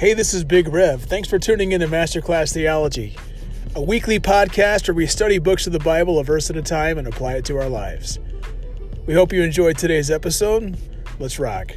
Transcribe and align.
Hey, 0.00 0.14
this 0.14 0.32
is 0.32 0.44
Big 0.44 0.66
Rev. 0.66 1.02
Thanks 1.02 1.28
for 1.28 1.38
tuning 1.38 1.72
in 1.72 1.82
to 1.82 1.86
Masterclass 1.86 2.54
Theology, 2.54 3.18
a 3.74 3.82
weekly 3.82 4.18
podcast 4.18 4.88
where 4.88 4.94
we 4.94 5.06
study 5.06 5.38
books 5.38 5.66
of 5.66 5.74
the 5.74 5.78
Bible 5.78 6.18
a 6.18 6.24
verse 6.24 6.48
at 6.48 6.56
a 6.56 6.62
time 6.62 6.96
and 6.96 7.06
apply 7.06 7.34
it 7.34 7.44
to 7.44 7.58
our 7.58 7.68
lives. 7.68 8.18
We 9.04 9.12
hope 9.12 9.30
you 9.30 9.42
enjoyed 9.42 9.76
today's 9.76 10.10
episode. 10.10 10.78
Let's 11.18 11.38
rock. 11.38 11.72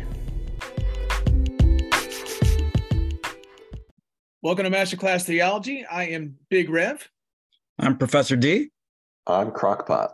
Welcome 4.42 4.64
to 4.64 4.72
Masterclass 4.72 5.26
Theology. 5.26 5.86
I 5.86 6.06
am 6.06 6.38
Big 6.50 6.70
Rev. 6.70 7.06
I'm 7.78 7.98
Professor 7.98 8.38
D. 8.38 8.70
I'm 9.28 9.52
Crockpot. 9.52 10.12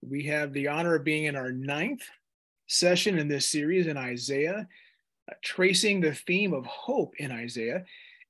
We 0.00 0.24
have 0.28 0.54
the 0.54 0.68
honor 0.68 0.94
of 0.94 1.04
being 1.04 1.24
in 1.24 1.36
our 1.36 1.52
ninth 1.52 2.08
session 2.66 3.18
in 3.18 3.28
this 3.28 3.46
series 3.46 3.88
in 3.88 3.98
Isaiah, 3.98 4.66
tracing 5.42 6.00
the 6.00 6.14
theme 6.14 6.52
of 6.52 6.66
hope 6.66 7.14
in 7.18 7.30
Isaiah. 7.30 7.84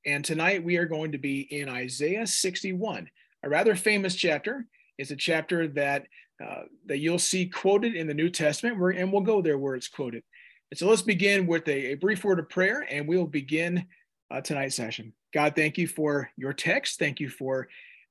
And 0.06 0.24
tonight 0.24 0.64
we 0.64 0.76
are 0.76 0.86
going 0.86 1.12
to 1.12 1.18
be 1.18 1.40
in 1.40 1.68
Isaiah 1.68 2.26
61, 2.26 3.10
a 3.42 3.48
rather 3.48 3.74
famous 3.74 4.14
chapter. 4.14 4.66
It's 4.98 5.10
a 5.10 5.16
chapter 5.16 5.68
that 5.68 6.06
uh, 6.44 6.62
that 6.86 6.98
you'll 6.98 7.18
see 7.18 7.46
quoted 7.46 7.94
in 7.94 8.06
the 8.06 8.14
New 8.14 8.30
Testament, 8.30 8.80
and 8.96 9.12
we'll 9.12 9.20
go 9.20 9.42
there 9.42 9.58
where 9.58 9.74
it's 9.74 9.88
quoted. 9.88 10.22
And 10.70 10.78
so 10.78 10.88
let's 10.88 11.02
begin 11.02 11.46
with 11.46 11.68
a, 11.68 11.92
a 11.92 11.94
brief 11.96 12.24
word 12.24 12.38
of 12.38 12.48
prayer, 12.48 12.86
and 12.90 13.06
we'll 13.06 13.26
begin 13.26 13.84
uh, 14.30 14.40
tonight's 14.40 14.76
session. 14.76 15.12
God, 15.34 15.54
thank 15.54 15.76
you 15.76 15.86
for 15.86 16.30
your 16.36 16.54
text. 16.54 16.98
Thank 16.98 17.20
you 17.20 17.28
for 17.28 17.68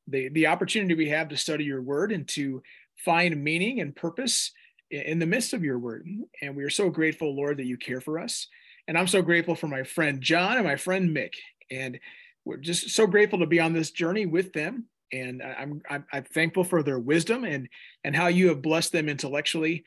the, 0.08 0.30
the 0.30 0.48
opportunity 0.48 0.94
we 0.94 1.10
have 1.10 1.30
to 1.30 1.38
study 1.38 1.64
your 1.64 1.82
word 1.82 2.12
and 2.12 2.28
to 2.30 2.62
find 2.98 3.44
meaning 3.44 3.80
and 3.82 3.96
purpose 3.96 4.52
in 4.92 5.20
the 5.20 5.26
midst 5.26 5.54
of 5.54 5.64
your 5.64 5.80
word. 5.80 6.08
And 6.42 6.56
we 6.56 6.64
are 6.64 6.70
so 6.70 6.90
grateful, 6.90 7.36
Lord, 7.36 7.58
that 7.58 7.66
you 7.66 7.78
care 7.78 8.02
for 8.02 8.20
us. 8.20 8.48
And 8.90 8.98
I'm 8.98 9.08
so 9.08 9.22
grateful 9.22 9.54
for 9.54 9.68
my 9.68 9.84
friend 9.84 10.20
John 10.20 10.58
and 10.58 10.66
my 10.66 10.76
friend 10.76 11.16
Mick. 11.16 11.36
And 11.70 12.00
we're 12.44 12.58
just 12.58 12.90
so 12.90 13.06
grateful 13.06 13.38
to 13.38 13.46
be 13.46 13.60
on 13.60 13.72
this 13.72 13.92
journey 13.92 14.26
with 14.26 14.52
them. 14.52 14.88
And 15.14 15.44
I'm, 15.44 15.84
I'm, 15.88 16.06
I'm 16.12 16.24
thankful 16.24 16.64
for 16.64 16.82
their 16.82 16.98
wisdom 16.98 17.44
and 17.44 17.70
and 18.04 18.16
how 18.16 18.28
you 18.28 18.48
have 18.48 18.64
blessed 18.64 18.92
them 18.92 19.08
intellectually. 19.08 19.86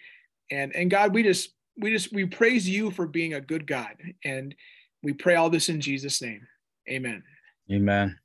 And 0.53 0.73
and 0.77 0.89
God, 0.89 1.13
we 1.13 1.25
just 1.25 1.51
we 1.77 1.91
just 1.91 2.13
we 2.13 2.27
praise 2.27 2.69
you 2.69 2.93
for 2.93 3.09
being 3.09 3.35
a 3.35 3.41
good 3.41 3.67
God. 3.67 3.97
And 4.25 4.55
we 5.03 5.13
pray 5.13 5.35
all 5.35 5.51
this 5.51 5.69
in 5.69 5.81
Jesus' 5.81 6.23
name. 6.23 6.47
Amen. 6.89 7.25
Amen. 7.73 8.17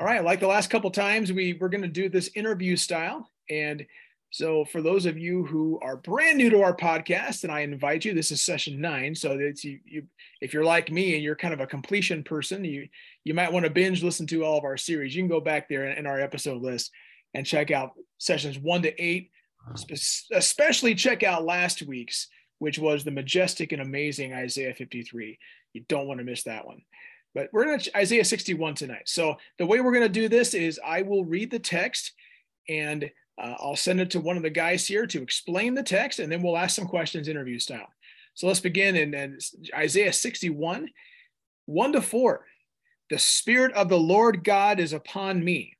All 0.00 0.06
right. 0.06 0.24
Like 0.24 0.40
the 0.40 0.46
last 0.46 0.70
couple 0.70 0.90
times, 0.90 1.30
we 1.30 1.58
we're 1.60 1.68
going 1.68 1.82
to 1.82 1.88
do 1.88 2.08
this 2.08 2.30
interview 2.34 2.76
style. 2.76 3.30
And 3.50 3.84
so, 4.36 4.66
for 4.66 4.82
those 4.82 5.06
of 5.06 5.16
you 5.16 5.46
who 5.46 5.78
are 5.80 5.96
brand 5.96 6.36
new 6.36 6.50
to 6.50 6.60
our 6.60 6.76
podcast, 6.76 7.42
and 7.42 7.50
I 7.50 7.60
invite 7.60 8.04
you, 8.04 8.12
this 8.12 8.30
is 8.30 8.42
session 8.42 8.78
nine. 8.78 9.14
So, 9.14 9.32
it's 9.32 9.64
you, 9.64 9.80
you, 9.86 10.02
if 10.42 10.52
you're 10.52 10.62
like 10.62 10.92
me 10.92 11.14
and 11.14 11.24
you're 11.24 11.34
kind 11.34 11.54
of 11.54 11.60
a 11.60 11.66
completion 11.66 12.22
person, 12.22 12.62
you 12.62 12.86
you 13.24 13.32
might 13.32 13.50
want 13.50 13.64
to 13.64 13.70
binge 13.70 14.02
listen 14.02 14.26
to 14.26 14.44
all 14.44 14.58
of 14.58 14.64
our 14.64 14.76
series. 14.76 15.16
You 15.16 15.22
can 15.22 15.30
go 15.30 15.40
back 15.40 15.70
there 15.70 15.86
in, 15.86 15.96
in 15.96 16.06
our 16.06 16.20
episode 16.20 16.60
list 16.60 16.92
and 17.32 17.46
check 17.46 17.70
out 17.70 17.92
sessions 18.18 18.58
one 18.58 18.82
to 18.82 19.02
eight. 19.02 19.30
Especially 20.30 20.94
check 20.94 21.22
out 21.22 21.46
last 21.46 21.80
week's, 21.80 22.28
which 22.58 22.78
was 22.78 23.04
the 23.04 23.10
majestic 23.10 23.72
and 23.72 23.80
amazing 23.80 24.34
Isaiah 24.34 24.74
53. 24.74 25.38
You 25.72 25.84
don't 25.88 26.06
want 26.06 26.18
to 26.18 26.24
miss 26.24 26.42
that 26.42 26.66
one. 26.66 26.82
But 27.34 27.48
we're 27.54 27.64
going 27.64 27.80
to 27.80 27.96
Isaiah 27.96 28.22
61 28.22 28.74
tonight. 28.74 29.08
So 29.08 29.36
the 29.56 29.64
way 29.64 29.80
we're 29.80 29.94
going 29.94 30.02
to 30.02 30.10
do 30.10 30.28
this 30.28 30.52
is 30.52 30.78
I 30.84 31.00
will 31.02 31.24
read 31.24 31.50
the 31.50 31.58
text 31.58 32.12
and 32.68 33.10
uh, 33.38 33.54
I'll 33.58 33.76
send 33.76 34.00
it 34.00 34.10
to 34.10 34.20
one 34.20 34.36
of 34.36 34.42
the 34.42 34.50
guys 34.50 34.86
here 34.86 35.06
to 35.06 35.22
explain 35.22 35.74
the 35.74 35.82
text, 35.82 36.18
and 36.18 36.30
then 36.30 36.42
we'll 36.42 36.56
ask 36.56 36.74
some 36.74 36.86
questions 36.86 37.28
interview 37.28 37.58
style. 37.58 37.88
So 38.34 38.46
let's 38.46 38.60
begin 38.60 38.96
in, 38.96 39.14
in 39.14 39.38
Isaiah 39.74 40.12
61, 40.12 40.90
1 41.66 41.92
to 41.92 42.02
4. 42.02 42.46
The 43.10 43.18
Spirit 43.18 43.72
of 43.74 43.88
the 43.88 43.98
Lord 43.98 44.42
God 44.42 44.80
is 44.80 44.92
upon 44.92 45.44
me, 45.44 45.76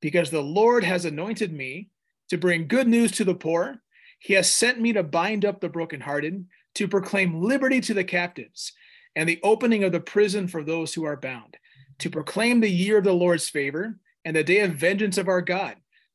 because 0.00 0.30
the 0.30 0.42
Lord 0.42 0.84
has 0.84 1.04
anointed 1.04 1.52
me 1.52 1.88
to 2.28 2.38
bring 2.38 2.68
good 2.68 2.86
news 2.86 3.12
to 3.12 3.24
the 3.24 3.34
poor. 3.34 3.82
He 4.18 4.34
has 4.34 4.50
sent 4.50 4.80
me 4.80 4.92
to 4.92 5.02
bind 5.02 5.44
up 5.44 5.60
the 5.60 5.68
brokenhearted, 5.68 6.46
to 6.74 6.88
proclaim 6.88 7.42
liberty 7.42 7.80
to 7.80 7.94
the 7.94 8.04
captives, 8.04 8.72
and 9.16 9.28
the 9.28 9.40
opening 9.42 9.84
of 9.84 9.92
the 9.92 10.00
prison 10.00 10.46
for 10.46 10.62
those 10.62 10.94
who 10.94 11.04
are 11.04 11.16
bound, 11.16 11.56
to 11.98 12.10
proclaim 12.10 12.60
the 12.60 12.70
year 12.70 12.98
of 12.98 13.04
the 13.04 13.12
Lord's 13.12 13.48
favor 13.48 13.98
and 14.24 14.36
the 14.36 14.44
day 14.44 14.60
of 14.60 14.72
vengeance 14.72 15.18
of 15.18 15.28
our 15.28 15.40
God 15.40 15.76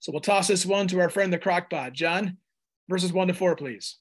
So 0.00 0.12
we'll 0.12 0.20
toss 0.20 0.48
this 0.48 0.66
one 0.66 0.88
to 0.88 1.00
our 1.00 1.10
friend 1.10 1.32
the 1.32 1.38
crockpot. 1.38 1.92
John, 1.92 2.38
verses 2.88 3.12
one 3.12 3.28
to 3.28 3.34
four, 3.34 3.56
please. 3.56 3.98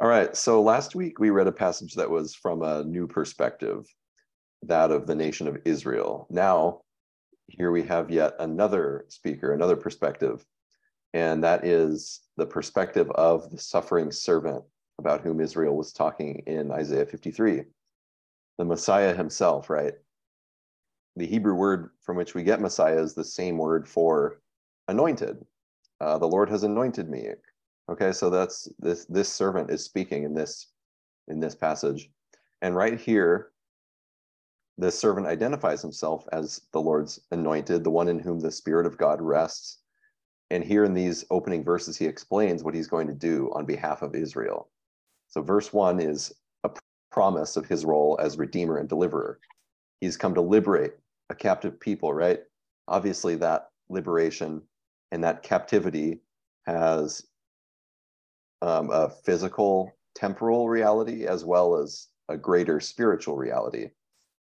All 0.00 0.08
right. 0.08 0.36
So 0.36 0.62
last 0.62 0.94
week 0.94 1.18
we 1.18 1.30
read 1.30 1.46
a 1.46 1.52
passage 1.52 1.94
that 1.94 2.10
was 2.10 2.34
from 2.34 2.62
a 2.62 2.84
new 2.84 3.06
perspective, 3.06 3.86
that 4.62 4.90
of 4.90 5.06
the 5.06 5.14
nation 5.14 5.48
of 5.48 5.58
Israel. 5.64 6.26
Now, 6.30 6.82
here 7.48 7.70
we 7.70 7.82
have 7.84 8.10
yet 8.10 8.34
another 8.38 9.06
speaker, 9.08 9.52
another 9.52 9.76
perspective, 9.76 10.44
and 11.14 11.42
that 11.44 11.64
is 11.64 12.20
the 12.36 12.46
perspective 12.46 13.10
of 13.12 13.50
the 13.50 13.58
suffering 13.58 14.10
servant 14.10 14.64
about 14.98 15.20
whom 15.20 15.40
Israel 15.40 15.76
was 15.76 15.92
talking 15.92 16.42
in 16.46 16.70
Isaiah 16.70 17.06
53. 17.06 17.62
The 18.58 18.64
Messiah 18.64 19.14
himself, 19.14 19.70
right? 19.70 19.94
The 21.16 21.26
Hebrew 21.26 21.54
word 21.54 21.90
from 22.02 22.16
which 22.16 22.34
we 22.34 22.42
get 22.42 22.60
Messiah 22.60 23.00
is 23.00 23.14
the 23.14 23.24
same 23.24 23.56
word 23.56 23.88
for 23.88 24.40
anointed. 24.88 25.44
Uh, 26.00 26.18
the 26.18 26.28
Lord 26.28 26.48
has 26.50 26.62
anointed 26.62 27.08
me. 27.08 27.28
Okay, 27.90 28.12
so 28.12 28.30
that's 28.30 28.68
this 28.78 29.04
this 29.06 29.32
servant 29.32 29.70
is 29.70 29.84
speaking 29.84 30.24
in 30.24 30.34
this 30.34 30.68
in 31.28 31.40
this 31.40 31.54
passage. 31.54 32.10
And 32.62 32.74
right 32.74 32.98
here, 32.98 33.52
the 34.78 34.90
servant 34.90 35.26
identifies 35.26 35.82
himself 35.82 36.26
as 36.32 36.60
the 36.72 36.80
Lord's 36.80 37.20
anointed, 37.30 37.84
the 37.84 37.90
one 37.90 38.08
in 38.08 38.18
whom 38.18 38.40
the 38.40 38.50
Spirit 38.50 38.86
of 38.86 38.98
God 38.98 39.20
rests. 39.20 39.78
And 40.50 40.62
here 40.62 40.84
in 40.84 40.94
these 40.94 41.24
opening 41.30 41.64
verses, 41.64 41.96
he 41.96 42.06
explains 42.06 42.62
what 42.62 42.74
he's 42.74 42.86
going 42.86 43.08
to 43.08 43.14
do 43.14 43.50
on 43.54 43.66
behalf 43.66 44.02
of 44.02 44.14
Israel. 44.14 44.68
So, 45.28 45.42
verse 45.42 45.72
one 45.72 46.00
is 46.00 46.32
a 46.64 46.70
promise 47.10 47.56
of 47.56 47.66
his 47.66 47.84
role 47.84 48.18
as 48.20 48.38
Redeemer 48.38 48.78
and 48.78 48.88
Deliverer. 48.88 49.40
He's 50.00 50.16
come 50.16 50.34
to 50.34 50.40
liberate 50.40 50.92
a 51.30 51.34
captive 51.34 51.80
people, 51.80 52.12
right? 52.12 52.40
Obviously, 52.86 53.34
that 53.36 53.70
liberation 53.88 54.62
and 55.12 55.22
that 55.24 55.42
captivity 55.42 56.20
has 56.66 57.26
um, 58.62 58.90
a 58.90 59.08
physical 59.08 59.96
temporal 60.14 60.68
reality 60.68 61.26
as 61.26 61.44
well 61.44 61.76
as 61.76 62.08
a 62.28 62.36
greater 62.36 62.80
spiritual 62.80 63.36
reality 63.36 63.90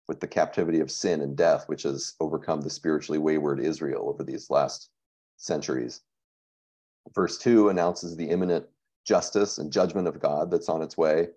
with 0.08 0.20
the 0.20 0.26
captivity 0.26 0.80
of 0.80 0.90
sin 0.90 1.22
and 1.22 1.36
death 1.36 1.68
which 1.68 1.82
has 1.82 2.14
overcome 2.20 2.60
the 2.60 2.70
spiritually 2.70 3.18
wayward 3.18 3.58
israel 3.58 4.08
over 4.08 4.22
these 4.22 4.50
last 4.50 4.90
centuries. 5.36 6.02
Verse 7.14 7.38
2 7.38 7.70
announces 7.70 8.16
the 8.16 8.28
imminent 8.28 8.66
justice 9.04 9.58
and 9.58 9.72
judgment 9.72 10.06
of 10.06 10.20
god 10.20 10.50
that's 10.50 10.68
on 10.68 10.82
its 10.82 10.96
way. 10.96 11.28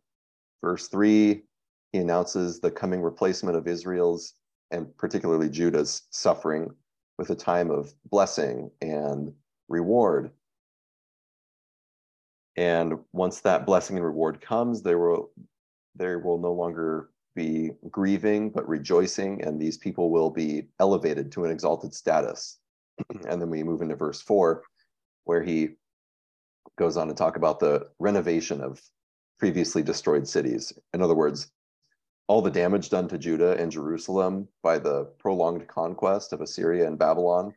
Verse 0.61 0.87
3 0.87 1.43
he 1.91 1.99
announces 1.99 2.59
the 2.59 2.71
coming 2.71 3.01
replacement 3.01 3.55
of 3.55 3.67
israel's 3.67 4.33
and 4.71 4.95
particularly 4.97 5.49
judah's 5.49 6.03
suffering 6.09 6.69
with 7.17 7.29
a 7.29 7.35
time 7.35 7.71
of 7.71 7.93
blessing 8.09 8.71
and 8.81 9.33
reward. 9.67 10.31
And 12.57 12.99
once 13.11 13.41
that 13.41 13.65
blessing 13.65 13.97
and 13.97 14.05
reward 14.05 14.41
comes, 14.41 14.81
there 14.81 14.99
will 14.99 15.31
there 15.95 16.19
will 16.19 16.37
no 16.37 16.51
longer 16.51 17.09
be 17.35 17.71
grieving, 17.89 18.49
but 18.49 18.67
rejoicing, 18.67 19.43
and 19.43 19.59
these 19.59 19.77
people 19.77 20.09
will 20.09 20.29
be 20.29 20.67
elevated 20.79 21.31
to 21.33 21.45
an 21.45 21.51
exalted 21.51 21.93
status. 21.93 22.59
and 23.27 23.41
then 23.41 23.49
we 23.49 23.63
move 23.63 23.81
into 23.81 23.95
verse 23.95 24.21
four, 24.21 24.63
where 25.25 25.43
he 25.43 25.71
goes 26.77 26.97
on 26.97 27.07
to 27.07 27.13
talk 27.13 27.37
about 27.37 27.59
the 27.59 27.87
renovation 27.99 28.61
of 28.61 28.81
previously 29.39 29.83
destroyed 29.83 30.27
cities. 30.27 30.73
In 30.93 31.01
other 31.01 31.15
words, 31.15 31.51
all 32.27 32.41
the 32.41 32.51
damage 32.51 32.89
done 32.89 33.07
to 33.09 33.17
Judah 33.17 33.55
and 33.57 33.71
Jerusalem 33.71 34.47
by 34.63 34.79
the 34.79 35.05
prolonged 35.19 35.67
conquest 35.67 36.33
of 36.33 36.41
Assyria 36.41 36.87
and 36.87 36.97
Babylon. 36.97 37.53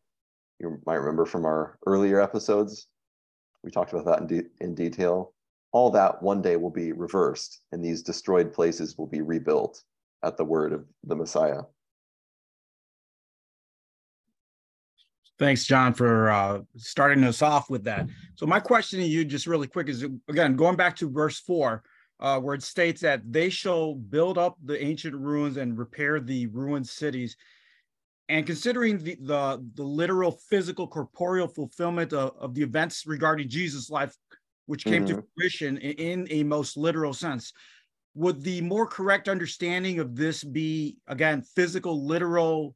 You 0.61 0.81
might 0.87 0.97
remember 0.97 1.25
from 1.25 1.45
our 1.45 1.79
earlier 1.87 2.21
episodes, 2.21 2.89
we 3.63 3.71
talked 3.71 3.93
about 3.93 4.05
that 4.05 4.21
in, 4.21 4.27
de- 4.27 4.51
in 4.61 4.75
detail. 4.75 5.33
All 5.73 5.91
that 5.91 6.23
one 6.23 6.43
day 6.43 6.57
will 6.57 6.71
be 6.71 6.93
reversed, 6.93 7.61
and 7.73 7.85
these 7.85 8.03
destroyed 8.03 8.53
places 8.53 8.97
will 8.97 9.07
be 9.07 9.21
rebuilt 9.21 9.83
at 10.23 10.37
the 10.37 10.45
word 10.45 10.73
of 10.73 10.85
the 11.05 11.17
Messiah. 11.17 11.63
Thanks, 15.39 15.65
John, 15.65 15.95
for 15.95 16.31
uh, 16.31 16.61
starting 16.77 17.23
us 17.23 17.43
off 17.43 17.71
with 17.71 17.85
that. 17.85 18.09
So, 18.35 18.45
my 18.45 18.59
question 18.59 18.99
to 18.99 19.07
you, 19.07 19.25
just 19.25 19.47
really 19.47 19.69
quick, 19.69 19.89
is 19.89 20.05
again 20.29 20.57
going 20.57 20.75
back 20.75 20.97
to 20.97 21.09
verse 21.09 21.39
four, 21.39 21.85
uh, 22.21 22.41
where 22.41 22.55
it 22.55 22.63
states 22.63 23.01
that 23.01 23.23
they 23.31 23.49
shall 23.49 23.95
build 23.95 24.39
up 24.39 24.57
the 24.65 24.83
ancient 24.83 25.15
ruins 25.15 25.57
and 25.57 25.79
repair 25.79 26.21
the 26.21 26.47
ruined 26.49 26.89
cities. 26.89 27.37
And 28.29 28.45
considering 28.45 28.99
the 28.99 29.17
the, 29.21 29.65
the 29.75 29.83
literal, 29.83 30.33
physical, 30.51 30.87
corporeal 30.87 31.49
fulfillment 31.49 32.13
of, 32.13 32.35
of 32.39 32.55
the 32.55 32.63
events 32.63 33.07
regarding 33.07 33.49
Jesus' 33.49 33.91
life, 33.91 34.15
which 34.67 34.85
came 34.85 35.07
mm-hmm. 35.07 35.17
to 35.17 35.25
fruition 35.37 35.79
in, 35.79 36.27
in 36.27 36.27
a 36.31 36.43
most 36.43 36.77
literal 36.77 37.15
sense, 37.15 37.53
would 38.15 38.43
the 38.43 38.61
more 38.61 38.87
correct 38.87 39.29
understanding 39.29 39.99
of 39.99 40.17
this 40.17 40.43
be 40.45 40.99
again 41.07 41.43
physical, 41.43 42.05
literal 42.05 42.75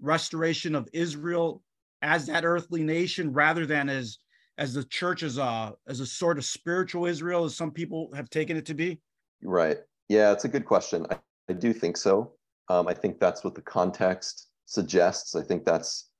restoration 0.00 0.74
of 0.74 0.88
Israel 0.92 1.62
as 2.02 2.26
that 2.26 2.44
earthly 2.44 2.82
nation 2.82 3.32
rather 3.32 3.66
than 3.66 3.88
as 3.88 4.18
as 4.58 4.74
the 4.74 4.84
church 4.84 5.22
as 5.22 5.38
a 5.38 5.74
as 5.86 6.00
a 6.00 6.06
sort 6.06 6.38
of 6.38 6.44
spiritual 6.44 7.06
Israel 7.06 7.44
as 7.44 7.54
some 7.54 7.70
people 7.70 8.10
have 8.14 8.30
taken 8.30 8.56
it 8.56 8.66
to 8.66 8.74
be? 8.74 9.00
Right. 9.42 9.78
Yeah, 10.08 10.32
it's 10.32 10.44
a 10.44 10.48
good 10.48 10.64
question. 10.64 11.06
I, 11.10 11.18
I 11.48 11.52
do 11.52 11.72
think 11.72 11.96
so. 11.96 12.32
Um, 12.68 12.88
I 12.88 12.94
think 12.94 13.20
that's 13.20 13.44
what 13.44 13.54
the 13.54 13.62
context 13.62 14.48
suggests. 14.66 15.34
I 15.36 15.42
think 15.42 15.64
that's 15.64 16.10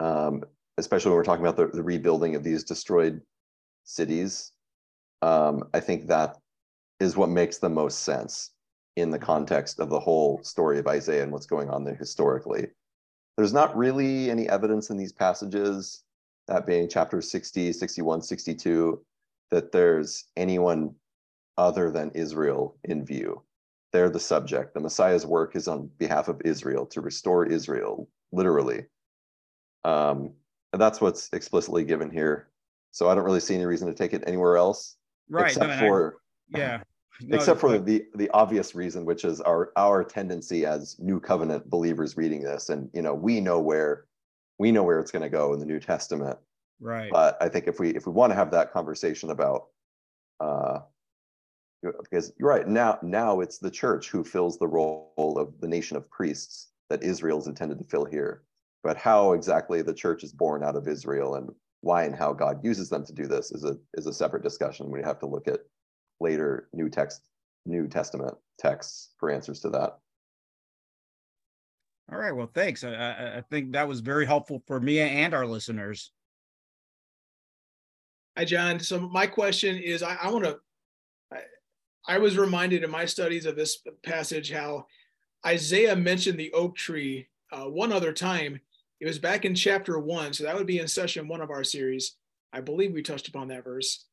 um, 0.00 0.44
especially 0.78 1.10
when 1.10 1.16
we're 1.16 1.24
talking 1.24 1.44
about 1.44 1.56
the, 1.56 1.66
the 1.76 1.82
rebuilding 1.82 2.34
of 2.34 2.44
these 2.44 2.64
destroyed 2.64 3.20
cities. 3.84 4.52
Um, 5.22 5.64
I 5.74 5.80
think 5.80 6.06
that 6.06 6.36
is 7.00 7.16
what 7.16 7.28
makes 7.28 7.58
the 7.58 7.68
most 7.68 8.00
sense 8.00 8.52
in 8.96 9.10
the 9.10 9.18
context 9.18 9.80
of 9.80 9.90
the 9.90 10.00
whole 10.00 10.40
story 10.42 10.78
of 10.78 10.86
Isaiah 10.86 11.22
and 11.22 11.32
what's 11.32 11.46
going 11.46 11.68
on 11.70 11.84
there 11.84 11.94
historically. 11.94 12.68
There's 13.36 13.52
not 13.52 13.76
really 13.76 14.30
any 14.30 14.48
evidence 14.48 14.90
in 14.90 14.96
these 14.96 15.12
passages, 15.12 16.02
that 16.48 16.66
being 16.66 16.88
chapters 16.88 17.30
60, 17.30 17.72
61, 17.72 18.22
62, 18.22 19.04
that 19.50 19.72
there's 19.72 20.24
anyone 20.36 20.94
other 21.56 21.90
than 21.90 22.10
Israel 22.10 22.76
in 22.84 23.04
view. 23.04 23.42
They're 23.92 24.10
the 24.10 24.20
subject. 24.20 24.74
The 24.74 24.80
Messiah's 24.80 25.24
work 25.24 25.56
is 25.56 25.68
on 25.68 25.90
behalf 25.98 26.28
of 26.28 26.42
Israel 26.44 26.84
to 26.86 27.00
restore 27.00 27.46
Israel, 27.46 28.08
literally. 28.32 28.86
Um, 29.84 30.32
and 30.72 30.82
that's 30.82 31.00
what's 31.00 31.30
explicitly 31.32 31.84
given 31.84 32.10
here. 32.10 32.48
So 32.90 33.08
I 33.08 33.14
don't 33.14 33.24
really 33.24 33.40
see 33.40 33.54
any 33.54 33.64
reason 33.64 33.88
to 33.88 33.94
take 33.94 34.12
it 34.12 34.24
anywhere 34.26 34.56
else. 34.56 34.96
Right. 35.30 35.46
Except 35.46 35.68
no, 35.68 35.78
for 35.78 36.16
I, 36.54 36.58
yeah 36.58 36.80
except 37.30 37.60
for 37.60 37.78
the 37.78 38.04
the 38.14 38.30
obvious 38.30 38.74
reason 38.74 39.04
which 39.04 39.24
is 39.24 39.40
our 39.40 39.72
our 39.76 40.04
tendency 40.04 40.64
as 40.64 40.96
new 40.98 41.18
covenant 41.18 41.68
believers 41.68 42.16
reading 42.16 42.42
this 42.42 42.68
and 42.68 42.88
you 42.92 43.02
know 43.02 43.14
we 43.14 43.40
know 43.40 43.58
where 43.58 44.04
we 44.58 44.72
know 44.72 44.82
where 44.82 45.00
it's 45.00 45.10
going 45.10 45.22
to 45.22 45.28
go 45.28 45.54
in 45.54 45.60
the 45.60 45.66
new 45.66 45.80
testament. 45.80 46.38
Right. 46.80 47.10
But 47.10 47.36
i 47.40 47.48
think 47.48 47.66
if 47.66 47.80
we 47.80 47.90
if 47.90 48.06
we 48.06 48.12
want 48.12 48.30
to 48.30 48.36
have 48.36 48.50
that 48.52 48.72
conversation 48.72 49.30
about 49.30 49.66
uh 50.40 50.80
because 51.82 52.32
you're 52.38 52.48
right 52.48 52.68
now 52.68 52.98
now 53.02 53.40
it's 53.40 53.58
the 53.58 53.70
church 53.70 54.10
who 54.10 54.24
fills 54.24 54.58
the 54.58 54.66
role 54.66 55.36
of 55.38 55.60
the 55.60 55.68
nation 55.68 55.96
of 55.96 56.10
priests 56.10 56.68
that 56.90 57.02
israel 57.02 57.38
is 57.38 57.46
intended 57.46 57.78
to 57.78 57.84
fill 57.84 58.04
here. 58.04 58.42
But 58.84 58.96
how 58.96 59.32
exactly 59.32 59.82
the 59.82 59.94
church 59.94 60.22
is 60.22 60.32
born 60.32 60.62
out 60.62 60.76
of 60.76 60.86
israel 60.86 61.34
and 61.34 61.50
why 61.80 62.04
and 62.04 62.14
how 62.14 62.32
god 62.32 62.64
uses 62.64 62.88
them 62.88 63.04
to 63.06 63.12
do 63.12 63.26
this 63.26 63.50
is 63.50 63.64
a 63.64 63.76
is 63.94 64.06
a 64.06 64.12
separate 64.12 64.44
discussion. 64.44 64.90
We 64.90 65.02
have 65.02 65.18
to 65.20 65.26
look 65.26 65.48
at 65.48 65.60
later 66.20 66.68
New 66.72 66.88
Text, 66.88 67.22
New 67.66 67.88
Testament 67.88 68.36
texts 68.58 69.10
for 69.18 69.30
answers 69.30 69.60
to 69.60 69.70
that. 69.70 69.98
All 72.10 72.18
right. 72.18 72.32
Well, 72.32 72.50
thanks. 72.54 72.84
I, 72.84 73.36
I 73.38 73.42
think 73.50 73.72
that 73.72 73.86
was 73.86 74.00
very 74.00 74.24
helpful 74.24 74.62
for 74.66 74.80
me 74.80 74.98
and 75.00 75.34
our 75.34 75.46
listeners. 75.46 76.10
Hi, 78.36 78.44
John. 78.44 78.80
So 78.80 79.00
my 79.00 79.26
question 79.26 79.76
is, 79.76 80.02
I, 80.02 80.16
I 80.22 80.30
want 80.30 80.44
to. 80.44 80.58
I, 81.32 81.40
I 82.06 82.18
was 82.18 82.38
reminded 82.38 82.82
in 82.82 82.90
my 82.90 83.04
studies 83.04 83.44
of 83.44 83.56
this 83.56 83.82
passage 84.02 84.50
how 84.50 84.86
Isaiah 85.46 85.96
mentioned 85.96 86.38
the 86.38 86.52
oak 86.52 86.76
tree 86.76 87.28
uh, 87.52 87.64
one 87.64 87.92
other 87.92 88.12
time. 88.12 88.60
It 89.00 89.06
was 89.06 89.18
back 89.18 89.44
in 89.44 89.54
chapter 89.54 89.98
one, 89.98 90.32
so 90.32 90.44
that 90.44 90.56
would 90.56 90.66
be 90.66 90.78
in 90.78 90.88
session 90.88 91.28
one 91.28 91.42
of 91.42 91.50
our 91.50 91.64
series. 91.64 92.16
I 92.52 92.60
believe 92.60 92.92
we 92.92 93.02
touched 93.02 93.28
upon 93.28 93.48
that 93.48 93.64
verse, 93.64 94.06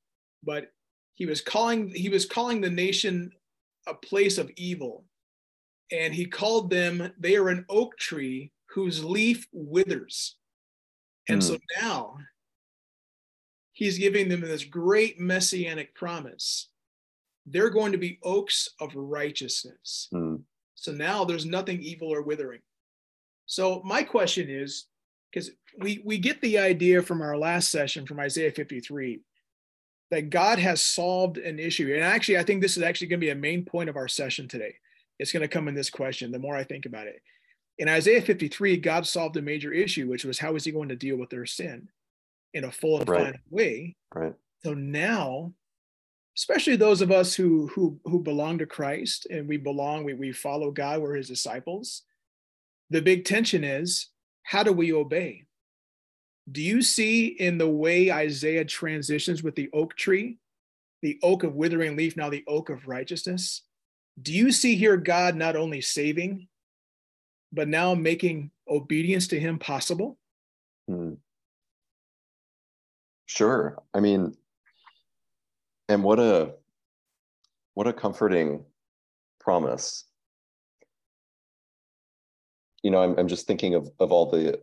but 0.44 0.71
he 1.13 1.25
was 1.25 1.39
calling 1.39 1.89
he 1.89 2.09
was 2.09 2.25
calling 2.25 2.59
the 2.59 2.69
nation 2.69 3.31
a 3.88 3.94
place 3.94 4.38
of 4.38 4.51
evil 4.57 5.06
and 5.92 6.14
he 6.14 6.26
called 6.26 6.70
them 6.70 7.12
they 7.20 7.36
are 7.36 7.50
an 7.50 7.66
oak 7.70 7.98
tree 7.98 8.52
whose 8.68 9.04
leaf 9.04 9.48
withers 9.52 10.38
and 11.30 11.42
mm. 11.42 11.44
so 11.44 11.54
hmm. 11.54 11.86
now 11.86 12.18
he's 13.72 13.98
giving 13.98 14.30
them 14.30 14.42
this 14.42 14.64
great 14.64 15.20
messianic 15.20 15.94
promise 15.96 16.70
they're 17.46 17.70
going 17.70 17.92
to 17.92 17.98
be 17.98 18.20
oaks 18.24 18.70
of 18.80 18.96
righteousness 18.96 20.08
mm. 20.14 20.42
so 20.76 20.92
now 20.92 21.24
there's 21.24 21.46
nothing 21.46 21.82
evil 21.82 22.14
or 22.14 22.22
withering 22.22 22.62
so 23.46 23.81
my 23.86 24.02
question 24.02 24.50
is 24.50 24.86
because 25.31 25.52
we 25.80 26.02
we 26.06 26.18
get 26.18 26.42
the 26.42 26.58
idea 26.58 27.02
from 27.02 27.22
our 27.22 27.38
last 27.38 27.70
session 27.70 28.06
from 28.06 28.20
isaiah 28.20 28.52
53 28.52 29.22
that 30.12 30.30
God 30.30 30.60
has 30.60 30.81
solved 30.81 31.38
an 31.38 31.60
issue. 31.60 31.94
And 31.94 32.04
actually, 32.04 32.38
I 32.38 32.44
think 32.44 32.62
this 32.62 32.78
is 32.78 32.84
actually 32.84 33.08
going 33.08 33.20
to 33.20 33.26
be 33.26 33.31
a 33.31 33.36
main 33.36 33.66
point 33.66 33.90
of 33.90 33.98
our 33.98 34.08
session 34.08 34.48
today. 34.48 34.76
It's 35.20 35.32
going 35.32 35.42
to 35.42 35.48
come 35.48 35.68
in 35.68 35.76
this 35.76 35.90
question 35.90 36.32
the 36.32 36.40
more 36.40 36.56
I 36.56 36.64
think 36.64 36.86
about 36.86 37.08
it. 37.08 37.22
In 37.78 37.90
Isaiah 37.90 38.22
53, 38.22 38.78
God 38.78 39.06
solved 39.06 39.38
a 39.38 39.42
major 39.42 39.72
issue, 39.72 40.08
which 40.08 40.24
was 40.24 40.40
how 40.40 40.56
is 40.56 40.64
he 40.64 40.72
going 40.72 40.90
to 40.90 40.96
deal 40.96 41.18
with 41.18 41.30
their 41.30 41.46
sin 41.46 41.90
in 42.54 42.64
a 42.64 42.72
full 42.72 43.00
and 43.00 43.10
right. 43.10 43.24
final 43.24 43.40
way? 43.50 43.96
Right. 44.14 44.34
So 44.64 44.74
now, 44.74 45.54
especially 46.38 46.76
those 46.76 47.02
of 47.02 47.12
us 47.12 47.36
who 47.36 47.68
who 47.68 48.00
who 48.06 48.20
belong 48.20 48.58
to 48.60 48.66
Christ 48.66 49.28
and 49.30 49.48
we 49.48 49.58
belong, 49.58 50.04
we, 50.04 50.14
we 50.14 50.32
follow 50.32 50.72
God, 50.72 51.02
we're 51.02 51.16
his 51.16 51.28
disciples. 51.28 52.04
The 52.90 53.02
big 53.02 53.26
tension 53.26 53.64
is 53.64 54.10
how 54.44 54.64
do 54.64 54.72
we 54.72 54.94
obey? 54.94 55.44
Do 56.52 56.62
you 56.62 56.82
see 56.82 57.26
in 57.26 57.58
the 57.58 57.70
way 57.70 58.12
Isaiah 58.12 58.66
transitions 58.66 59.42
with 59.42 59.56
the 59.56 59.70
oak 59.74 59.96
tree, 59.96 60.38
the 61.02 61.20
oak 61.24 61.44
of 61.44 61.56
withering 61.56 61.98
leaf, 61.98 62.16
now 62.16 62.30
the 62.30 62.44
oak 62.48 62.70
of 62.70 62.88
righteousness? 62.88 63.64
Do 64.22 64.34
you 64.34 64.52
see 64.52 64.76
here 64.76 64.98
God 64.98 65.36
not 65.36 65.56
only 65.56 65.82
saving, 65.82 66.48
but 67.52 67.68
now 67.68 67.94
making 67.96 68.52
obedience 68.69 69.28
to 69.30 69.40
him 69.40 69.60
possible? 69.60 70.18
Hmm. 70.88 71.14
Sure. 73.26 73.81
I 73.94 74.00
mean, 74.00 74.36
and 75.90 76.04
what 76.04 76.19
a 76.19 76.54
what 77.74 77.88
a 77.88 77.94
comforting 77.94 78.64
promise. 79.40 80.06
You 82.84 82.92
know, 82.92 83.02
I'm, 83.02 83.18
I'm 83.18 83.28
just 83.28 83.48
thinking 83.48 83.74
of, 83.76 83.90
of 84.00 84.12
all 84.12 84.30
the 84.30 84.60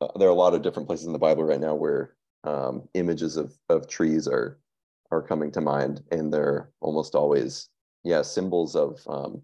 uh, 0.00 0.08
there 0.18 0.28
are 0.28 0.32
a 0.32 0.34
lot 0.34 0.54
of 0.54 0.62
different 0.62 0.86
places 0.86 1.06
in 1.06 1.12
the 1.12 1.18
Bible 1.18 1.42
right 1.42 1.60
now 1.60 1.74
where 1.74 2.14
um, 2.44 2.88
images 2.94 3.36
of 3.36 3.56
of 3.68 3.88
trees 3.88 4.28
are 4.28 4.58
are 5.10 5.22
coming 5.22 5.50
to 5.52 5.60
mind, 5.60 6.02
and 6.10 6.32
they're 6.32 6.70
almost 6.80 7.14
always 7.14 7.68
yeah 8.04 8.22
symbols 8.22 8.76
of 8.76 9.00
um, 9.08 9.42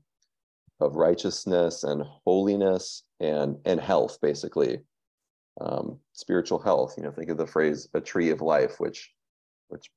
of 0.81 0.97
righteousness 0.97 1.85
and 1.85 2.03
holiness 2.25 3.05
and 3.21 3.57
and 3.65 3.81
health, 3.81 4.19
basically 4.21 4.81
um, 5.61 5.99
spiritual 6.13 6.59
health. 6.59 6.95
You 6.97 7.05
know, 7.05 7.13
think 7.13 7.31
of 7.31 7.39
the 7.39 7.47
phrase 7.47 7.89
"a 7.95 8.01
tree 8.01 8.31
of 8.31 8.41
life," 8.41 8.81
which 8.81 9.13
which 9.69 9.91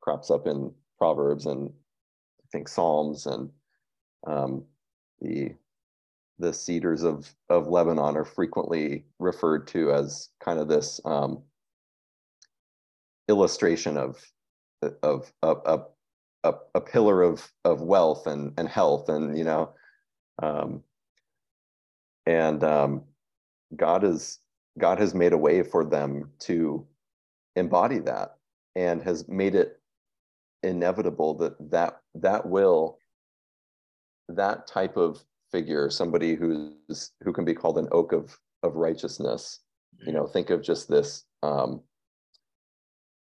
crops 0.00 0.30
up 0.30 0.46
in 0.46 0.72
Proverbs 0.98 1.46
and 1.46 1.68
I 1.68 2.46
think 2.50 2.68
Psalms 2.68 3.26
and 3.26 3.50
um, 4.26 4.64
the 5.20 5.54
the 6.38 6.52
cedars 6.52 7.02
of 7.02 7.30
of 7.48 7.68
Lebanon 7.68 8.16
are 8.16 8.24
frequently 8.24 9.04
referred 9.18 9.66
to 9.68 9.92
as 9.92 10.30
kind 10.40 10.58
of 10.58 10.68
this 10.68 11.00
um, 11.04 11.42
illustration 13.28 13.96
of 13.96 14.24
of 15.02 15.32
a, 15.42 15.80
a, 16.44 16.54
a 16.74 16.80
pillar 16.80 17.22
of 17.22 17.50
of 17.64 17.80
wealth 17.80 18.26
and 18.26 18.52
and 18.58 18.68
health 18.68 19.08
and 19.08 19.36
you 19.36 19.44
know 19.44 19.72
um, 20.42 20.82
and 22.26 22.62
um, 22.62 23.02
God 23.74 24.04
is 24.04 24.38
God 24.78 24.98
has 24.98 25.14
made 25.14 25.32
a 25.32 25.38
way 25.38 25.62
for 25.62 25.84
them 25.84 26.30
to 26.40 26.86
embody 27.56 27.98
that 27.98 28.36
and 28.76 29.02
has 29.02 29.26
made 29.28 29.54
it 29.54 29.80
inevitable 30.62 31.34
that 31.34 31.54
that 31.70 32.00
that 32.14 32.46
will 32.46 32.98
that 34.28 34.66
type 34.66 34.96
of 34.96 35.24
figure, 35.50 35.90
somebody 35.90 36.34
who's 36.34 37.12
who 37.22 37.32
can 37.32 37.44
be 37.44 37.54
called 37.54 37.78
an 37.78 37.88
oak 37.92 38.12
of 38.12 38.38
of 38.62 38.76
righteousness. 38.76 39.60
You 40.06 40.12
know, 40.12 40.26
think 40.26 40.50
of 40.50 40.62
just 40.62 40.88
this 40.88 41.24
um, 41.42 41.80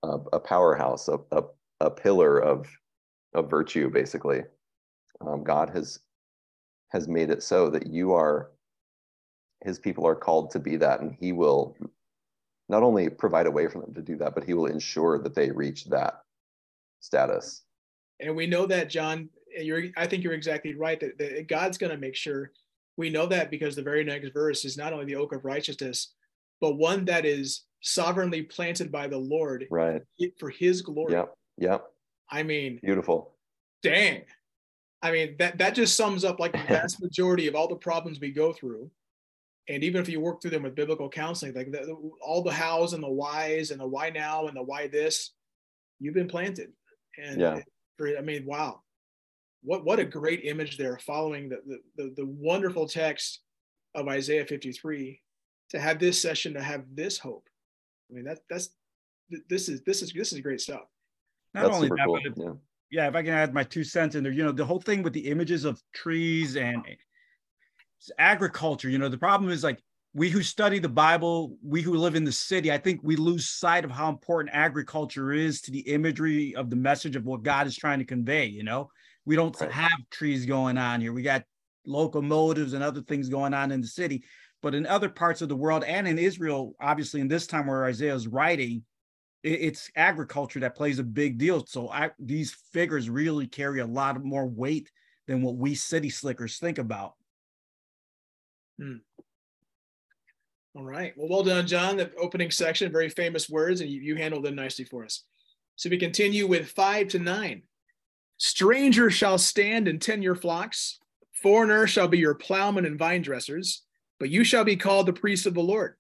a, 0.03 0.19
a 0.35 0.41
powerhouse, 0.41 1.09
a, 1.09 1.19
a, 1.33 1.43
a 1.81 1.91
pillar 1.91 2.39
of 2.39 2.69
of 3.35 3.51
virtue, 3.51 3.91
basically. 3.91 4.43
Um, 5.21 5.45
God 5.45 5.71
has 5.71 6.01
has 6.91 7.07
made 7.07 7.31
it 7.31 7.43
so 7.43 7.71
that 7.71 7.87
you 7.87 8.13
are 8.13 8.51
his 9.65 9.79
people 9.79 10.07
are 10.07 10.15
called 10.15 10.51
to 10.51 10.59
be 10.59 10.77
that, 10.77 11.01
and 11.01 11.15
he 11.21 11.33
will 11.33 11.77
not 12.69 12.83
only 12.83 13.11
provide 13.11 13.47
a 13.47 13.51
way 13.51 13.67
for 13.67 13.81
them 13.81 13.93
to 13.95 14.01
do 14.01 14.17
that, 14.17 14.35
but 14.35 14.45
he 14.45 14.55
will 14.55 14.67
ensure 14.67 15.19
that 15.19 15.35
they 15.35 15.51
reach 15.51 15.85
that 15.87 16.23
status. 17.01 17.63
And 18.21 18.37
we 18.37 18.47
know 18.47 18.65
that, 18.67 18.89
John, 18.89 19.29
you're, 19.59 19.85
I 19.97 20.07
think 20.07 20.23
you're 20.23 20.35
exactly 20.35 20.75
right 20.75 20.99
that, 21.01 21.19
that 21.19 21.49
God's 21.49 21.79
going 21.79 21.91
to 21.91 21.99
make 21.99 22.15
sure 22.15 22.53
we 22.97 23.11
know 23.11 23.27
that 23.27 23.51
because 23.51 23.75
the 23.75 23.83
very 23.83 24.05
next 24.05 24.33
verse 24.33 24.65
is 24.65 24.77
not 24.77 24.93
only 24.93 25.07
the 25.07 25.17
oak 25.17 25.33
of 25.33 25.45
righteousness, 25.45 26.13
but 26.61 26.77
one 26.77 27.05
that 27.07 27.25
is 27.25 27.65
sovereignly 27.83 28.43
planted 28.43 28.93
by 28.93 29.09
the 29.09 29.19
Lord 29.19 29.67
right 29.71 30.03
for 30.39 30.51
his 30.51 30.83
glory. 30.83 31.15
Yep. 31.15 31.35
Yep. 31.59 31.85
I 32.31 32.43
mean, 32.43 32.81
beautiful. 32.83 33.33
Dang. 33.83 34.23
I 35.03 35.11
mean, 35.11 35.37
that, 35.39 35.59
that 35.59 35.75
just 35.75 35.97
sums 35.97 36.25
up 36.25 36.39
like 36.39 36.53
the 36.53 36.59
vast 36.69 37.03
majority 37.03 37.47
of 37.47 37.55
all 37.55 37.69
the 37.69 37.77
problems 37.77 38.21
we 38.21 38.31
go 38.31 38.53
through. 38.53 38.91
And 39.69 39.85
even 39.85 40.01
if 40.01 40.09
you 40.09 40.21
work 40.21 40.41
through 40.41 40.51
them 40.51 40.65
with 40.65 40.75
biblical 40.75 41.09
counseling, 41.09 41.55
like 41.55 41.71
the, 41.71 41.97
all 42.21 42.43
the 42.43 42.53
hows 42.53 42.93
and 42.93 43.03
the 43.03 43.11
whys 43.11 43.71
and 43.71 43.81
the 43.81 43.87
why 43.87 44.11
now 44.11 44.49
and 44.49 44.57
the 44.57 44.63
why 44.63 44.89
this, 44.89 45.33
you've 45.99 46.15
been 46.15 46.29
planted. 46.29 46.73
And 47.19 47.41
yeah. 47.41 47.61
I 48.19 48.23
mean, 48.23 48.47
wow, 48.47 48.81
what 49.63 49.85
what 49.85 49.99
a 49.99 50.05
great 50.05 50.45
image 50.45 50.79
there 50.79 50.99
following 50.99 51.51
the, 51.51 51.61
the 51.67 51.79
the, 51.97 52.15
the 52.17 52.27
wonderful 52.27 52.89
text 52.89 53.41
of 53.95 54.09
Isaiah 54.09 54.47
53 54.47 55.21
to 55.71 55.79
have 55.79 55.99
this 55.99 56.21
session 56.21 56.55
to 56.55 56.63
have 56.63 56.85
this 56.95 57.19
hope. 57.19 57.47
I 58.11 58.15
mean, 58.15 58.25
that 58.25 58.39
that's 58.49 58.71
this 59.49 59.69
is 59.69 59.83
this 59.83 60.03
is 60.03 60.13
this 60.13 60.33
is 60.33 60.41
great 60.41 60.61
stuff. 60.61 60.85
Not 61.55 61.65
that's 61.65 61.77
only 61.77 61.89
that, 61.89 62.07
cool. 62.07 62.21
but 62.23 62.37
yeah. 62.37 62.53
yeah, 62.91 63.09
if 63.09 63.15
I 63.15 63.23
can 63.23 63.33
add 63.33 63.55
my 63.55 63.65
two 63.65 63.85
cents 63.85 64.15
in 64.15 64.23
there, 64.23 64.33
you 64.33 64.45
know, 64.45 64.53
the 64.53 64.65
whole 64.65 64.81
thing 64.81 65.03
with 65.03 65.13
the 65.13 65.29
images 65.29 65.65
of 65.65 65.83
trees 65.95 66.57
and 66.57 66.85
agriculture, 68.19 68.89
you 68.89 68.99
know, 68.99 69.09
the 69.09 69.19
problem 69.19 69.51
is 69.51 69.65
like 69.65 69.81
we 70.13 70.29
who 70.29 70.43
study 70.43 70.79
the 70.79 70.89
Bible, 70.89 71.57
we 71.63 71.83
who 71.83 71.95
live 71.95 72.15
in 72.15 72.25
the 72.25 72.33
city, 72.33 72.73
I 72.73 72.79
think 72.79 73.01
we 73.03 73.17
lose 73.17 73.49
sight 73.49 73.85
of 73.85 73.91
how 73.91 74.09
important 74.09 74.55
agriculture 74.55 75.33
is 75.33 75.61
to 75.63 75.71
the 75.71 75.81
imagery 75.81 76.55
of 76.57 76.71
the 76.71 76.77
message 76.77 77.17
of 77.17 77.25
what 77.25 77.43
God 77.43 77.67
is 77.67 77.77
trying 77.77 78.01
to 78.01 78.05
convey. 78.05 78.47
You 78.47 78.65
know, 78.65 78.91
we 79.25 79.37
don't 79.37 79.59
right. 79.61 79.71
have 79.71 79.99
trees 80.11 80.47
going 80.47 80.79
on 80.79 81.01
here. 81.01 81.13
We 81.13 81.23
got 81.23 81.45
locomotives 81.87 82.73
and 82.73 82.83
other 82.83 83.03
things 83.03 83.29
going 83.29 83.55
on 83.55 83.71
in 83.71 83.81
the 83.81 83.87
city. 83.87 84.25
But 84.63 84.75
in 84.75 84.87
other 84.87 85.09
parts 85.09 85.43
of 85.43 85.49
the 85.49 85.57
world 85.57 85.85
and 85.85 86.07
in 86.07 86.19
Israel, 86.19 86.75
obviously 86.81 87.21
in 87.21 87.29
this 87.29 87.47
time 87.47 87.67
where 87.67 87.85
Isaiah 87.85 88.15
is 88.15 88.29
writing, 88.29 88.85
it's 89.43 89.91
agriculture 89.97 90.61
that 90.61 90.77
plays 90.77 90.99
a 90.99 91.05
big 91.05 91.39
deal. 91.39 91.65
So 91.67 91.89
I, 91.89 92.11
these 92.19 92.53
figures 92.73 93.09
really 93.09 93.47
carry 93.47 93.81
a 93.81 93.87
lot 93.87 94.23
more 94.23 94.47
weight 94.47 94.91
than 95.27 95.43
what 95.43 95.57
we 95.57 95.75
city 95.75 96.11
slickers 96.11 96.59
think 96.59 96.79
about. 96.79 97.15
Hmm. 98.79 98.97
All 100.77 100.85
right. 100.85 101.13
Well, 101.17 101.29
well 101.29 101.43
done, 101.43 101.67
John. 101.67 101.97
The 101.97 102.13
opening 102.17 102.51
section, 102.51 102.93
very 102.93 103.09
famous 103.09 103.49
words, 103.49 103.81
and 103.81 103.91
you, 103.91 104.01
you 104.01 104.17
handled 104.17 104.45
them 104.45 104.55
nicely 104.55 104.85
for 104.85 105.05
us. 105.05 105.25
So 105.77 105.89
we 105.89 105.99
continue 105.99 106.47
with 106.47 106.71
five 106.71 107.09
to 107.09 107.19
nine. 107.19 107.63
Strangers 108.37 109.15
shall 109.15 109.39
stand 109.39 109.89
and 109.89 110.01
tend 110.01 110.23
your 110.23 110.37
flocks. 110.37 110.99
Foreigners 111.33 111.91
shall 111.91 112.09
be 112.09 112.19
your 112.19 112.35
plowmen 112.35 112.85
and 112.85 112.99
vine 112.99 113.23
dressers, 113.23 113.83
but 114.19 114.31
you 114.31 114.45
shall 114.45 114.65
be 114.65 114.77
called 114.77 115.07
the 115.07 115.13
priests 115.13 115.47
of 115.47 115.55
the 115.55 115.61
Lord. 115.61 115.97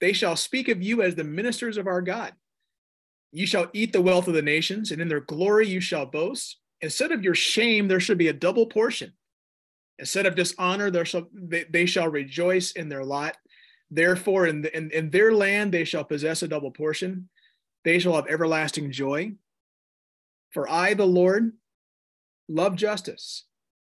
They 0.00 0.12
shall 0.12 0.36
speak 0.36 0.68
of 0.68 0.82
you 0.82 1.02
as 1.02 1.14
the 1.14 1.24
ministers 1.24 1.76
of 1.76 1.86
our 1.86 2.02
God. 2.02 2.32
You 3.32 3.46
shall 3.46 3.68
eat 3.72 3.92
the 3.92 4.02
wealth 4.02 4.28
of 4.28 4.34
the 4.34 4.42
nations, 4.42 4.90
and 4.90 5.00
in 5.00 5.08
their 5.08 5.20
glory 5.20 5.68
you 5.68 5.80
shall 5.80 6.06
boast. 6.06 6.58
Instead 6.80 7.12
of 7.12 7.22
your 7.22 7.34
shame, 7.34 7.88
there 7.88 8.00
should 8.00 8.18
be 8.18 8.28
a 8.28 8.32
double 8.32 8.66
portion. 8.66 9.12
Instead 9.98 10.26
of 10.26 10.34
dishonor, 10.34 10.90
there 10.90 11.04
shall 11.04 11.28
they, 11.32 11.64
they 11.64 11.86
shall 11.86 12.08
rejoice 12.08 12.72
in 12.72 12.88
their 12.88 13.04
lot. 13.04 13.36
Therefore, 13.90 14.46
in, 14.46 14.62
the, 14.62 14.76
in, 14.76 14.90
in 14.90 15.10
their 15.10 15.32
land 15.32 15.72
they 15.72 15.84
shall 15.84 16.04
possess 16.04 16.42
a 16.42 16.48
double 16.48 16.70
portion. 16.70 17.28
They 17.84 17.98
shall 17.98 18.14
have 18.14 18.26
everlasting 18.28 18.92
joy. 18.92 19.32
For 20.50 20.68
I, 20.68 20.94
the 20.94 21.06
Lord, 21.06 21.52
love 22.48 22.76
justice. 22.76 23.44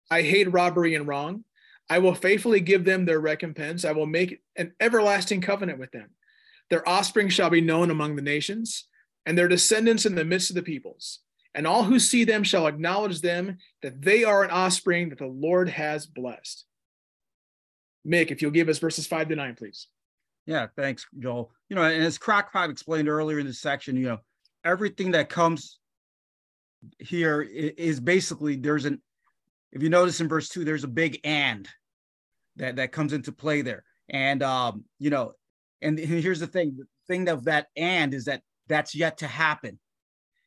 I 0.09 0.21
hate 0.21 0.51
robbery 0.51 0.95
and 0.95 1.07
wrong. 1.07 1.43
I 1.89 1.99
will 1.99 2.15
faithfully 2.15 2.61
give 2.61 2.85
them 2.85 3.05
their 3.05 3.19
recompense. 3.19 3.85
I 3.85 3.91
will 3.91 4.05
make 4.05 4.41
an 4.55 4.73
everlasting 4.79 5.41
covenant 5.41 5.79
with 5.79 5.91
them. 5.91 6.11
Their 6.69 6.87
offspring 6.87 7.29
shall 7.29 7.49
be 7.49 7.61
known 7.61 7.91
among 7.91 8.15
the 8.15 8.21
nations, 8.21 8.85
and 9.25 9.37
their 9.37 9.47
descendants 9.47 10.05
in 10.05 10.15
the 10.15 10.25
midst 10.25 10.49
of 10.49 10.55
the 10.55 10.61
peoples. 10.63 11.19
And 11.53 11.65
all 11.65 11.83
who 11.83 11.99
see 11.99 12.25
them 12.25 12.43
shall 12.43 12.67
acknowledge 12.67 13.21
them 13.21 13.57
that 13.81 14.01
they 14.01 14.23
are 14.23 14.43
an 14.43 14.51
offspring 14.51 15.09
that 15.09 15.19
the 15.19 15.25
Lord 15.25 15.69
has 15.69 16.05
blessed. 16.05 16.65
Mick, 18.05 18.29
if 18.29 18.41
you'll 18.41 18.51
give 18.51 18.69
us 18.69 18.77
verses 18.77 19.07
five 19.07 19.29
to 19.29 19.35
nine, 19.35 19.55
please. 19.55 19.87
Yeah, 20.45 20.67
thanks, 20.75 21.07
Joel. 21.17 21.51
You 21.69 21.75
know, 21.75 21.83
and 21.83 22.03
as 22.03 22.19
Crockpot 22.19 22.69
explained 22.69 23.09
earlier 23.09 23.39
in 23.39 23.47
this 23.47 23.61
section, 23.61 23.95
you 23.95 24.07
know, 24.07 24.19
everything 24.63 25.11
that 25.11 25.29
comes 25.29 25.79
here 26.99 27.41
is 27.41 27.99
basically 27.99 28.55
there's 28.57 28.85
an 28.85 29.01
if 29.71 29.81
you 29.81 29.89
notice 29.89 30.21
in 30.21 30.29
verse 30.29 30.49
two, 30.49 30.63
there's 30.63 30.83
a 30.83 30.89
big 30.89 31.19
and 31.23 31.67
that 32.57 32.77
that 32.77 32.91
comes 32.91 33.11
into 33.11 33.31
play 33.31 33.61
there. 33.61 33.83
And 34.09 34.43
um, 34.43 34.85
you 34.99 35.09
know, 35.09 35.33
and 35.81 35.97
here's 35.97 36.39
the 36.39 36.47
thing: 36.47 36.77
the 36.77 36.85
thing 37.07 37.27
of 37.27 37.45
that 37.45 37.67
and 37.75 38.13
is 38.13 38.25
that 38.25 38.41
that's 38.67 38.95
yet 38.95 39.17
to 39.19 39.27
happen. 39.27 39.79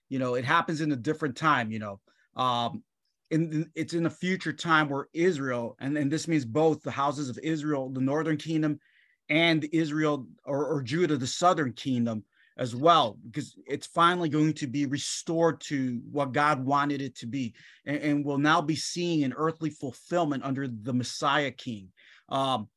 You 0.08 0.18
know, 0.18 0.34
it 0.34 0.44
happens 0.44 0.80
in 0.80 0.92
a 0.92 0.96
different 0.96 1.36
time. 1.36 1.70
You 1.70 1.78
know, 1.78 2.00
um, 2.36 2.82
in 3.30 3.70
it's 3.74 3.94
in 3.94 4.06
a 4.06 4.10
future 4.10 4.52
time 4.52 4.88
where 4.88 5.08
Israel, 5.12 5.76
and, 5.80 5.96
and 5.96 6.10
this 6.10 6.28
means 6.28 6.44
both 6.44 6.82
the 6.82 6.90
houses 6.90 7.28
of 7.28 7.38
Israel, 7.42 7.90
the 7.90 8.00
northern 8.00 8.36
kingdom, 8.36 8.80
and 9.28 9.64
Israel 9.72 10.26
or, 10.44 10.66
or 10.66 10.82
Judah, 10.82 11.16
the 11.16 11.26
southern 11.26 11.72
kingdom, 11.72 12.24
as 12.58 12.74
well 12.74 13.16
because 13.30 13.56
it's 13.66 13.86
finally 13.86 14.28
going 14.28 14.52
to 14.52 14.66
be 14.66 14.84
restored 14.84 15.60
to 15.60 16.00
what 16.10 16.32
God 16.32 16.64
wanted 16.64 17.00
it 17.00 17.16
to 17.18 17.26
be 17.26 17.54
and, 17.86 17.98
and 17.98 18.24
will 18.24 18.38
now 18.38 18.60
be 18.60 18.74
seeing 18.74 19.22
an 19.22 19.32
earthly 19.36 19.70
fulfillment 19.70 20.44
under 20.44 20.66
the 20.66 20.92
Messiah 20.92 21.52
King. 21.52 21.88
Um, 22.28 22.68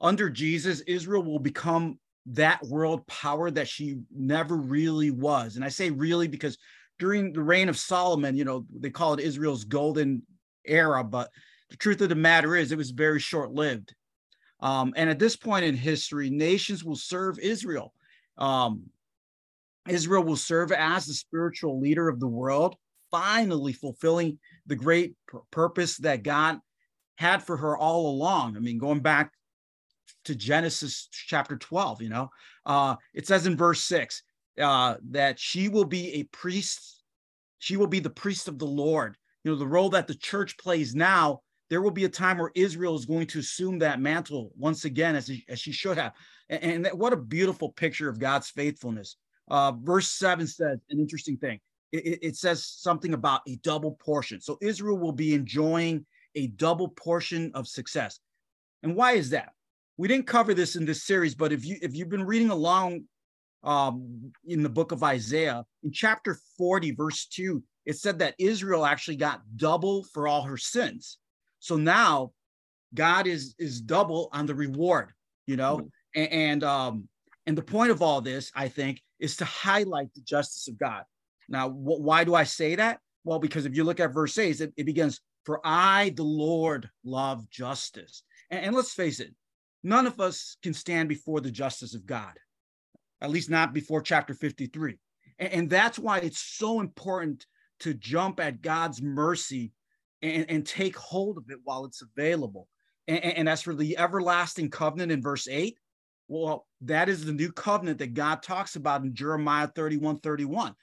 under 0.00 0.28
Jesus, 0.28 0.80
Israel 0.80 1.22
will 1.22 1.38
become 1.38 1.98
that 2.32 2.62
world 2.64 3.06
power 3.06 3.50
that 3.50 3.68
she 3.68 3.98
never 4.14 4.56
really 4.56 5.10
was. 5.10 5.56
And 5.56 5.64
I 5.64 5.68
say 5.68 5.90
really 5.90 6.28
because 6.28 6.58
during 6.98 7.32
the 7.32 7.42
reign 7.42 7.68
of 7.68 7.78
Solomon, 7.78 8.36
you 8.36 8.44
know, 8.44 8.66
they 8.74 8.90
call 8.90 9.14
it 9.14 9.20
Israel's 9.20 9.64
golden 9.64 10.22
era, 10.64 11.04
but 11.04 11.30
the 11.70 11.76
truth 11.76 12.00
of 12.00 12.08
the 12.08 12.14
matter 12.14 12.56
is 12.56 12.72
it 12.72 12.78
was 12.78 12.90
very 12.90 13.20
short 13.20 13.52
lived. 13.52 13.94
Um, 14.60 14.94
and 14.96 15.10
at 15.10 15.18
this 15.18 15.36
point 15.36 15.64
in 15.64 15.76
history, 15.76 16.30
nations 16.30 16.84
will 16.84 16.96
serve 16.96 17.38
Israel. 17.38 17.92
Um, 18.38 18.84
Israel 19.88 20.22
will 20.22 20.36
serve 20.36 20.72
as 20.72 21.06
the 21.06 21.14
spiritual 21.14 21.80
leader 21.80 22.08
of 22.08 22.18
the 22.18 22.26
world, 22.26 22.74
finally 23.10 23.72
fulfilling 23.72 24.38
the 24.66 24.76
great 24.76 25.14
purpose 25.50 25.98
that 25.98 26.22
God 26.22 26.58
had 27.16 27.42
for 27.42 27.56
her 27.56 27.76
all 27.76 28.10
along. 28.10 28.56
I 28.56 28.60
mean, 28.60 28.78
going 28.78 29.00
back 29.00 29.32
to 30.26 30.34
Genesis 30.34 31.08
chapter 31.10 31.56
12, 31.56 32.02
you 32.02 32.08
know, 32.08 32.30
uh, 32.64 32.96
it 33.14 33.26
says 33.26 33.46
in 33.46 33.56
verse 33.56 33.82
six 33.82 34.22
uh, 34.60 34.96
that 35.10 35.38
she 35.38 35.68
will 35.68 35.84
be 35.84 36.14
a 36.14 36.22
priest, 36.24 37.02
she 37.58 37.76
will 37.76 37.86
be 37.86 38.00
the 38.00 38.10
priest 38.10 38.48
of 38.48 38.58
the 38.58 38.66
Lord. 38.66 39.16
You 39.44 39.52
know, 39.52 39.58
the 39.58 39.66
role 39.66 39.90
that 39.90 40.06
the 40.06 40.14
church 40.14 40.58
plays 40.58 40.94
now, 40.94 41.40
there 41.70 41.82
will 41.82 41.90
be 41.90 42.04
a 42.04 42.08
time 42.08 42.38
where 42.38 42.52
Israel 42.54 42.94
is 42.96 43.06
going 43.06 43.26
to 43.28 43.38
assume 43.38 43.78
that 43.78 44.00
mantle 44.00 44.52
once 44.56 44.84
again, 44.84 45.16
as, 45.16 45.30
as 45.48 45.60
she 45.60 45.72
should 45.72 45.98
have. 45.98 46.12
And, 46.48 46.62
and 46.62 46.84
that, 46.84 46.98
what 46.98 47.12
a 47.12 47.16
beautiful 47.16 47.70
picture 47.72 48.08
of 48.08 48.18
God's 48.18 48.50
faithfulness. 48.50 49.16
Uh, 49.48 49.72
verse 49.72 50.08
7 50.08 50.46
says 50.46 50.78
an 50.90 50.98
interesting 50.98 51.36
thing. 51.36 51.60
It, 51.92 52.18
it, 52.22 52.36
says 52.36 52.66
something 52.66 53.14
about 53.14 53.42
a 53.46 53.56
double 53.56 53.92
portion. 53.92 54.40
So 54.40 54.58
Israel 54.60 54.98
will 54.98 55.12
be 55.12 55.34
enjoying 55.34 56.04
a 56.34 56.48
double 56.48 56.88
portion 56.88 57.52
of 57.54 57.68
success. 57.68 58.18
And 58.82 58.96
why 58.96 59.12
is 59.12 59.30
that? 59.30 59.52
We 59.96 60.08
didn't 60.08 60.26
cover 60.26 60.54
this 60.54 60.76
in 60.76 60.84
this 60.84 61.04
series, 61.04 61.34
but 61.34 61.52
if 61.52 61.64
you 61.64 61.76
if 61.80 61.94
you've 61.94 62.08
been 62.08 62.26
reading 62.26 62.50
along 62.50 63.04
um, 63.64 64.32
in 64.44 64.62
the 64.62 64.68
book 64.68 64.92
of 64.92 65.02
Isaiah, 65.02 65.64
in 65.82 65.90
chapter 65.90 66.38
40, 66.58 66.92
verse 66.92 67.26
2, 67.26 67.62
it 67.86 67.96
said 67.96 68.18
that 68.18 68.34
Israel 68.38 68.84
actually 68.84 69.16
got 69.16 69.42
double 69.56 70.04
for 70.12 70.28
all 70.28 70.42
her 70.42 70.56
sins. 70.56 71.18
So 71.60 71.76
now 71.76 72.32
God 72.94 73.26
is 73.26 73.54
is 73.58 73.80
double 73.80 74.28
on 74.32 74.46
the 74.46 74.54
reward, 74.54 75.12
you 75.46 75.56
know, 75.56 75.78
mm-hmm. 75.78 76.20
and, 76.20 76.32
and 76.32 76.64
um 76.64 77.08
and 77.46 77.56
the 77.56 77.62
point 77.62 77.90
of 77.90 78.02
all 78.02 78.20
this, 78.20 78.50
I 78.54 78.68
think, 78.68 79.00
is 79.20 79.36
to 79.36 79.44
highlight 79.44 80.12
the 80.14 80.20
justice 80.20 80.68
of 80.68 80.78
God. 80.78 81.04
Now, 81.48 81.70
wh- 81.70 82.00
why 82.00 82.24
do 82.24 82.34
I 82.34 82.44
say 82.44 82.74
that? 82.74 82.98
Well, 83.24 83.38
because 83.38 83.66
if 83.66 83.76
you 83.76 83.84
look 83.84 84.00
at 84.00 84.12
verse 84.12 84.36
8, 84.36 84.60
it, 84.60 84.72
it 84.76 84.84
begins, 84.84 85.20
For 85.44 85.60
I, 85.64 86.12
the 86.16 86.24
Lord, 86.24 86.90
love 87.04 87.48
justice. 87.50 88.22
And, 88.50 88.66
and 88.66 88.74
let's 88.74 88.92
face 88.92 89.20
it, 89.20 89.32
none 89.86 90.06
of 90.06 90.20
us 90.20 90.56
can 90.62 90.74
stand 90.74 91.08
before 91.08 91.40
the 91.40 91.50
justice 91.50 91.94
of 91.94 92.06
God, 92.06 92.32
at 93.20 93.30
least 93.30 93.48
not 93.48 93.72
before 93.72 94.02
chapter 94.02 94.34
53. 94.34 94.98
And, 95.38 95.52
and 95.52 95.70
that's 95.70 95.98
why 95.98 96.18
it's 96.18 96.40
so 96.40 96.80
important 96.80 97.46
to 97.80 97.94
jump 97.94 98.40
at 98.40 98.62
God's 98.62 99.00
mercy 99.00 99.72
and, 100.22 100.44
and 100.50 100.66
take 100.66 100.96
hold 100.96 101.38
of 101.38 101.44
it 101.50 101.58
while 101.62 101.84
it's 101.84 102.02
available. 102.02 102.66
And, 103.06 103.22
and 103.22 103.48
as 103.48 103.62
for 103.62 103.74
the 103.74 103.96
everlasting 103.96 104.70
covenant 104.70 105.12
in 105.12 105.22
verse 105.22 105.46
8, 105.48 105.78
well, 106.28 106.66
that 106.80 107.08
is 107.08 107.24
the 107.24 107.32
new 107.32 107.52
covenant 107.52 107.98
that 107.98 108.14
God 108.14 108.42
talks 108.42 108.74
about 108.74 109.02
in 109.02 109.14
Jeremiah 109.14 109.68
31 109.68 110.18
31. 110.18 110.74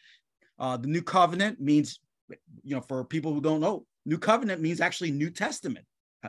Uh, 0.57 0.77
the 0.77 0.88
new 0.88 1.01
covenant 1.01 1.60
means, 1.60 2.00
you 2.63 2.75
know, 2.75 2.81
for 2.81 3.03
people 3.03 3.33
who 3.33 3.41
don't 3.41 3.60
know, 3.60 3.86
new 4.05 4.17
covenant 4.17 4.62
means 4.62 4.79
actually 4.79 5.12
New 5.12 5.29
Testament, 5.29 5.86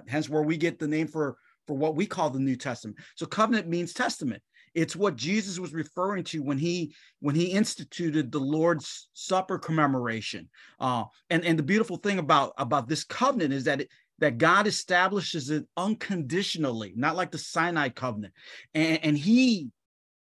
hence 0.09 0.29
where 0.29 0.43
we 0.43 0.57
get 0.57 0.81
the 0.81 0.89
name 0.89 1.07
for, 1.07 1.37
for 1.67 1.77
what 1.77 1.97
we 1.97 2.07
call 2.07 2.31
the 2.31 2.39
New 2.39 2.57
Testament. 2.57 2.99
So 3.17 3.27
covenant 3.27 3.69
means 3.69 3.93
testament. 3.93 4.43
It's 4.75 4.97
what 4.97 5.17
Jesus 5.17 5.59
was 5.59 5.73
referring 5.73 6.25
to 6.25 6.43
when 6.43 6.59
he 6.59 6.95
when 7.21 7.35
he 7.35 7.53
instituted 7.53 8.33
the 8.33 8.41
Lord's 8.41 9.09
Supper 9.13 9.59
commemoration. 9.59 10.49
Uh, 10.81 11.05
and 11.31 11.45
and 11.45 11.59
the 11.59 11.63
beautiful 11.63 11.97
thing 11.97 12.19
about 12.19 12.53
about 12.59 12.89
this 12.89 13.05
covenant 13.05 13.53
is 13.53 13.65
that 13.65 13.83
it, 13.83 13.89
that 14.19 14.39
God 14.39 14.67
establishes 14.67 15.51
it 15.51 15.65
unconditionally, 15.77 16.93
not 16.97 17.17
like 17.17 17.31
the 17.31 17.39
Sinai 17.39 17.89
covenant. 17.89 18.35
And, 18.75 18.99
and 19.05 19.19
he 19.19 19.69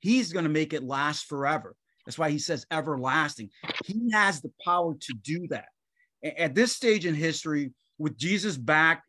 he's 0.01 0.33
going 0.33 0.45
to 0.45 0.51
make 0.51 0.75
it 0.75 0.83
last 0.83 1.27
forever. 1.27 1.75
That's 2.05 2.19
why 2.19 2.31
he 2.31 2.39
says 2.39 2.67
everlasting. 2.71 3.51
He 3.87 4.11
has 4.13 4.41
the 4.43 4.53
power 4.65 4.95
to 4.95 5.15
do 5.23 5.47
that. 5.49 5.69
At 6.23 6.55
this 6.55 6.73
stage 6.73 7.07
in 7.07 7.15
history, 7.15 7.73
with 7.99 8.19
Jesus 8.19 8.57
back 8.57 9.05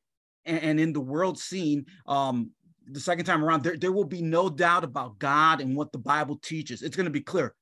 and, 0.46 0.80
in 0.80 0.94
the 0.94 1.02
world 1.02 1.40
scene, 1.40 1.86
um, 2.08 2.52
the 2.88 3.00
second 3.00 3.26
time 3.26 3.44
around, 3.44 3.64
there, 3.64 3.78
there 3.78 3.92
will 3.92 4.04
be 4.04 4.22
no 4.22 4.50
doubt 4.50 4.84
about 4.84 5.18
God 5.20 5.62
and 5.62 5.76
what 5.76 5.92
the 5.92 6.00
Bible 6.00 6.38
teaches. 6.44 6.82
It's 6.82 6.96
going 6.96 7.06
to 7.06 7.12
be 7.12 7.22
clear. 7.22 7.56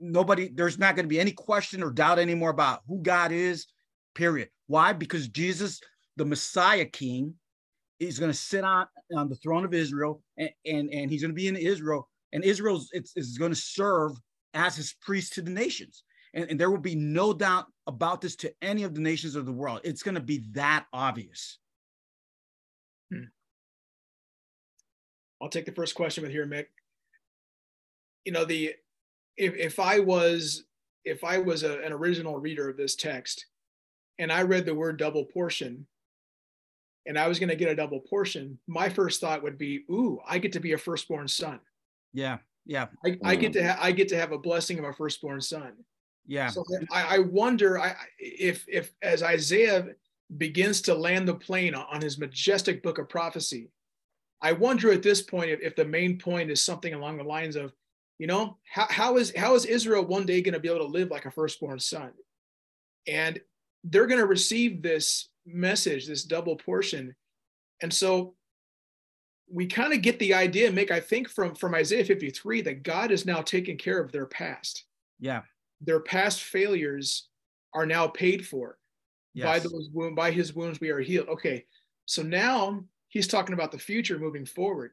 Nobody, 0.00 0.50
there's 0.52 0.78
not 0.78 0.96
going 0.96 1.04
to 1.04 1.14
be 1.14 1.20
any 1.20 1.32
question 1.32 1.82
or 1.82 1.90
doubt 1.90 2.18
anymore 2.18 2.50
about 2.50 2.80
who 2.88 3.02
God 3.02 3.32
is, 3.32 3.66
period. 4.14 4.48
Why? 4.66 4.92
Because 4.92 5.28
Jesus 5.28 5.80
the 6.16 6.24
Messiah 6.24 6.84
King 6.84 7.34
is 8.00 8.18
going 8.18 8.30
to 8.30 8.36
sit 8.36 8.64
on, 8.64 8.86
on 9.16 9.28
the 9.28 9.36
throne 9.36 9.64
of 9.64 9.74
Israel 9.74 10.22
and, 10.36 10.50
and, 10.66 10.90
and 10.90 11.10
he's 11.10 11.22
going 11.22 11.30
to 11.30 11.40
be 11.40 11.48
in 11.48 11.56
Israel. 11.56 12.08
And 12.32 12.44
Israel 12.44 12.82
is 12.92 13.38
going 13.38 13.52
to 13.52 13.60
serve 13.60 14.12
as 14.54 14.76
his 14.76 14.94
priest 15.00 15.34
to 15.34 15.42
the 15.42 15.50
nations. 15.50 16.04
And, 16.34 16.50
and 16.50 16.58
there 16.60 16.70
will 16.70 16.78
be 16.78 16.94
no 16.94 17.32
doubt 17.32 17.66
about 17.86 18.20
this 18.20 18.36
to 18.36 18.52
any 18.62 18.84
of 18.84 18.94
the 18.94 19.00
nations 19.00 19.36
of 19.36 19.46
the 19.46 19.52
world. 19.52 19.80
It's 19.84 20.02
going 20.02 20.14
to 20.14 20.20
be 20.20 20.44
that 20.52 20.86
obvious. 20.92 21.58
Hmm. 23.12 23.24
I'll 25.40 25.48
take 25.48 25.66
the 25.66 25.72
first 25.72 25.94
question 25.94 26.22
with 26.22 26.32
here, 26.32 26.46
Mick. 26.46 26.66
You 28.24 28.32
know, 28.32 28.44
the 28.44 28.74
if 29.36 29.54
if 29.56 29.80
I 29.80 29.98
was 29.98 30.64
if 31.04 31.24
I 31.24 31.38
was 31.38 31.64
a, 31.64 31.80
an 31.80 31.92
original 31.92 32.38
reader 32.38 32.68
of 32.68 32.76
this 32.76 32.94
text 32.94 33.46
and 34.18 34.30
I 34.30 34.42
read 34.42 34.64
the 34.64 34.74
word 34.74 34.98
double 34.98 35.24
portion, 35.24 35.86
and 37.06 37.18
I 37.18 37.26
was 37.26 37.40
going 37.40 37.48
to 37.48 37.56
get 37.56 37.70
a 37.70 37.74
double 37.74 38.00
portion, 38.00 38.58
my 38.68 38.88
first 38.88 39.20
thought 39.20 39.42
would 39.42 39.58
be, 39.58 39.84
"Ooh, 39.90 40.20
I 40.26 40.38
get 40.38 40.52
to 40.52 40.60
be 40.60 40.72
a 40.72 40.78
firstborn 40.78 41.26
son." 41.26 41.58
Yeah, 42.12 42.38
yeah. 42.64 42.86
I, 43.04 43.18
I 43.24 43.34
get 43.34 43.52
to 43.54 43.66
ha- 43.66 43.78
I 43.80 43.90
get 43.90 44.08
to 44.08 44.16
have 44.16 44.32
a 44.32 44.38
blessing 44.38 44.78
of 44.78 44.84
a 44.84 44.92
firstborn 44.92 45.40
son. 45.40 45.72
Yeah. 46.26 46.48
So 46.48 46.64
I, 46.92 47.16
I 47.16 47.18
wonder 47.18 47.80
I, 47.80 47.96
if 48.18 48.64
if 48.68 48.92
as 49.02 49.24
Isaiah 49.24 49.88
begins 50.38 50.80
to 50.82 50.94
land 50.94 51.28
the 51.28 51.34
plane 51.34 51.74
on 51.74 52.00
his 52.00 52.18
majestic 52.18 52.82
book 52.82 52.98
of 52.98 53.08
prophecy, 53.08 53.70
I 54.40 54.52
wonder 54.52 54.90
at 54.92 55.02
this 55.02 55.22
point 55.22 55.50
if, 55.50 55.60
if 55.60 55.76
the 55.76 55.84
main 55.84 56.18
point 56.18 56.50
is 56.50 56.60
something 56.60 56.94
along 56.94 57.18
the 57.18 57.24
lines 57.24 57.56
of, 57.56 57.72
you 58.18 58.26
know, 58.26 58.58
how, 58.64 58.86
how 58.90 59.16
is 59.16 59.32
how 59.36 59.54
is 59.54 59.64
Israel 59.64 60.04
one 60.04 60.26
day 60.26 60.42
going 60.42 60.54
to 60.54 60.60
be 60.60 60.68
able 60.68 60.84
to 60.84 60.92
live 60.92 61.10
like 61.10 61.26
a 61.26 61.30
firstborn 61.30 61.78
son? 61.78 62.10
And 63.06 63.40
they're 63.84 64.06
going 64.06 64.20
to 64.20 64.26
receive 64.26 64.82
this 64.82 65.28
message, 65.46 66.06
this 66.06 66.24
double 66.24 66.56
portion. 66.56 67.14
And 67.82 67.92
so 67.92 68.34
we 69.50 69.66
kind 69.66 69.92
of 69.92 70.02
get 70.02 70.18
the 70.18 70.34
idea, 70.34 70.70
Mick, 70.70 70.90
I 70.90 71.00
think 71.00 71.28
from, 71.28 71.54
from 71.54 71.74
Isaiah 71.74 72.04
53, 72.04 72.62
that 72.62 72.82
God 72.82 73.10
is 73.10 73.26
now 73.26 73.42
taking 73.42 73.76
care 73.76 74.00
of 74.00 74.12
their 74.12 74.26
past. 74.26 74.84
Yeah. 75.20 75.42
Their 75.80 76.00
past 76.00 76.42
failures 76.42 77.28
are 77.74 77.86
now 77.86 78.06
paid 78.06 78.46
for. 78.46 78.78
Yes. 79.34 79.46
By 79.46 79.58
those 79.60 79.88
wounds, 79.92 80.16
by 80.16 80.30
his 80.30 80.54
wounds, 80.54 80.80
we 80.80 80.90
are 80.90 81.00
healed. 81.00 81.28
Okay. 81.28 81.64
So 82.04 82.22
now 82.22 82.84
he's 83.08 83.26
talking 83.26 83.54
about 83.54 83.72
the 83.72 83.78
future 83.78 84.18
moving 84.18 84.44
forward. 84.44 84.92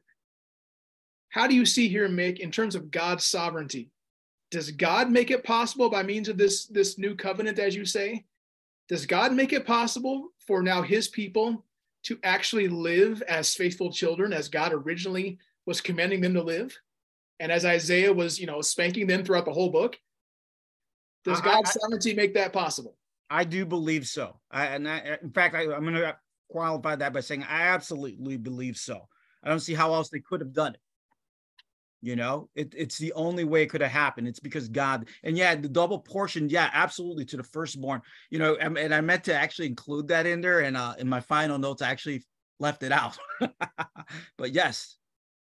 How 1.28 1.46
do 1.46 1.54
you 1.54 1.66
see 1.66 1.88
here, 1.88 2.08
Mick, 2.08 2.40
in 2.40 2.50
terms 2.50 2.74
of 2.74 2.90
God's 2.90 3.24
sovereignty? 3.24 3.90
Does 4.50 4.70
God 4.70 5.10
make 5.10 5.30
it 5.30 5.44
possible 5.44 5.88
by 5.88 6.02
means 6.02 6.28
of 6.28 6.36
this, 6.36 6.66
this 6.66 6.98
new 6.98 7.14
covenant, 7.14 7.58
as 7.58 7.76
you 7.76 7.84
say? 7.84 8.24
Does 8.88 9.06
God 9.06 9.32
make 9.32 9.52
it 9.52 9.66
possible 9.66 10.30
for 10.44 10.62
now 10.62 10.82
his 10.82 11.06
people 11.06 11.64
to 12.04 12.18
actually 12.24 12.66
live 12.66 13.22
as 13.22 13.54
faithful 13.54 13.92
children 13.92 14.32
as 14.32 14.48
God 14.48 14.72
originally 14.72 15.38
was 15.66 15.80
commanding 15.80 16.20
them 16.20 16.34
to 16.34 16.42
live? 16.42 16.76
And 17.38 17.52
as 17.52 17.64
Isaiah 17.64 18.12
was, 18.12 18.40
you 18.40 18.46
know, 18.46 18.60
spanking 18.60 19.06
them 19.06 19.24
throughout 19.24 19.44
the 19.44 19.52
whole 19.52 19.70
book? 19.70 19.96
Does 21.24 21.40
God's 21.40 21.72
sovereignty 21.72 22.14
make 22.14 22.34
that 22.34 22.52
possible? 22.52 22.96
I 23.30 23.44
do 23.44 23.64
believe 23.64 24.06
so. 24.06 24.40
I, 24.50 24.66
and 24.66 24.88
I, 24.88 25.18
in 25.22 25.30
fact, 25.30 25.54
I, 25.54 25.62
I'm 25.72 25.82
going 25.82 25.94
to 25.94 26.16
qualify 26.50 26.96
that 26.96 27.12
by 27.12 27.20
saying 27.20 27.44
I 27.44 27.62
absolutely 27.68 28.36
believe 28.36 28.76
so. 28.76 29.08
I 29.42 29.48
don't 29.48 29.60
see 29.60 29.72
how 29.74 29.94
else 29.94 30.10
they 30.10 30.18
could 30.18 30.40
have 30.40 30.52
done 30.52 30.74
it. 30.74 30.80
You 32.02 32.16
know, 32.16 32.48
it, 32.54 32.74
it's 32.76 32.96
the 32.96 33.12
only 33.12 33.44
way 33.44 33.62
it 33.62 33.68
could 33.68 33.82
have 33.82 33.90
happened. 33.90 34.26
It's 34.26 34.40
because 34.40 34.68
God, 34.68 35.08
and 35.22 35.36
yeah, 35.36 35.54
the 35.54 35.68
double 35.68 35.98
portion, 35.98 36.48
yeah, 36.48 36.70
absolutely 36.72 37.26
to 37.26 37.36
the 37.36 37.42
firstborn. 37.42 38.00
You 38.30 38.38
know, 38.38 38.56
and, 38.56 38.76
and 38.78 38.94
I 38.94 39.02
meant 39.02 39.24
to 39.24 39.34
actually 39.34 39.66
include 39.66 40.08
that 40.08 40.24
in 40.24 40.40
there, 40.40 40.60
and 40.60 40.78
uh, 40.78 40.94
in 40.98 41.08
my 41.08 41.20
final 41.20 41.58
notes, 41.58 41.82
I 41.82 41.90
actually 41.90 42.24
left 42.58 42.82
it 42.82 42.90
out. 42.90 43.18
but 44.38 44.52
yes, 44.52 44.96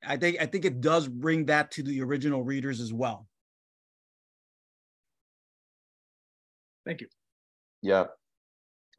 I 0.02 0.16
think 0.16 0.38
I 0.40 0.46
think 0.46 0.64
it 0.64 0.80
does 0.80 1.10
bring 1.10 1.46
that 1.48 1.72
to 1.72 1.84
the 1.84 2.02
original 2.02 2.42
readers 2.42 2.80
as 2.80 2.94
well. 2.94 3.28
Thank 6.86 7.02
you. 7.02 7.08
Yeah, 7.86 8.06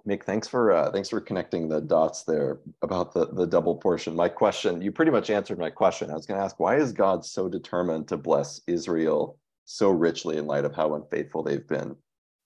Mick, 0.06 0.22
thanks 0.22 0.46
for 0.46 0.70
uh, 0.72 0.92
thanks 0.92 1.08
for 1.08 1.20
connecting 1.20 1.68
the 1.68 1.80
dots 1.80 2.22
there 2.22 2.60
about 2.82 3.12
the 3.12 3.26
the 3.26 3.46
double 3.46 3.74
portion. 3.74 4.14
My 4.14 4.28
question, 4.28 4.80
you 4.80 4.92
pretty 4.92 5.10
much 5.10 5.30
answered 5.30 5.58
my 5.58 5.70
question. 5.70 6.10
I 6.10 6.14
was 6.14 6.26
going 6.26 6.38
to 6.38 6.44
ask, 6.44 6.60
why 6.60 6.76
is 6.76 6.92
God 6.92 7.24
so 7.24 7.48
determined 7.48 8.06
to 8.08 8.16
bless 8.16 8.60
Israel 8.68 9.38
so 9.64 9.90
richly 9.90 10.36
in 10.36 10.46
light 10.46 10.64
of 10.64 10.76
how 10.76 10.94
unfaithful 10.94 11.42
they've 11.42 11.66
been? 11.66 11.96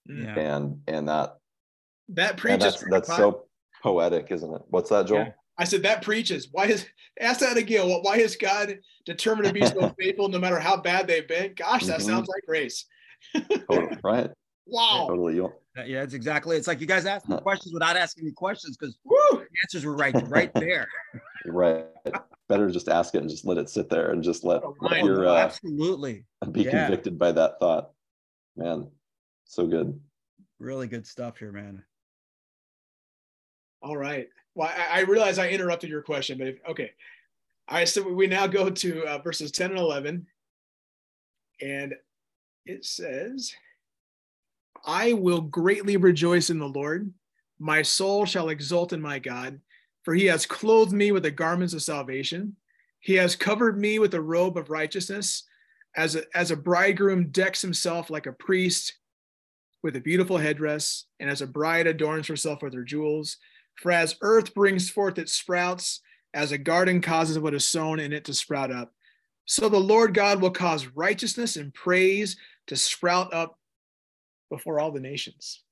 Yeah. 0.07 0.39
And 0.39 0.81
and 0.89 1.09
that 1.09 1.37
that 2.09 2.39
preaches. 2.39 2.61
that's, 2.61 2.85
that's 2.91 3.15
so 3.15 3.45
poetic, 3.83 4.29
isn't 4.31 4.55
it? 4.55 4.63
What's 4.69 4.89
that, 4.89 5.07
Joel? 5.07 5.19
Yeah. 5.19 5.33
I 5.59 5.65
said 5.65 5.83
that 5.83 6.01
preaches. 6.01 6.49
Why 6.51 6.65
is 6.65 6.87
ask 7.21 7.41
that 7.41 7.59
again? 7.59 7.87
Well, 7.87 8.01
why 8.01 8.17
is 8.17 8.37
God 8.37 8.79
determined 9.05 9.49
to 9.49 9.53
be 9.53 9.67
so 9.67 9.95
faithful 10.01 10.29
no 10.29 10.39
matter 10.39 10.59
how 10.59 10.81
bad 10.81 11.07
they've 11.07 11.29
been? 11.29 11.53
Gosh, 11.55 11.85
that 11.85 11.99
mm-hmm. 11.99 12.09
sounds 12.09 12.29
like 12.29 12.47
grace. 12.47 12.87
totally, 13.35 13.99
right. 14.03 14.31
Wow. 14.67 15.07
Totally. 15.09 15.35
You 15.35 15.53
yeah, 15.77 16.03
it's 16.03 16.15
exactly. 16.15 16.57
It's 16.57 16.67
like 16.67 16.81
you 16.81 16.87
guys 16.87 17.07
asked 17.07 17.29
me 17.29 17.37
questions 17.39 17.73
without 17.73 17.97
asking 17.97 18.25
me 18.25 18.33
questions 18.33 18.77
because 18.77 18.99
the 19.05 19.47
answers 19.65 19.85
were 19.85 19.95
right, 19.95 20.15
right 20.29 20.53
there. 20.55 20.89
right. 21.47 21.87
Better 22.49 22.69
just 22.71 22.89
ask 22.89 23.15
it 23.15 23.19
and 23.19 23.31
just 23.31 23.47
let 23.47 23.59
it 23.59 23.71
sit 23.71 23.89
there 23.89 24.11
and 24.11 24.23
just 24.23 24.43
let, 24.43 24.65
oh, 24.65 24.75
let 24.81 25.05
your 25.05 25.29
uh, 25.29 25.37
absolutely 25.37 26.25
be 26.51 26.63
yeah. 26.63 26.87
convicted 26.87 27.19
by 27.19 27.31
that 27.33 27.61
thought. 27.61 27.91
Man, 28.57 28.89
so 29.45 29.67
good. 29.67 29.99
Really 30.59 30.89
good 30.89 31.07
stuff 31.07 31.39
here, 31.39 31.53
man. 31.53 31.85
All 33.83 33.97
right. 33.97 34.29
Well, 34.55 34.69
I, 34.69 34.99
I 34.99 35.01
realize 35.03 35.39
I 35.39 35.49
interrupted 35.49 35.89
your 35.89 36.03
question, 36.03 36.39
but 36.39 36.49
if, 36.49 36.57
okay. 36.69 36.91
All 37.69 37.79
right. 37.79 37.89
So 37.89 38.03
we 38.03 38.27
now 38.27 38.49
go 38.49 38.69
to 38.69 39.05
uh, 39.07 39.19
verses 39.19 39.53
10 39.53 39.71
and 39.71 39.79
11. 39.79 40.27
And 41.63 41.95
it 42.67 42.85
says, 42.85 43.53
I 44.85 45.13
will 45.13 45.41
greatly 45.41 45.97
rejoice 45.97 46.51
in 46.51 46.59
the 46.59 46.69
Lord. 46.69 47.13
My 47.59 47.83
soul 47.83 48.25
shall 48.25 48.49
exult 48.49 48.93
in 48.93 49.01
my 49.01 49.19
God, 49.19 49.61
for 50.03 50.15
he 50.15 50.27
has 50.27 50.47
clothed 50.47 50.93
me 50.93 51.13
with 51.13 51.23
the 51.23 51.31
garments 51.31 51.75
of 51.75 51.83
salvation. 51.83 52.57
He 53.01 53.15
has 53.15 53.37
covered 53.37 53.79
me 53.79 53.99
with 53.99 54.15
a 54.15 54.21
robe 54.21 54.57
of 54.57 54.71
righteousness, 54.71 55.45
as 55.97 56.17
a, 56.17 56.25
as 56.35 56.51
a 56.51 56.57
bridegroom 56.57 57.29
decks 57.29 57.61
himself 57.63 58.11
like 58.11 58.27
a 58.27 58.33
priest 58.33 58.95
with 59.83 59.97
a 59.97 60.01
beautiful 60.01 60.37
headdress, 60.37 61.07
and 61.21 61.31
as 61.31 61.43
a 61.43 61.47
bride 61.47 61.87
adorns 61.87 62.29
herself 62.29 62.63
with 62.63 62.75
her 62.75 62.85
jewels. 62.85 63.39
For 63.77 63.93
as 63.93 64.17
earth 64.21 64.55
brings 64.55 64.91
forth 64.91 65.19
its 65.19 65.33
sprouts, 65.33 66.01
as 66.35 66.53
a 66.53 66.59
garden 66.59 67.01
causes 67.01 67.39
what 67.39 67.55
is 67.55 67.67
sown 67.67 67.99
in 67.99 68.13
it 68.13 68.25
to 68.25 68.35
sprout 68.35 68.71
up, 68.71 68.93
so 69.47 69.69
the 69.69 69.81
Lord 69.81 70.15
God 70.15 70.41
will 70.41 70.51
cause 70.51 70.87
righteousness 70.87 71.57
and 71.57 71.75
praise 71.75 72.37
to 72.69 72.77
sprout 72.77 73.35
up 73.35 73.59
before 74.51 74.81
all 74.81 74.91
the 74.91 75.01
nations. 75.01 75.63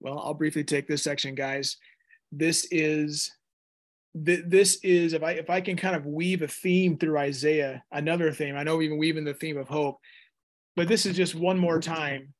Well, 0.00 0.18
I'll 0.18 0.34
briefly 0.34 0.64
take 0.64 0.88
this 0.88 1.02
section, 1.02 1.34
guys. 1.34 1.76
This 2.32 2.66
is 2.70 3.30
this 4.14 4.78
is 4.82 5.12
if 5.14 5.22
I 5.22 5.32
if 5.32 5.50
I 5.50 5.60
can 5.60 5.76
kind 5.76 5.96
of 5.96 6.06
weave 6.06 6.42
a 6.42 6.48
theme 6.48 6.98
through 6.98 7.18
Isaiah, 7.18 7.84
another 7.92 8.32
theme. 8.32 8.56
I 8.56 8.62
know 8.62 8.76
we've 8.76 8.90
been 8.90 8.98
weaving 8.98 9.24
the 9.24 9.34
theme 9.34 9.58
of 9.58 9.68
hope, 9.68 9.98
but 10.76 10.88
this 10.88 11.06
is 11.06 11.16
just 11.16 11.34
one 11.34 11.58
more 11.58 11.80
time 11.80 12.34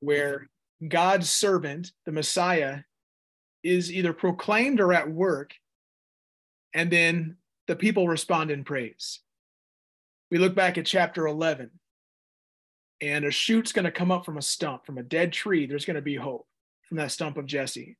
where 0.00 0.50
God's 0.86 1.30
servant, 1.30 1.92
the 2.06 2.12
Messiah, 2.12 2.80
is 3.62 3.92
either 3.92 4.12
proclaimed 4.12 4.80
or 4.80 4.92
at 4.92 5.10
work 5.10 5.54
And 6.74 6.90
then 6.90 7.36
the 7.66 7.76
people 7.76 8.08
respond 8.08 8.50
in 8.50 8.64
praise. 8.64 9.20
We 10.30 10.38
look 10.38 10.54
back 10.54 10.78
at 10.78 10.86
chapter 10.86 11.26
11, 11.26 11.70
and 13.02 13.24
a 13.24 13.30
shoot's 13.32 13.72
going 13.72 13.84
to 13.84 13.90
come 13.90 14.12
up 14.12 14.24
from 14.24 14.38
a 14.38 14.42
stump, 14.42 14.86
from 14.86 14.96
a 14.96 15.02
dead 15.02 15.32
tree. 15.32 15.66
There's 15.66 15.84
going 15.84 15.96
to 15.96 16.02
be 16.02 16.14
hope 16.14 16.46
from 16.88 16.98
that 16.98 17.10
stump 17.10 17.36
of 17.36 17.46
Jesse. 17.46 17.96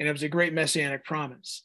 And 0.00 0.08
it 0.08 0.12
was 0.12 0.24
a 0.24 0.28
great 0.28 0.52
messianic 0.52 1.04
promise. 1.04 1.62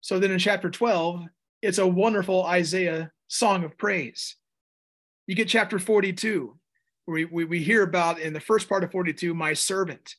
So 0.00 0.18
then 0.18 0.32
in 0.32 0.40
chapter 0.40 0.70
12, 0.70 1.22
it's 1.62 1.78
a 1.78 1.86
wonderful 1.86 2.44
Isaiah 2.44 3.12
song 3.28 3.62
of 3.62 3.78
praise. 3.78 4.34
You 5.28 5.36
get 5.36 5.48
chapter 5.48 5.78
42, 5.78 6.58
where 7.04 7.14
we, 7.14 7.24
we, 7.26 7.44
we 7.44 7.62
hear 7.62 7.84
about 7.84 8.18
in 8.18 8.32
the 8.32 8.40
first 8.40 8.68
part 8.68 8.82
of 8.82 8.90
42, 8.90 9.32
my 9.32 9.52
servant, 9.52 10.16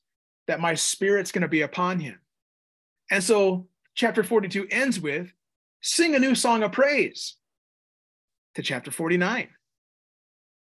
that 0.47 0.61
my 0.61 0.75
spirit's 0.75 1.33
going 1.33 1.41
to 1.41 1.49
be 1.49 1.61
upon 1.61 1.99
him. 1.99 2.17
And 3.11 3.21
so 3.21 3.67
chapter 3.95 4.23
42 4.23 4.67
ends 4.71 4.97
with, 4.97 5.33
sing 5.81 6.15
a 6.15 6.19
new 6.19 6.35
song 6.35 6.63
of 6.63 6.71
praise 6.71 7.35
to 8.55 8.61
chapter 8.61 8.91
49. 8.91 9.49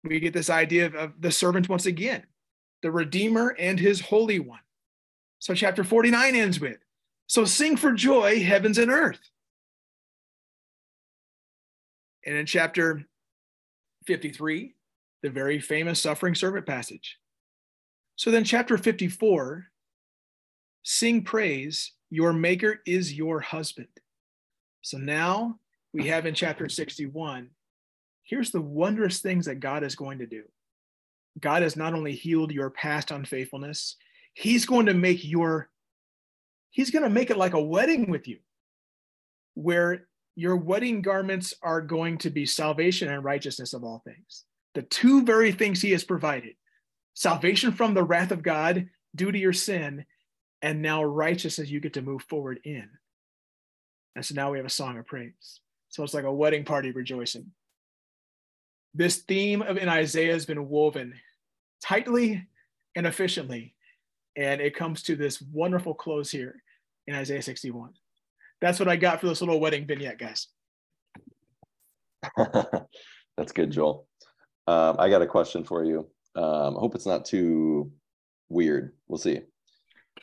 We 0.04 0.20
get 0.20 0.34
this 0.34 0.50
idea 0.50 0.86
of, 0.86 0.96
of 0.96 1.22
the 1.22 1.32
servant 1.32 1.70
once 1.70 1.86
again, 1.86 2.24
the 2.82 2.92
Redeemer 2.92 3.56
and 3.60 3.80
his 3.80 4.02
Holy 4.02 4.40
One. 4.40 4.60
So 5.40 5.54
chapter 5.54 5.84
49 5.84 6.36
ends 6.36 6.60
with, 6.60 6.78
so 7.28 7.46
sing 7.46 7.78
for 7.78 7.92
joy, 7.92 8.44
heavens 8.44 8.78
and 8.78 8.92
earth. 8.92 9.20
And 12.26 12.36
in 12.36 12.46
chapter 12.46 13.06
53, 14.06 14.74
the 15.22 15.30
very 15.30 15.60
famous 15.60 16.02
suffering 16.02 16.36
servant 16.36 16.66
passage. 16.66 17.18
So 18.16 18.32
then, 18.32 18.44
chapter 18.44 18.78
54, 18.78 19.68
sing 20.84 21.24
praise, 21.24 21.94
your 22.10 22.34
maker 22.34 22.82
is 22.86 23.14
your 23.14 23.40
husband. 23.40 23.88
So 24.82 24.98
now 24.98 25.60
we 25.94 26.08
have 26.08 26.26
in 26.26 26.34
chapter 26.34 26.68
61, 26.68 27.50
here's 28.30 28.52
the 28.52 28.62
wondrous 28.62 29.20
things 29.20 29.48
that 29.48 29.60
God 29.60 29.84
is 29.84 29.96
going 29.96 30.20
to 30.20 30.28
do. 30.28 30.44
God 31.40 31.64
has 31.64 31.76
not 31.76 31.94
only 31.94 32.14
healed 32.14 32.52
your 32.52 32.70
past 32.70 33.12
unfaithfulness, 33.12 33.96
He's 34.34 34.66
going 34.66 34.86
to 34.86 34.94
make 34.94 35.26
your, 35.26 35.70
He's 36.70 36.92
going 36.92 37.04
to 37.04 37.10
make 37.10 37.32
it 37.32 37.38
like 37.38 37.54
a 37.54 37.62
wedding 37.62 38.10
with 38.10 38.28
you, 38.28 38.38
where 39.56 40.08
your 40.36 40.56
wedding 40.56 41.02
garments 41.02 41.54
are 41.62 41.82
going 41.82 42.20
to 42.20 42.30
be 42.30 42.46
salvation 42.46 43.10
and 43.10 43.24
righteousness 43.24 43.74
of 43.74 43.84
all 43.84 44.02
things. 44.06 44.46
The 44.76 44.84
two 44.84 45.26
very 45.26 45.52
things 45.52 45.82
he 45.82 45.92
has 45.92 46.04
provided 46.04 46.54
salvation 47.16 47.72
from 47.72 47.94
the 47.94 48.04
wrath 48.04 48.32
of 48.32 48.44
God 48.44 48.88
due 49.16 49.32
to 49.32 49.38
your 49.38 49.52
sin, 49.52 50.06
and 50.62 50.82
now 50.82 51.04
righteousness 51.04 51.70
you 51.70 51.80
get 51.80 51.94
to 51.94 52.02
move 52.02 52.22
forward 52.24 52.60
in. 52.64 52.88
And 54.16 54.24
so 54.24 54.36
now 54.36 54.52
we 54.52 54.58
have 54.58 54.66
a 54.66 54.70
song 54.70 54.98
of 54.98 55.06
praise. 55.06 55.60
So 55.90 56.04
it's 56.04 56.14
like 56.14 56.26
a 56.26 56.34
wedding 56.34 56.64
party 56.64 56.92
rejoicing. 56.92 57.52
This 58.94 59.18
theme 59.18 59.62
of 59.62 59.78
in 59.78 59.88
Isaiah 59.88 60.34
has 60.34 60.46
been 60.46 60.68
woven 60.68 61.14
tightly 61.84 62.48
and 62.96 63.06
efficiently, 63.06 63.76
and 64.36 64.62
it 64.62 64.76
comes 64.76 65.04
to 65.04 65.16
this 65.16 65.42
wonderful 65.42 65.94
close 65.94 66.32
here 66.32 66.62
in 67.08 67.16
Isaiah 67.16 67.42
61 67.42 67.94
that's 68.62 68.80
what 68.80 68.90
I 68.90 68.96
got 68.96 69.22
for 69.22 69.28
this 69.28 69.42
little 69.42 69.60
wedding 69.60 69.86
vignette, 69.86 70.18
guys. 70.18 70.48
that's 73.38 73.52
good, 73.54 73.72
Joel. 73.72 74.08
Um, 74.68 74.98
I 75.00 75.10
got 75.10 75.22
a 75.22 75.28
question 75.28 75.64
for 75.64 75.84
you. 75.84 76.08
Um, 76.36 76.78
I 76.78 76.80
hope 76.80 76.96
it's 76.96 77.06
not 77.06 77.26
too 77.26 77.92
weird. 78.50 78.94
We'll 79.08 79.18
see. 79.18 79.42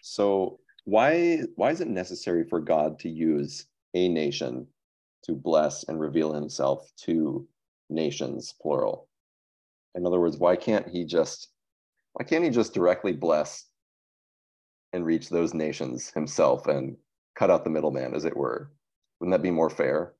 So, 0.03 0.61
why 0.85 1.41
why 1.57 1.71
is 1.71 1.81
it 1.81 1.89
necessary 1.89 2.45
for 2.45 2.61
God 2.61 2.99
to 3.01 3.09
use 3.09 3.67
a 3.95 4.09
nation 4.09 4.67
to 5.25 5.33
bless 5.33 5.85
and 5.85 5.99
reveal 5.99 6.33
Himself 6.33 6.89
to 7.05 7.49
nations, 7.89 8.55
plural? 8.61 9.09
In 9.95 10.07
other 10.07 10.21
words, 10.21 10.37
why 10.37 10.57
can't 10.57 10.89
He 10.89 11.05
just 11.05 11.49
why 12.13 12.25
can't 12.25 12.45
He 12.45 12.51
just 12.51 12.75
directly 12.75 13.13
bless 13.13 13.65
and 14.93 15.05
reach 15.05 15.29
those 15.29 15.55
nations 15.55 16.11
Himself 16.11 16.67
and 16.67 16.97
cut 17.37 17.51
out 17.51 17.65
the 17.65 17.71
middleman, 17.71 18.15
as 18.15 18.25
it 18.25 18.37
were. 18.37 18.71
Wouldn't 19.21 19.33
that 19.33 19.43
be 19.43 19.51
more 19.51 19.71
fair? 19.71 20.15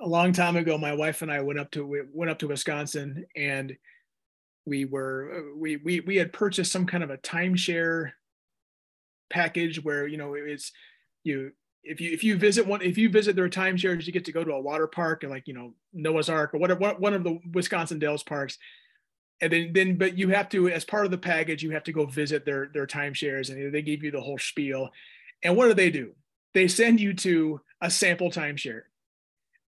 A 0.00 0.06
long 0.06 0.32
time 0.32 0.56
ago, 0.56 0.78
my 0.78 0.94
wife 0.94 1.22
and 1.22 1.30
I 1.30 1.40
went 1.40 1.58
up 1.58 1.70
to 1.72 1.84
we 1.84 2.02
went 2.12 2.30
up 2.30 2.38
to 2.40 2.48
Wisconsin, 2.48 3.26
and 3.34 3.76
we 4.64 4.84
were 4.84 5.52
we 5.56 5.76
we 5.78 6.00
we 6.00 6.16
had 6.16 6.32
purchased 6.32 6.70
some 6.70 6.86
kind 6.86 7.02
of 7.02 7.10
a 7.10 7.18
timeshare 7.18 8.12
package 9.30 9.82
where 9.82 10.06
you 10.06 10.16
know 10.16 10.34
it's 10.34 10.72
you 11.24 11.50
if 11.88 12.00
you 12.00 12.12
if 12.12 12.22
you 12.22 12.36
visit 12.36 12.66
one 12.66 12.82
if 12.82 12.98
you 12.98 13.08
visit 13.08 13.34
their 13.34 13.48
timeshares 13.48 14.06
you 14.06 14.12
get 14.12 14.26
to 14.26 14.32
go 14.32 14.44
to 14.44 14.52
a 14.52 14.60
water 14.60 14.86
park 14.86 15.22
and 15.22 15.32
like 15.32 15.48
you 15.48 15.54
know 15.54 15.72
Noah's 15.92 16.28
Ark 16.28 16.54
or 16.54 16.58
whatever 16.58 16.94
one 16.98 17.14
of 17.14 17.24
the 17.24 17.40
Wisconsin 17.52 17.98
Dells 17.98 18.22
parks. 18.22 18.58
And 19.40 19.52
then 19.52 19.72
then 19.72 19.96
but 19.96 20.18
you 20.18 20.28
have 20.28 20.48
to 20.50 20.68
as 20.68 20.84
part 20.84 21.06
of 21.06 21.10
the 21.10 21.18
package 21.18 21.62
you 21.62 21.70
have 21.70 21.84
to 21.84 21.92
go 21.92 22.04
visit 22.06 22.44
their 22.44 22.70
their 22.72 22.86
timeshares 22.86 23.50
and 23.50 23.72
they 23.72 23.82
give 23.82 24.02
you 24.02 24.10
the 24.10 24.20
whole 24.20 24.38
spiel. 24.38 24.90
And 25.42 25.56
what 25.56 25.68
do 25.68 25.74
they 25.74 25.90
do? 25.90 26.12
They 26.54 26.68
send 26.68 27.00
you 27.00 27.14
to 27.14 27.60
a 27.80 27.90
sample 27.90 28.30
timeshare. 28.30 28.82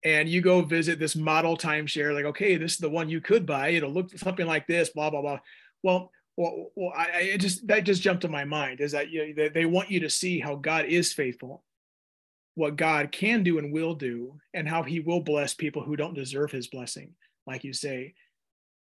And 0.04 0.28
you 0.28 0.42
go 0.42 0.60
visit 0.60 0.98
this 0.98 1.16
model 1.16 1.56
timeshare 1.56 2.14
like 2.14 2.26
okay 2.26 2.56
this 2.56 2.72
is 2.72 2.78
the 2.78 2.90
one 2.90 3.08
you 3.08 3.20
could 3.20 3.44
buy. 3.44 3.70
It'll 3.70 3.90
look 3.90 4.16
something 4.16 4.46
like 4.46 4.66
this 4.66 4.90
blah 4.90 5.10
blah 5.10 5.22
blah. 5.22 5.40
Well 5.82 6.12
well, 6.36 6.70
well 6.76 6.92
I, 6.94 7.32
I 7.32 7.36
just 7.38 7.66
that 7.68 7.84
just 7.84 8.02
jumped 8.02 8.22
to 8.22 8.28
my 8.28 8.44
mind 8.44 8.80
is 8.80 8.92
that 8.92 9.10
you 9.10 9.28
know, 9.28 9.32
they, 9.36 9.48
they 9.48 9.64
want 9.66 9.90
you 9.90 10.00
to 10.00 10.10
see 10.10 10.40
how 10.40 10.56
God 10.56 10.84
is 10.84 11.12
faithful, 11.12 11.64
what 12.54 12.76
God 12.76 13.10
can 13.12 13.42
do 13.42 13.58
and 13.58 13.72
will 13.72 13.94
do, 13.94 14.38
and 14.52 14.68
how 14.68 14.82
He 14.82 15.00
will 15.00 15.20
bless 15.20 15.54
people 15.54 15.82
who 15.82 15.96
don't 15.96 16.14
deserve 16.14 16.50
His 16.50 16.68
blessing, 16.68 17.14
like 17.46 17.64
you 17.64 17.72
say 17.72 18.14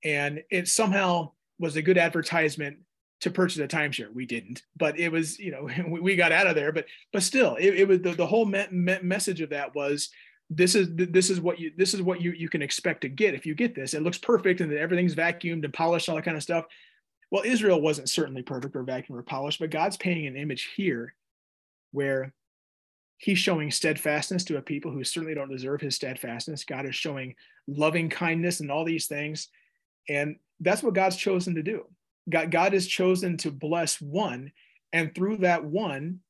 and 0.04 0.42
it 0.50 0.68
somehow 0.68 1.31
was 1.59 1.76
a 1.76 1.83
good 1.83 1.98
advertisement 1.98 2.78
to 3.20 3.31
purchase 3.31 3.59
a 3.59 3.66
timeshare. 3.66 4.12
We 4.12 4.26
didn't, 4.26 4.62
but 4.76 4.98
it 4.98 5.11
was, 5.11 5.38
you 5.38 5.50
know, 5.50 5.68
we 5.88 6.16
got 6.16 6.33
out 6.33 6.46
of 6.46 6.54
there. 6.54 6.72
But 6.72 6.87
but 7.12 7.22
still, 7.22 7.57
it, 7.57 7.74
it 7.74 7.88
was 7.88 8.00
the, 8.00 8.12
the 8.12 8.26
whole 8.26 8.46
me- 8.46 8.66
me- 8.70 8.98
message 9.02 9.40
of 9.40 9.50
that 9.50 9.74
was 9.74 10.11
this 10.50 10.74
is 10.74 10.88
this 10.92 11.31
is 11.31 11.40
what 11.40 11.59
you 11.59 11.72
this 11.76 11.94
is 11.94 12.00
what 12.00 12.20
you 12.20 12.33
you 12.33 12.48
can 12.48 12.62
expect 12.62 13.02
to 13.02 13.09
get 13.09 13.35
if 13.35 13.44
you 13.44 13.54
get 13.54 13.74
this. 13.74 13.94
It 13.94 14.02
looks 14.02 14.18
perfect 14.18 14.61
and 14.61 14.72
everything's 14.72 15.14
vacuumed 15.14 15.64
and 15.64 15.74
polished, 15.74 16.09
all 16.09 16.16
that 16.16 16.24
kind 16.24 16.37
of 16.37 16.42
stuff. 16.42 16.64
Well, 17.31 17.42
Israel 17.44 17.81
wasn't 17.81 18.09
certainly 18.09 18.42
perfect 18.42 18.74
or 18.74 18.85
vacuumed 18.85 19.18
or 19.18 19.22
polished, 19.22 19.61
but 19.61 19.70
God's 19.70 19.98
painting 19.98 20.26
an 20.26 20.37
image 20.37 20.70
here 20.74 21.14
where 21.92 22.33
he's 23.18 23.38
showing 23.38 23.70
steadfastness 23.70 24.44
to 24.44 24.57
a 24.57 24.62
people 24.62 24.90
who 24.90 25.04
certainly 25.04 25.35
don't 25.35 25.50
deserve 25.50 25.81
his 25.81 25.96
steadfastness. 25.96 26.64
God 26.64 26.87
is 26.87 26.94
showing 26.94 27.35
loving 27.66 28.09
kindness 28.09 28.61
and 28.61 28.70
all 28.70 28.85
these 28.85 29.07
things 29.07 29.48
and 30.09 30.37
that's 30.61 30.83
what 30.83 30.94
God's 30.94 31.16
chosen 31.16 31.54
to 31.54 31.62
do. 31.62 31.85
God, 32.28 32.50
God 32.50 32.72
has 32.72 32.87
chosen 32.87 33.37
to 33.38 33.50
bless 33.50 34.00
one, 34.00 34.52
and 34.92 35.14
through 35.14 35.38
that 35.38 35.64
one, 35.64 36.20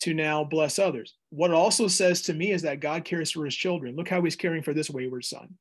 to 0.00 0.14
now 0.14 0.42
bless 0.42 0.78
others. 0.78 1.14
What 1.30 1.50
it 1.50 1.54
also 1.54 1.86
says 1.86 2.22
to 2.22 2.34
me 2.34 2.50
is 2.50 2.62
that 2.62 2.80
God 2.80 3.04
cares 3.04 3.30
for 3.30 3.44
his 3.44 3.54
children. 3.54 3.94
Look 3.94 4.08
how 4.08 4.20
he's 4.22 4.36
caring 4.36 4.62
for 4.62 4.74
this 4.74 4.90
wayward 4.90 5.24
son, 5.24 5.54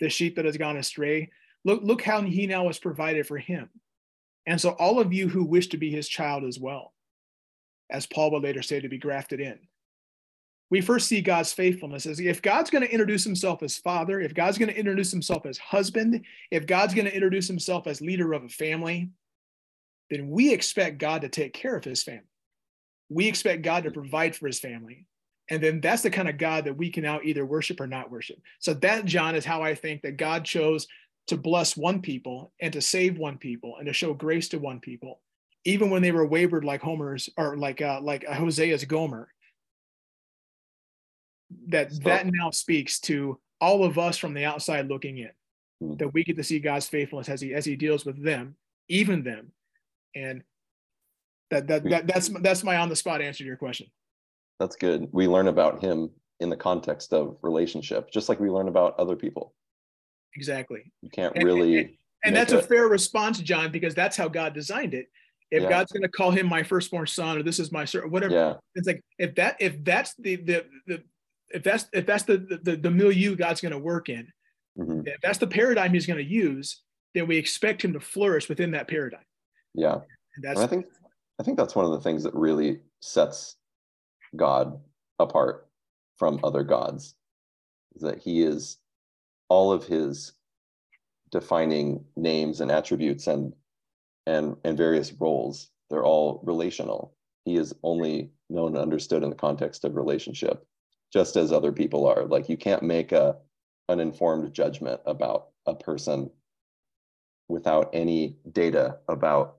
the 0.00 0.08
sheep 0.08 0.36
that 0.36 0.44
has 0.44 0.56
gone 0.56 0.76
astray. 0.76 1.30
Look, 1.64 1.82
look 1.82 2.02
how 2.02 2.22
he 2.22 2.46
now 2.46 2.68
has 2.68 2.78
provided 2.78 3.26
for 3.26 3.38
him. 3.38 3.68
And 4.46 4.60
so, 4.60 4.70
all 4.70 5.00
of 5.00 5.12
you 5.12 5.28
who 5.28 5.44
wish 5.44 5.68
to 5.68 5.76
be 5.76 5.90
his 5.90 6.08
child 6.08 6.44
as 6.44 6.58
well, 6.58 6.92
as 7.92 8.06
Paul 8.06 8.32
would 8.32 8.42
later 8.42 8.62
say, 8.62 8.80
to 8.80 8.88
be 8.88 8.98
grafted 8.98 9.40
in, 9.40 9.58
we 10.70 10.80
first 10.80 11.06
see 11.06 11.20
God's 11.20 11.52
faithfulness 11.52 12.06
as 12.06 12.18
if 12.18 12.40
God's 12.40 12.70
going 12.70 12.82
to 12.82 12.90
introduce 12.90 13.22
himself 13.22 13.62
as 13.62 13.76
father, 13.76 14.20
if 14.20 14.34
God's 14.34 14.56
going 14.56 14.70
to 14.70 14.78
introduce 14.78 15.10
himself 15.10 15.44
as 15.44 15.58
husband, 15.58 16.24
if 16.50 16.66
God's 16.66 16.94
going 16.94 17.04
to 17.04 17.14
introduce 17.14 17.46
himself 17.46 17.86
as 17.86 18.00
leader 18.00 18.32
of 18.32 18.42
a 18.42 18.48
family, 18.48 19.10
then 20.08 20.30
we 20.30 20.52
expect 20.52 20.98
God 20.98 21.20
to 21.20 21.28
take 21.28 21.52
care 21.52 21.76
of 21.76 21.84
his 21.84 22.02
family. 22.02 22.22
We 23.10 23.28
expect 23.28 23.62
God 23.62 23.84
to 23.84 23.90
provide 23.90 24.34
for 24.34 24.46
his 24.46 24.58
family. 24.58 25.06
And 25.50 25.62
then 25.62 25.82
that's 25.82 26.02
the 26.02 26.10
kind 26.10 26.28
of 26.28 26.38
God 26.38 26.64
that 26.64 26.76
we 26.78 26.90
can 26.90 27.02
now 27.02 27.20
either 27.22 27.44
worship 27.44 27.78
or 27.78 27.86
not 27.86 28.10
worship. 28.10 28.38
So 28.58 28.72
that, 28.72 29.04
John, 29.04 29.34
is 29.34 29.44
how 29.44 29.62
I 29.62 29.74
think 29.74 30.00
that 30.02 30.16
God 30.16 30.46
chose 30.46 30.86
to 31.26 31.36
bless 31.36 31.76
one 31.76 32.00
people 32.00 32.52
and 32.60 32.72
to 32.72 32.80
save 32.80 33.18
one 33.18 33.36
people 33.36 33.76
and 33.76 33.86
to 33.86 33.92
show 33.92 34.14
grace 34.14 34.48
to 34.48 34.58
one 34.58 34.80
people, 34.80 35.20
even 35.64 35.90
when 35.90 36.02
they 36.02 36.12
were 36.12 36.26
wavered 36.26 36.64
like 36.64 36.82
Homer's 36.82 37.28
or 37.36 37.56
like 37.56 37.80
uh, 37.80 38.00
like 38.02 38.24
Hosea's 38.24 38.84
Gomer. 38.84 39.28
That 41.68 41.92
so, 41.92 42.00
that 42.04 42.26
now 42.26 42.50
speaks 42.50 42.98
to 43.00 43.38
all 43.60 43.84
of 43.84 43.98
us 43.98 44.16
from 44.16 44.32
the 44.32 44.44
outside 44.44 44.88
looking 44.88 45.18
in 45.18 45.30
hmm. 45.80 45.96
that 45.96 46.12
we 46.14 46.24
get 46.24 46.36
to 46.36 46.42
see 46.42 46.58
god's 46.58 46.88
faithfulness 46.88 47.28
as 47.28 47.42
he 47.42 47.52
as 47.52 47.66
he 47.66 47.76
deals 47.76 48.06
with 48.06 48.22
them 48.22 48.56
even 48.88 49.22
them. 49.22 49.52
And 50.14 50.42
that 51.50 51.66
that, 51.68 51.84
that 51.84 52.06
that's 52.06 52.28
that's 52.28 52.64
my 52.64 52.76
on 52.76 52.88
the 52.88 52.96
spot 52.96 53.20
answer 53.20 53.38
to 53.38 53.44
your 53.44 53.56
question. 53.56 53.86
That's 54.60 54.76
good. 54.76 55.08
We 55.12 55.26
learn 55.26 55.48
about 55.48 55.82
him 55.82 56.10
in 56.40 56.50
the 56.50 56.56
context 56.56 57.12
of 57.12 57.36
relationship 57.42 58.10
just 58.10 58.28
like 58.28 58.40
we 58.40 58.50
learn 58.50 58.68
about 58.68 58.98
other 58.98 59.16
people. 59.16 59.54
Exactly. 60.36 60.92
You 61.02 61.10
can't 61.10 61.34
really 61.42 61.78
and, 61.78 61.86
and, 61.86 61.96
and 62.24 62.36
that's 62.36 62.52
a, 62.52 62.58
a 62.58 62.62
fair 62.62 62.88
response 62.88 63.38
john 63.40 63.70
because 63.70 63.94
that's 63.94 64.16
how 64.16 64.28
god 64.28 64.54
designed 64.54 64.94
it 64.94 65.08
if 65.52 65.62
Yeah. 65.62 65.68
God's 65.68 65.92
going 65.92 66.02
to 66.02 66.08
call 66.08 66.30
him 66.30 66.46
my 66.48 66.62
firstborn 66.62 67.06
son 67.06 67.38
or 67.38 67.42
this 67.42 67.58
is 67.58 67.70
my 67.70 67.84
son, 67.84 68.10
whatever. 68.10 68.34
Yeah. 68.34 68.54
It's 68.74 68.86
like 68.86 69.04
if 69.18 69.34
that 69.36 69.56
if 69.60 69.84
that's 69.84 70.14
the 70.16 70.36
the 70.36 70.64
the 70.86 71.02
if 71.50 71.62
that's 71.62 71.86
if 71.92 72.06
that's 72.06 72.24
the 72.24 72.38
the, 72.62 72.76
the 72.76 72.90
milieu 72.90 73.36
God's 73.36 73.60
going 73.60 73.72
to 73.72 73.78
work 73.78 74.08
in, 74.08 74.26
mhm, 74.78 75.06
if 75.06 75.20
that's 75.20 75.38
the 75.38 75.46
paradigm 75.46 75.92
he's 75.92 76.06
going 76.06 76.24
to 76.24 76.24
use, 76.24 76.82
then 77.14 77.26
we 77.28 77.36
expect 77.36 77.84
him 77.84 77.92
to 77.92 78.00
flourish 78.00 78.48
within 78.48 78.70
that 78.72 78.88
paradigm. 78.88 79.24
Yeah. 79.74 79.92
And 79.94 80.02
And 80.36 80.44
that's 80.44 80.60
I 80.60 80.66
think 80.66 80.86
I 81.38 81.42
think 81.42 81.58
that's 81.58 81.76
one 81.76 81.84
of 81.84 81.90
the 81.92 82.00
things 82.00 82.22
that 82.24 82.34
really 82.34 82.80
sets 83.00 83.56
God 84.34 84.80
apart 85.18 85.68
from 86.16 86.40
other 86.42 86.62
gods 86.62 87.14
is 87.94 88.02
that 88.02 88.18
he 88.18 88.42
is 88.42 88.78
all 89.48 89.70
of 89.70 89.84
his 89.84 90.32
defining 91.30 92.04
names 92.16 92.60
and 92.60 92.70
attributes 92.70 93.26
and 93.26 93.52
and 94.26 94.56
and 94.64 94.76
various 94.76 95.12
roles 95.12 95.70
they're 95.90 96.04
all 96.04 96.40
relational 96.44 97.14
he 97.44 97.56
is 97.56 97.74
only 97.82 98.30
known 98.48 98.68
and 98.68 98.78
understood 98.78 99.22
in 99.22 99.30
the 99.30 99.36
context 99.36 99.84
of 99.84 99.96
relationship 99.96 100.66
just 101.12 101.36
as 101.36 101.52
other 101.52 101.72
people 101.72 102.06
are 102.06 102.24
like 102.24 102.48
you 102.48 102.56
can't 102.56 102.82
make 102.82 103.12
a 103.12 103.36
an 103.88 104.00
informed 104.00 104.52
judgment 104.52 105.00
about 105.06 105.48
a 105.66 105.74
person 105.74 106.30
without 107.48 107.90
any 107.92 108.36
data 108.52 108.98
about 109.08 109.56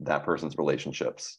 that 0.00 0.24
person's 0.24 0.56
relationships 0.56 1.38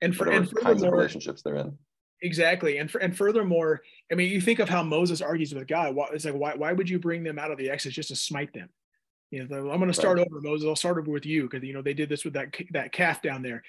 and 0.00 0.16
for 0.16 0.30
and 0.30 0.52
kinds 0.56 0.82
of 0.82 0.90
relationships 0.90 1.42
they're 1.42 1.56
in 1.56 1.76
exactly 2.22 2.78
and 2.78 2.90
for, 2.90 2.98
and 2.98 3.16
furthermore, 3.16 3.82
I 4.10 4.14
mean, 4.14 4.30
you 4.30 4.40
think 4.40 4.60
of 4.60 4.68
how 4.68 4.82
Moses 4.82 5.20
argues 5.20 5.52
with 5.54 5.66
God. 5.66 5.94
Why, 5.94 6.06
it's 6.12 6.24
like 6.24 6.34
why 6.34 6.54
why 6.54 6.72
would 6.72 6.88
you 6.88 6.98
bring 6.98 7.22
them 7.22 7.38
out 7.38 7.50
of 7.50 7.58
the 7.58 7.68
Exodus 7.68 7.96
just 7.96 8.08
to 8.08 8.16
smite 8.16 8.52
them? 8.54 8.68
You 9.32 9.48
know, 9.48 9.70
I'm 9.70 9.78
going 9.78 9.90
to 9.90 9.94
start 9.94 10.18
over, 10.18 10.42
Moses. 10.42 10.68
I'll 10.68 10.76
start 10.76 10.98
over 10.98 11.10
with 11.10 11.24
you 11.24 11.48
because 11.48 11.66
you 11.66 11.72
know 11.72 11.80
they 11.80 11.94
did 11.94 12.10
this 12.10 12.22
with 12.22 12.34
that 12.34 12.54
that 12.72 12.92
calf 12.92 13.22
down 13.22 13.42
there. 13.42 13.62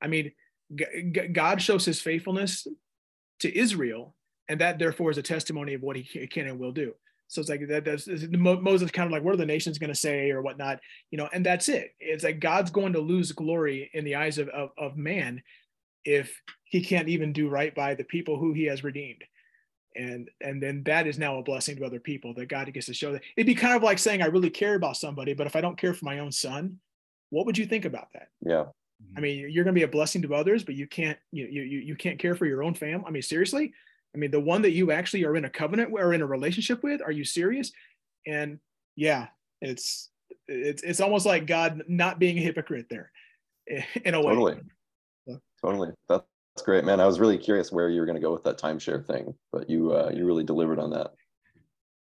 I 0.00 0.06
mean, 0.06 0.30
G- 0.74 1.10
God 1.32 1.60
shows 1.60 1.84
His 1.84 2.00
faithfulness 2.00 2.68
to 3.40 3.58
Israel, 3.58 4.14
and 4.48 4.60
that 4.60 4.78
therefore 4.78 5.10
is 5.10 5.18
a 5.18 5.22
testimony 5.22 5.74
of 5.74 5.82
what 5.82 5.96
He 5.96 6.26
can 6.28 6.46
and 6.46 6.60
will 6.60 6.70
do. 6.70 6.94
So 7.26 7.40
it's 7.40 7.50
like 7.50 7.66
that. 7.66 7.84
That's 7.84 8.06
Moses 8.30 8.92
kind 8.92 9.06
of 9.06 9.12
like, 9.12 9.24
what 9.24 9.34
are 9.34 9.38
the 9.38 9.44
nations 9.44 9.76
going 9.76 9.92
to 9.92 9.98
say 9.98 10.30
or 10.30 10.40
whatnot, 10.40 10.78
you 11.10 11.18
know? 11.18 11.28
And 11.32 11.44
that's 11.44 11.68
it. 11.68 11.94
It's 11.98 12.24
like 12.24 12.38
God's 12.38 12.70
going 12.70 12.92
to 12.92 13.00
lose 13.00 13.32
glory 13.32 13.90
in 13.92 14.04
the 14.04 14.14
eyes 14.14 14.38
of, 14.38 14.48
of 14.50 14.70
of 14.78 14.96
man 14.96 15.42
if 16.04 16.40
He 16.62 16.80
can't 16.80 17.08
even 17.08 17.32
do 17.32 17.48
right 17.48 17.74
by 17.74 17.96
the 17.96 18.04
people 18.04 18.38
who 18.38 18.52
He 18.52 18.66
has 18.66 18.84
redeemed 18.84 19.24
and 19.96 20.30
and 20.40 20.62
then 20.62 20.82
that 20.84 21.06
is 21.06 21.18
now 21.18 21.38
a 21.38 21.42
blessing 21.42 21.76
to 21.76 21.84
other 21.84 22.00
people 22.00 22.34
that 22.34 22.48
God 22.48 22.72
gets 22.72 22.86
to 22.86 22.94
show 22.94 23.12
that 23.12 23.22
it'd 23.36 23.46
be 23.46 23.54
kind 23.54 23.76
of 23.76 23.82
like 23.82 23.98
saying 23.98 24.22
I 24.22 24.26
really 24.26 24.50
care 24.50 24.74
about 24.74 24.96
somebody, 24.96 25.34
but 25.34 25.46
if 25.46 25.56
I 25.56 25.60
don't 25.60 25.78
care 25.78 25.94
for 25.94 26.04
my 26.04 26.18
own 26.18 26.32
son, 26.32 26.78
what 27.30 27.46
would 27.46 27.58
you 27.58 27.66
think 27.66 27.84
about 27.84 28.08
that? 28.12 28.28
yeah 28.40 28.64
I 29.16 29.20
mean, 29.20 29.38
you're 29.50 29.64
going 29.64 29.74
to 29.74 29.78
be 29.78 29.84
a 29.84 29.88
blessing 29.88 30.22
to 30.22 30.34
others, 30.34 30.64
but 30.64 30.74
you 30.74 30.86
can't 30.86 31.18
you 31.30 31.46
you 31.46 31.62
you 31.62 31.96
can't 31.96 32.18
care 32.18 32.34
for 32.34 32.46
your 32.46 32.62
own 32.62 32.74
family. 32.74 33.04
I 33.06 33.10
mean, 33.10 33.22
seriously? 33.22 33.72
I 34.14 34.18
mean, 34.18 34.30
the 34.30 34.40
one 34.40 34.62
that 34.62 34.72
you 34.72 34.90
actually 34.90 35.24
are 35.24 35.36
in 35.36 35.44
a 35.44 35.50
covenant 35.50 35.92
or 35.92 36.14
in 36.14 36.22
a 36.22 36.26
relationship 36.26 36.82
with, 36.82 37.00
are 37.02 37.12
you 37.12 37.24
serious? 37.24 37.72
And 38.26 38.58
yeah, 38.96 39.28
it's 39.60 40.10
it's 40.48 40.82
it's 40.82 41.00
almost 41.00 41.26
like 41.26 41.46
God 41.46 41.84
not 41.88 42.18
being 42.18 42.38
a 42.38 42.42
hypocrite 42.42 42.86
there 42.90 43.12
in 44.04 44.14
a 44.14 44.20
way. 44.20 44.34
totally 44.34 44.60
totally 45.62 45.90
that's 46.08 46.24
great 46.62 46.84
man 46.84 47.00
i 47.00 47.06
was 47.06 47.20
really 47.20 47.38
curious 47.38 47.72
where 47.72 47.88
you 47.88 48.00
were 48.00 48.06
going 48.06 48.16
to 48.16 48.22
go 48.22 48.32
with 48.32 48.44
that 48.44 48.58
timeshare 48.58 49.04
thing 49.04 49.34
but 49.52 49.68
you 49.68 49.92
uh 49.92 50.10
you 50.14 50.24
really 50.24 50.44
delivered 50.44 50.78
on 50.78 50.90
that 50.90 51.10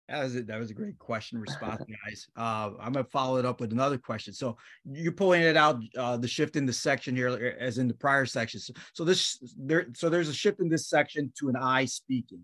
That 0.09 0.23
was 0.23 0.37
a, 0.37 0.43
that 0.43 0.61
was 0.61 0.71
a 0.71 0.75
great 0.75 0.99
question 0.99 1.41
response, 1.41 1.83
guys. 2.07 2.27
Uh, 2.37 2.73
I'm 2.79 2.93
gonna 2.93 3.05
follow 3.05 3.39
it 3.39 3.47
up 3.47 3.61
with 3.61 3.73
another 3.73 3.97
question. 3.97 4.35
So 4.35 4.59
you're 4.85 5.13
pulling 5.13 5.41
it 5.41 5.57
out, 5.57 5.81
uh, 5.97 6.19
the 6.19 6.29
shift 6.29 6.57
in 6.57 6.67
the 6.67 6.73
section 6.73 7.17
here, 7.17 7.57
as 7.59 7.79
in 7.79 7.89
the 7.89 7.95
prior 7.95 8.27
sections. 8.27 8.71
So 8.93 9.05
this 9.05 9.39
there, 9.57 9.87
so 9.95 10.11
there's 10.11 10.29
a 10.29 10.35
shift 10.35 10.61
in 10.61 10.69
this 10.69 10.89
section 10.89 11.33
to 11.39 11.49
an 11.49 11.57
I 11.57 11.87
speaking. 11.87 12.43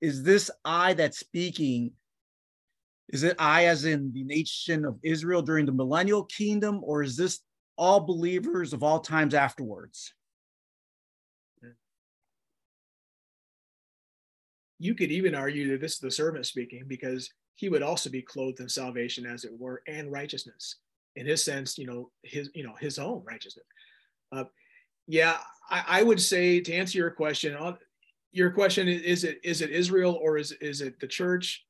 Is 0.00 0.22
this 0.22 0.50
I 0.64 0.94
that's 0.94 1.18
speaking? 1.18 1.92
Is 3.10 3.22
it 3.22 3.36
I 3.38 3.66
as 3.66 3.84
in 3.84 4.10
the 4.12 4.24
nation 4.24 4.86
of 4.86 4.98
Israel 5.02 5.42
during 5.42 5.66
the 5.66 5.72
millennial 5.72 6.24
kingdom, 6.24 6.80
or 6.82 7.02
is 7.02 7.16
this 7.16 7.40
all 7.76 8.00
believers 8.00 8.72
of 8.72 8.82
all 8.82 9.00
times 9.00 9.34
afterwards? 9.34 10.14
You 14.78 14.94
could 14.94 15.10
even 15.10 15.34
argue 15.34 15.70
that 15.70 15.80
this 15.80 15.94
is 15.94 15.98
the 15.98 16.10
servant 16.10 16.46
speaking 16.46 16.84
because 16.86 17.30
he 17.54 17.68
would 17.68 17.82
also 17.82 18.10
be 18.10 18.22
clothed 18.22 18.60
in 18.60 18.68
salvation 18.68 19.26
as 19.26 19.44
it 19.44 19.52
were 19.58 19.82
and 19.86 20.10
righteousness 20.10 20.76
in 21.16 21.26
his 21.26 21.42
sense 21.42 21.78
you 21.78 21.86
know 21.86 22.10
his 22.22 22.50
you 22.54 22.64
know 22.64 22.74
his 22.80 22.98
own 22.98 23.22
righteousness 23.24 23.66
uh, 24.32 24.44
yeah 25.06 25.38
I, 25.70 25.84
I 25.88 26.02
would 26.02 26.20
say 26.20 26.60
to 26.60 26.72
answer 26.72 26.98
your 26.98 27.10
question 27.10 27.54
on 27.54 27.78
your 28.32 28.50
question 28.50 28.88
is, 28.88 29.02
is 29.02 29.24
it 29.24 29.40
is 29.44 29.62
it 29.62 29.70
israel 29.70 30.18
or 30.20 30.38
is 30.38 30.52
is 30.52 30.80
it 30.80 30.98
the 30.98 31.06
church 31.06 31.64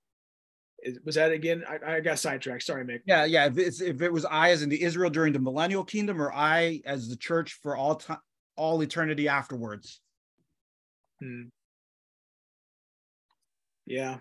is, 0.85 0.99
was 1.05 1.15
that 1.17 1.33
again 1.33 1.65
I, 1.69 1.97
I 1.97 2.01
got 2.01 2.19
sidetracked 2.19 2.63
sorry 2.63 2.85
mick 2.85 3.01
Yeah, 3.07 3.25
yeah. 3.25 3.47
If, 3.47 3.59
it's, 3.59 3.81
if 3.81 4.03
it 4.03 4.13
was 4.13 4.25
I 4.25 4.51
as 4.51 4.63
in 4.63 4.69
the 4.69 4.83
Israel 4.83 5.11
during 5.11 5.33
the 5.33 5.39
millennial 5.39 5.85
kingdom, 5.85 6.21
or 6.21 6.33
I 6.33 6.83
as 6.85 7.09
the 7.09 7.17
church 7.17 7.59
for 7.63 7.77
all 7.77 7.97
time, 7.97 8.19
all 8.57 8.83
eternity 8.83 9.29
afterwards. 9.29 10.01
Hmm. 11.21 11.45
Yeah. 13.87 14.19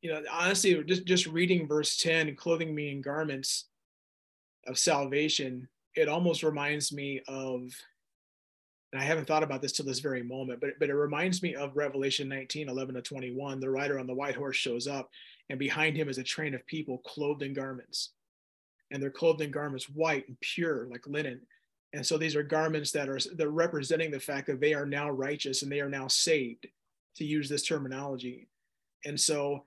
You 0.00 0.12
know, 0.12 0.22
honestly, 0.30 0.82
just 0.84 1.04
just 1.04 1.26
reading 1.26 1.66
verse 1.66 1.96
10, 1.96 2.36
clothing 2.36 2.74
me 2.74 2.90
in 2.90 3.00
garments 3.00 3.64
of 4.66 4.78
salvation, 4.78 5.68
it 5.94 6.08
almost 6.08 6.44
reminds 6.44 6.92
me 6.92 7.20
of, 7.26 7.72
and 8.92 9.02
I 9.02 9.04
haven't 9.04 9.26
thought 9.26 9.42
about 9.42 9.60
this 9.60 9.72
till 9.72 9.86
this 9.86 9.98
very 9.98 10.22
moment, 10.22 10.60
but, 10.60 10.78
but 10.78 10.88
it 10.88 10.94
reminds 10.94 11.42
me 11.42 11.56
of 11.56 11.76
Revelation 11.76 12.28
19, 12.28 12.68
11 12.68 12.94
to 12.94 13.02
21. 13.02 13.58
The 13.58 13.70
rider 13.70 13.98
on 13.98 14.06
the 14.06 14.14
white 14.14 14.36
horse 14.36 14.56
shows 14.56 14.86
up, 14.86 15.10
and 15.50 15.58
behind 15.58 15.96
him 15.96 16.08
is 16.08 16.18
a 16.18 16.22
train 16.22 16.54
of 16.54 16.64
people 16.66 16.98
clothed 16.98 17.42
in 17.42 17.52
garments. 17.52 18.10
And 18.90 19.02
they're 19.02 19.10
clothed 19.10 19.42
in 19.42 19.50
garments 19.50 19.88
white 19.88 20.28
and 20.28 20.38
pure, 20.40 20.86
like 20.90 21.06
linen. 21.06 21.40
And 21.92 22.06
so 22.06 22.16
these 22.16 22.36
are 22.36 22.42
garments 22.42 22.92
that 22.92 23.08
are 23.08 23.18
they're 23.34 23.50
representing 23.50 24.10
the 24.10 24.20
fact 24.20 24.46
that 24.46 24.60
they 24.60 24.74
are 24.74 24.86
now 24.86 25.10
righteous 25.10 25.62
and 25.62 25.72
they 25.72 25.80
are 25.80 25.90
now 25.90 26.06
saved, 26.06 26.66
to 27.18 27.24
use 27.24 27.48
this 27.48 27.64
terminology. 27.64 28.48
And 29.04 29.18
so 29.18 29.64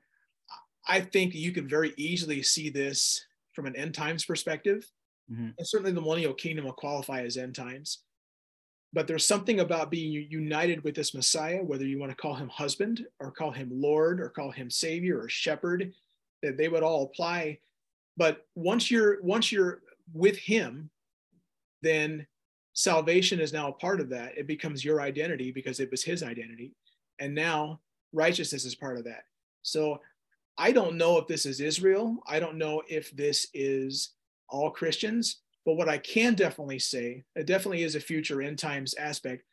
I 0.88 1.02
think 1.02 1.36
you 1.36 1.52
can 1.52 1.68
very 1.68 1.94
easily 1.98 2.42
see 2.44 2.70
this 2.70 3.26
from 3.54 3.66
an 3.66 3.76
end 3.76 3.94
times 3.94 4.26
perspective. 4.26 4.90
Mhm. 5.32 5.54
And 5.58 5.68
certainly 5.68 5.92
the 5.92 6.02
millennial 6.02 6.34
kingdom 6.34 6.66
will 6.66 6.74
qualify 6.74 7.22
as 7.22 7.38
end 7.38 7.56
times. 7.56 8.04
But 8.94 9.08
there's 9.08 9.26
something 9.26 9.62
about 9.62 9.90
being 9.90 10.12
united 10.12 10.84
with 10.84 10.96
this 10.96 11.14
Messiah, 11.14 11.64
whether 11.64 11.86
you 11.86 11.98
want 11.98 12.12
to 12.12 12.16
call 12.16 12.36
him 12.36 12.50
husband 12.50 13.08
or 13.20 13.32
call 13.32 13.52
him 13.52 13.70
Lord 13.72 14.20
or 14.20 14.30
call 14.30 14.52
him 14.52 14.70
Savior 14.70 15.20
or 15.22 15.30
Shepherd, 15.30 15.94
that 16.42 16.58
they 16.58 16.68
would 16.68 16.84
all 16.84 17.04
apply. 17.04 17.60
But 18.18 18.48
once 18.56 18.92
you're 18.92 19.22
once 19.22 19.52
you're 19.52 19.82
with 20.14 20.38
him, 20.38 20.90
then 21.82 22.28
salvation 22.74 23.40
is 23.40 23.54
now 23.54 23.70
a 23.70 23.74
part 23.74 24.02
of 24.02 24.10
that. 24.10 24.38
It 24.38 24.48
becomes 24.48 24.84
your 24.84 25.02
identity 25.02 25.52
because 25.52 25.80
it 25.80 25.90
was 25.90 26.04
his 26.04 26.22
identity. 26.22 26.76
And 27.22 27.36
now 27.36 27.80
righteousness 28.12 28.66
is 28.66 28.76
part 28.76 28.98
of 28.98 29.06
that. 29.06 29.24
So 29.62 30.02
I 30.58 30.72
don't 30.72 30.98
know 30.98 31.18
if 31.20 31.28
this 31.28 31.46
is 31.46 31.62
Israel. 31.62 32.18
I 32.28 32.40
don't 32.40 32.58
know 32.58 32.82
if 32.90 33.12
this 33.12 33.48
is 33.54 34.10
all 34.50 34.72
Christians. 34.72 35.38
But 35.64 35.76
what 35.76 35.88
I 35.88 36.00
can 36.00 36.34
definitely 36.34 36.80
say, 36.80 37.24
it 37.36 37.46
definitely 37.46 37.84
is 37.84 37.96
a 37.96 38.00
future 38.00 38.42
end 38.42 38.58
times 38.58 38.96
aspect. 38.96 39.44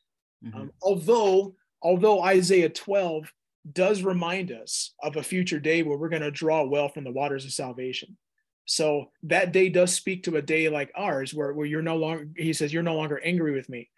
Mhm. 0.42 0.54
Um, 0.54 0.72
although, 0.83 1.54
although 1.83 2.22
Isaiah 2.22 2.70
12 2.70 3.33
does 3.72 4.02
remind 4.02 4.50
us 4.50 4.94
of 5.02 5.16
a 5.16 5.22
future 5.22 5.61
day 5.61 5.83
where 5.83 5.98
we're 5.98 6.09
going 6.09 6.22
to 6.22 6.31
draw 6.31 6.64
well 6.64 6.88
from 6.88 7.04
the 7.04 7.12
waters 7.12 7.44
of 7.44 7.52
salvation. 7.52 8.16
So 8.64 9.11
that 9.24 9.52
day 9.52 9.68
does 9.68 9.94
speak 9.94 10.22
to 10.24 10.37
a 10.37 10.42
day 10.42 10.70
like 10.70 10.90
ours, 10.94 11.35
where, 11.35 11.52
where 11.52 11.66
you're 11.66 11.83
no 11.83 11.96
longer, 11.96 12.28
he 12.37 12.54
says, 12.54 12.72
you're 12.72 12.83
no 12.83 12.96
longer 12.96 13.20
angry 13.22 13.52
with 13.52 13.68
me. 13.68 13.90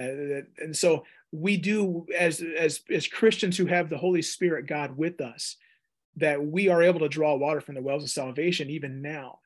Uh, 0.00 0.42
and 0.58 0.76
so 0.76 1.04
we 1.32 1.56
do, 1.56 2.06
as, 2.16 2.42
as, 2.42 2.82
as 2.90 3.06
Christians 3.06 3.56
who 3.56 3.66
have 3.66 3.88
the 3.88 3.98
Holy 3.98 4.22
Spirit 4.22 4.66
God 4.66 4.96
with 4.96 5.20
us, 5.20 5.56
that 6.16 6.44
we 6.44 6.68
are 6.68 6.82
able 6.82 7.00
to 7.00 7.08
draw 7.08 7.34
water 7.34 7.60
from 7.60 7.74
the 7.74 7.82
wells 7.82 8.04
of 8.04 8.10
salvation 8.10 8.68
even 8.68 9.00
now. 9.00 9.38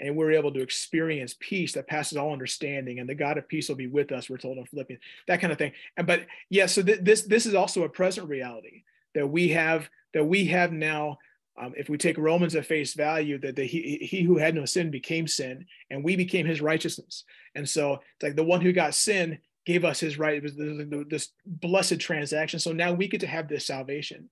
And 0.00 0.16
we're 0.16 0.32
able 0.32 0.52
to 0.52 0.62
experience 0.62 1.36
peace 1.38 1.74
that 1.74 1.86
passes 1.86 2.18
all 2.18 2.32
understanding, 2.32 2.98
and 2.98 3.08
the 3.08 3.14
God 3.14 3.38
of 3.38 3.46
peace 3.46 3.68
will 3.68 3.76
be 3.76 3.86
with 3.86 4.10
us. 4.10 4.28
We're 4.28 4.38
told 4.38 4.58
in 4.58 4.66
Philippians, 4.66 5.00
that 5.28 5.40
kind 5.40 5.52
of 5.52 5.58
thing. 5.58 5.72
And 5.96 6.06
but 6.06 6.26
yeah, 6.50 6.66
so 6.66 6.82
th- 6.82 7.00
this 7.02 7.22
this 7.22 7.46
is 7.46 7.54
also 7.54 7.84
a 7.84 7.88
present 7.88 8.28
reality 8.28 8.82
that 9.14 9.28
we 9.28 9.50
have 9.50 9.88
that 10.12 10.24
we 10.24 10.46
have 10.46 10.72
now 10.72 11.18
um, 11.56 11.72
if 11.76 11.88
we 11.88 11.96
take 11.96 12.18
Romans 12.18 12.56
at 12.56 12.66
face 12.66 12.94
value, 12.94 13.38
that 13.38 13.54
the, 13.54 13.64
he, 13.64 13.98
he 13.98 14.22
who 14.22 14.38
had 14.38 14.54
no 14.54 14.64
sin 14.64 14.90
became 14.90 15.28
sin, 15.28 15.66
and 15.90 16.02
we 16.02 16.16
became 16.16 16.46
his 16.46 16.60
righteousness. 16.60 17.24
And 17.54 17.68
so 17.68 17.94
it's 17.94 18.22
like 18.22 18.36
the 18.36 18.42
one 18.42 18.60
who 18.60 18.72
got 18.72 18.94
sin 18.94 19.38
gave 19.66 19.84
us 19.84 20.00
his 20.00 20.18
right. 20.18 20.36
It 20.36 20.42
was 20.42 21.06
this, 21.08 21.30
blessed 21.46 22.00
transaction. 22.00 22.58
So 22.58 22.72
now 22.72 22.92
we 22.92 23.08
get 23.08 23.20
to 23.20 23.26
have 23.26 23.48
this 23.48 23.66
salvation. 23.66 24.28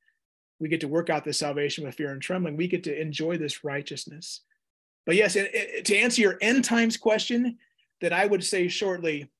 We 0.60 0.68
get 0.68 0.80
to 0.80 0.88
work 0.88 1.10
out 1.10 1.24
this 1.24 1.38
salvation 1.38 1.84
with 1.84 1.94
fear 1.94 2.12
and 2.12 2.22
trembling. 2.22 2.56
We 2.56 2.68
get 2.68 2.84
to 2.84 3.00
enjoy 3.00 3.38
this 3.38 3.64
righteousness. 3.64 4.42
but 5.06 5.16
yes, 5.16 5.34
it, 5.36 5.50
it, 5.54 5.84
to 5.86 5.96
answer 5.96 6.22
your 6.22 6.38
end 6.40 6.64
times 6.64 6.96
question, 6.96 7.58
that 8.00 8.12
I 8.12 8.26
would 8.26 8.44
say 8.44 8.68
shortly, 8.68 9.30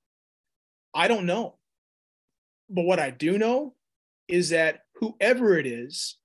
I 0.95 1.09
don't 1.09 1.27
know. 1.27 1.59
But 2.71 2.85
what 2.85 2.99
I 2.99 3.11
do 3.11 3.39
know 3.39 3.75
is 4.29 4.51
that 4.51 4.85
whoever 4.95 5.59
it 5.59 5.67
is, 5.67 6.17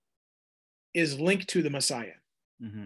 is 0.94 1.20
linked 1.20 1.48
to 1.50 1.62
the 1.62 1.70
Messiah. 1.70 2.18
Mm-hmm. 2.62 2.86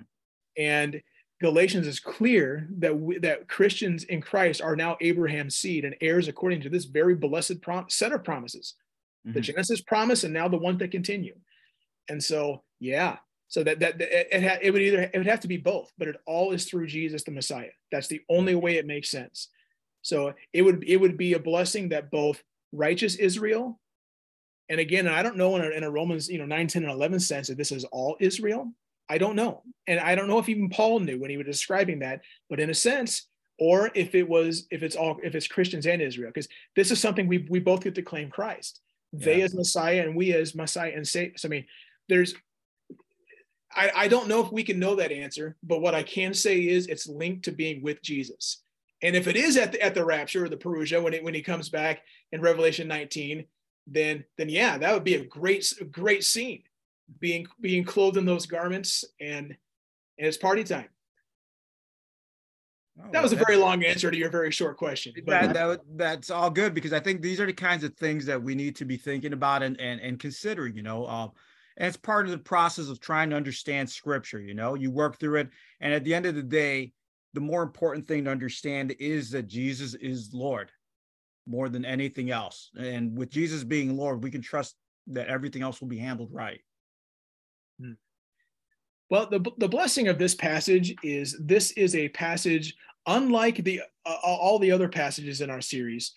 And 0.58 1.02
Galatians 1.42 1.88
is 1.88 2.00
clear 2.00 2.68
that 2.78 2.98
we, 2.98 3.18
that 3.18 3.48
Christians 3.48 4.04
in 4.04 4.22
Christ 4.22 4.62
are 4.62 4.76
now 4.76 4.96
Abraham's 5.02 5.56
seed 5.56 5.84
and 5.84 5.96
heirs 6.00 6.28
according 6.28 6.62
to 6.62 6.70
this 6.70 6.86
very 6.86 7.16
blessed 7.16 7.62
prom- 7.62 7.90
set 7.90 8.12
of 8.12 8.24
promises, 8.24 8.76
mm-hmm. 9.26 9.34
the 9.34 9.42
Genesis 9.42 9.82
promise, 9.82 10.24
and 10.24 10.34
now 10.34 10.48
the 10.48 10.58
one 10.58 10.78
that 10.78 10.92
continue. 10.92 11.36
And 12.08 12.24
so, 12.24 12.62
yeah, 12.80 13.18
so 13.48 13.64
that 13.64 13.80
that, 13.80 13.98
that 13.98 14.36
it, 14.36 14.44
it, 14.44 14.60
it 14.62 14.72
would 14.72 14.84
either 14.84 15.10
it 15.12 15.18
would 15.18 15.28
have 15.28 15.40
to 15.40 15.48
be 15.48 15.58
both, 15.58 15.92
but 15.98 16.08
it 16.08 16.16
all 16.28 16.52
is 16.52 16.66
through 16.66 16.86
Jesus 16.86 17.24
the 17.24 17.32
Messiah. 17.32 17.72
That's 17.92 18.08
the 18.08 18.22
only 18.30 18.54
way 18.54 18.78
it 18.78 18.86
makes 18.86 19.10
sense. 19.10 19.48
So 20.04 20.34
it 20.54 20.62
would 20.62 20.84
it 20.88 20.98
would 20.98 21.18
be 21.18 21.34
a 21.34 21.40
blessing 21.40 21.90
that 21.90 22.12
both 22.12 22.44
righteous 22.72 23.16
Israel, 23.16 23.80
and 24.70 24.80
again, 24.80 25.08
I 25.08 25.24
don't 25.24 25.38
know 25.38 25.56
in 25.56 25.64
a, 25.64 25.70
in 25.70 25.84
a 25.84 25.90
Romans 25.90 26.30
you 26.30 26.38
know 26.38 26.46
9, 26.46 26.68
10, 26.68 26.84
and 26.84 26.92
11 26.92 27.20
sense 27.20 27.48
that 27.48 27.58
this 27.58 27.72
is 27.72 27.84
all 27.86 28.16
Israel, 28.20 28.72
I 29.12 29.18
don't 29.18 29.36
know. 29.36 29.64
And 29.88 30.00
I 30.00 30.16
don't 30.16 30.30
know 30.30 30.40
if 30.40 30.48
even 30.48 30.70
Paul 30.70 31.02
knew 31.02 31.20
when 31.20 31.30
he 31.30 31.36
was 31.36 31.46
describing 31.46 32.00
that, 32.00 32.22
but 32.50 32.62
in 32.62 32.70
a 32.70 32.74
sense, 32.74 33.28
or 33.60 33.92
if 33.94 34.16
it 34.16 34.28
was, 34.28 34.68
if 34.72 34.84
it's 34.84 34.96
all, 34.96 35.20
if 35.22 35.36
it's 35.36 35.50
Christians 35.50 35.86
and 35.86 36.02
Israel, 36.02 36.32
because 36.34 36.48
this 36.78 36.92
is 36.92 37.02
something 37.02 37.28
we 37.28 37.46
we 37.50 37.60
both 37.60 37.84
get 37.84 37.96
to 37.96 38.02
claim 38.02 38.30
Christ. 38.30 38.80
Yeah. 39.12 39.26
They 39.26 39.42
as 39.42 39.54
Messiah 39.54 40.04
and 40.04 40.16
we 40.16 40.34
as 40.34 40.56
Messiah 40.56 40.94
and 40.96 41.06
say, 41.06 41.34
so 41.36 41.50
I 41.50 41.52
mean, 41.52 41.66
there's 42.08 42.34
I, 43.76 43.92
I 43.94 44.08
don't 44.08 44.30
know 44.30 44.42
if 44.46 44.50
we 44.50 44.64
can 44.64 44.80
know 44.80 44.96
that 44.96 45.12
answer, 45.12 45.58
but 45.62 45.82
what 45.82 45.94
I 45.94 46.04
can 46.04 46.34
say 46.34 46.60
is 46.62 46.88
it's 46.88 47.06
linked 47.06 47.44
to 47.46 47.52
being 47.52 47.82
with 47.82 48.02
Jesus. 48.02 48.64
And 49.04 49.14
if 49.14 49.28
it 49.28 49.36
is 49.36 49.58
at 49.58 49.74
the, 49.74 49.82
at 49.82 49.94
the 49.94 50.06
rapture 50.06 50.46
or 50.46 50.50
the 50.50 50.56
Parousia 50.56 51.04
when 51.04 51.14
it, 51.14 51.24
when 51.24 51.34
he 51.34 51.42
comes 51.42 51.68
back 51.68 52.02
in 52.32 52.40
Revelation 52.40 52.88
19, 52.88 53.44
then 53.88 54.24
then 54.38 54.48
yeah, 54.48 54.78
that 54.78 54.94
would 54.94 55.04
be 55.04 55.16
a 55.16 55.26
great 55.26 55.74
great 55.92 56.24
scene 56.24 56.64
being 57.20 57.48
being 57.60 57.84
clothed 57.84 58.18
in 58.18 58.26
those 58.26 58.46
garments 58.46 59.04
and 59.20 59.56
and 60.18 60.28
it's 60.28 60.38
party 60.38 60.64
time 60.64 60.88
oh, 63.02 63.10
that 63.12 63.24
was 63.24 63.34
a 63.34 63.36
very 63.36 63.56
long 63.56 63.84
answer 63.84 64.12
to 64.12 64.18
your 64.18 64.30
very 64.30 64.52
short 64.52 64.78
question 64.78 65.14
that, 65.26 65.54
that, 65.54 65.82
that's 65.96 66.30
all 66.30 66.50
good 66.50 66.74
because 66.74 66.94
i 66.94 67.00
think 67.00 67.22
these 67.22 67.40
are 67.40 67.46
the 67.46 67.54
kinds 67.54 67.84
of 67.84 67.96
things 67.96 68.26
that 68.26 68.42
we 68.42 68.56
need 68.56 68.76
to 68.76 68.86
be 68.86 68.98
thinking 68.98 69.34
about 69.34 69.64
and 69.64 69.80
and, 69.80 70.00
and 70.02 70.20
considering 70.20 70.76
you 70.76 70.84
know 70.84 71.08
um, 71.08 71.32
and 71.78 71.88
it's 71.88 71.98
part 71.98 72.26
of 72.26 72.32
the 72.32 72.38
process 72.38 72.90
of 72.90 73.00
trying 73.00 73.30
to 73.30 73.36
understand 73.36 73.90
scripture 73.90 74.40
you 74.40 74.54
know 74.54 74.76
you 74.76 74.92
work 74.92 75.20
through 75.20 75.38
it 75.38 75.50
and 75.80 75.94
at 75.94 76.04
the 76.04 76.14
end 76.14 76.26
of 76.26 76.36
the 76.36 76.44
day 76.44 76.92
the 77.34 77.42
more 77.42 77.64
important 77.64 78.08
thing 78.08 78.26
to 78.26 78.32
understand 78.32 78.94
is 79.00 79.32
that 79.32 79.48
jesus 79.48 79.94
is 79.96 80.32
lord 80.34 80.72
more 81.48 81.70
than 81.70 81.84
anything 81.84 82.30
else 82.30 82.70
and 82.78 83.18
with 83.18 83.30
jesus 83.30 83.64
being 83.64 83.98
lord 83.98 84.24
we 84.24 84.32
can 84.32 84.42
trust 84.42 84.76
that 85.08 85.28
everything 85.28 85.62
else 85.62 85.82
will 85.82 85.88
be 85.88 85.98
handled 85.98 86.30
right. 86.32 86.62
Well, 89.10 89.28
the, 89.30 89.44
the 89.58 89.68
blessing 89.68 90.08
of 90.08 90.18
this 90.18 90.36
passage 90.36 90.96
is 91.04 91.36
this 91.40 91.72
is 91.72 91.96
a 91.96 92.08
passage 92.10 92.76
unlike 93.06 93.64
the 93.64 93.82
uh, 94.06 94.18
all 94.24 94.58
the 94.60 94.72
other 94.72 94.88
passages 94.88 95.42
in 95.42 95.50
our 95.50 95.62
series. 95.62 96.14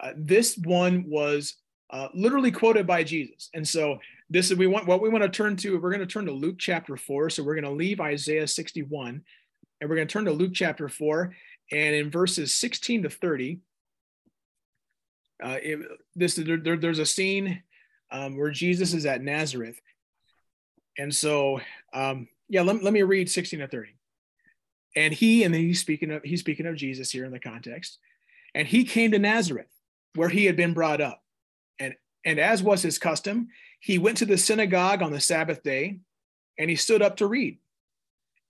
Uh, 0.00 0.12
this 0.16 0.56
one 0.56 1.04
was 1.08 1.56
uh, 1.90 2.08
literally 2.14 2.50
quoted 2.50 2.86
by 2.86 3.04
Jesus, 3.04 3.50
and 3.54 3.66
so 3.66 3.98
this 4.30 4.50
is 4.50 4.56
we 4.56 4.66
want 4.66 4.86
what 4.86 5.02
we 5.02 5.08
want 5.08 5.24
to 5.24 5.28
turn 5.28 5.56
to. 5.56 5.78
We're 5.78 5.90
going 5.90 6.00
to 6.00 6.06
turn 6.06 6.26
to 6.26 6.32
Luke 6.32 6.56
chapter 6.58 6.96
four. 6.96 7.30
So 7.30 7.42
we're 7.42 7.54
going 7.54 7.64
to 7.64 7.70
leave 7.70 8.00
Isaiah 8.00 8.46
sixty 8.46 8.82
one, 8.82 9.22
and 9.80 9.90
we're 9.90 9.96
going 9.96 10.08
to 10.08 10.12
turn 10.12 10.24
to 10.24 10.32
Luke 10.32 10.52
chapter 10.54 10.88
four, 10.88 11.34
and 11.70 11.94
in 11.94 12.10
verses 12.10 12.54
sixteen 12.54 13.02
to 13.02 13.10
thirty. 13.10 13.60
Uh, 15.42 15.58
it, 15.62 15.78
this 16.14 16.36
there, 16.36 16.76
there's 16.76 16.98
a 16.98 17.06
scene 17.06 17.62
um, 18.10 18.38
where 18.38 18.50
Jesus 18.50 18.94
is 18.94 19.04
at 19.04 19.22
Nazareth, 19.22 19.78
and 20.98 21.14
so, 21.14 21.60
um, 21.92 22.28
yeah, 22.48 22.62
let, 22.62 22.82
let 22.82 22.92
me 22.92 23.02
read 23.02 23.30
16 23.30 23.60
to 23.60 23.68
30. 23.68 23.94
And 24.94 25.12
he, 25.12 25.44
and 25.44 25.52
then 25.52 25.60
he's 25.60 25.80
speaking 25.80 26.10
of 26.10 26.22
he's 26.22 26.40
speaking 26.40 26.66
of 26.66 26.76
Jesus 26.76 27.10
here 27.10 27.24
in 27.24 27.32
the 27.32 27.38
context. 27.38 27.98
And 28.54 28.66
he 28.66 28.84
came 28.84 29.10
to 29.10 29.18
Nazareth, 29.18 29.68
where 30.14 30.30
he 30.30 30.46
had 30.46 30.56
been 30.56 30.72
brought 30.72 31.02
up. 31.02 31.22
And 31.78 31.94
and 32.24 32.38
as 32.38 32.62
was 32.62 32.82
his 32.82 32.98
custom, 32.98 33.48
he 33.78 33.98
went 33.98 34.16
to 34.18 34.26
the 34.26 34.38
synagogue 34.38 35.02
on 35.02 35.12
the 35.12 35.20
Sabbath 35.20 35.62
day, 35.62 35.98
and 36.58 36.70
he 36.70 36.76
stood 36.76 37.02
up 37.02 37.16
to 37.18 37.26
read. 37.26 37.58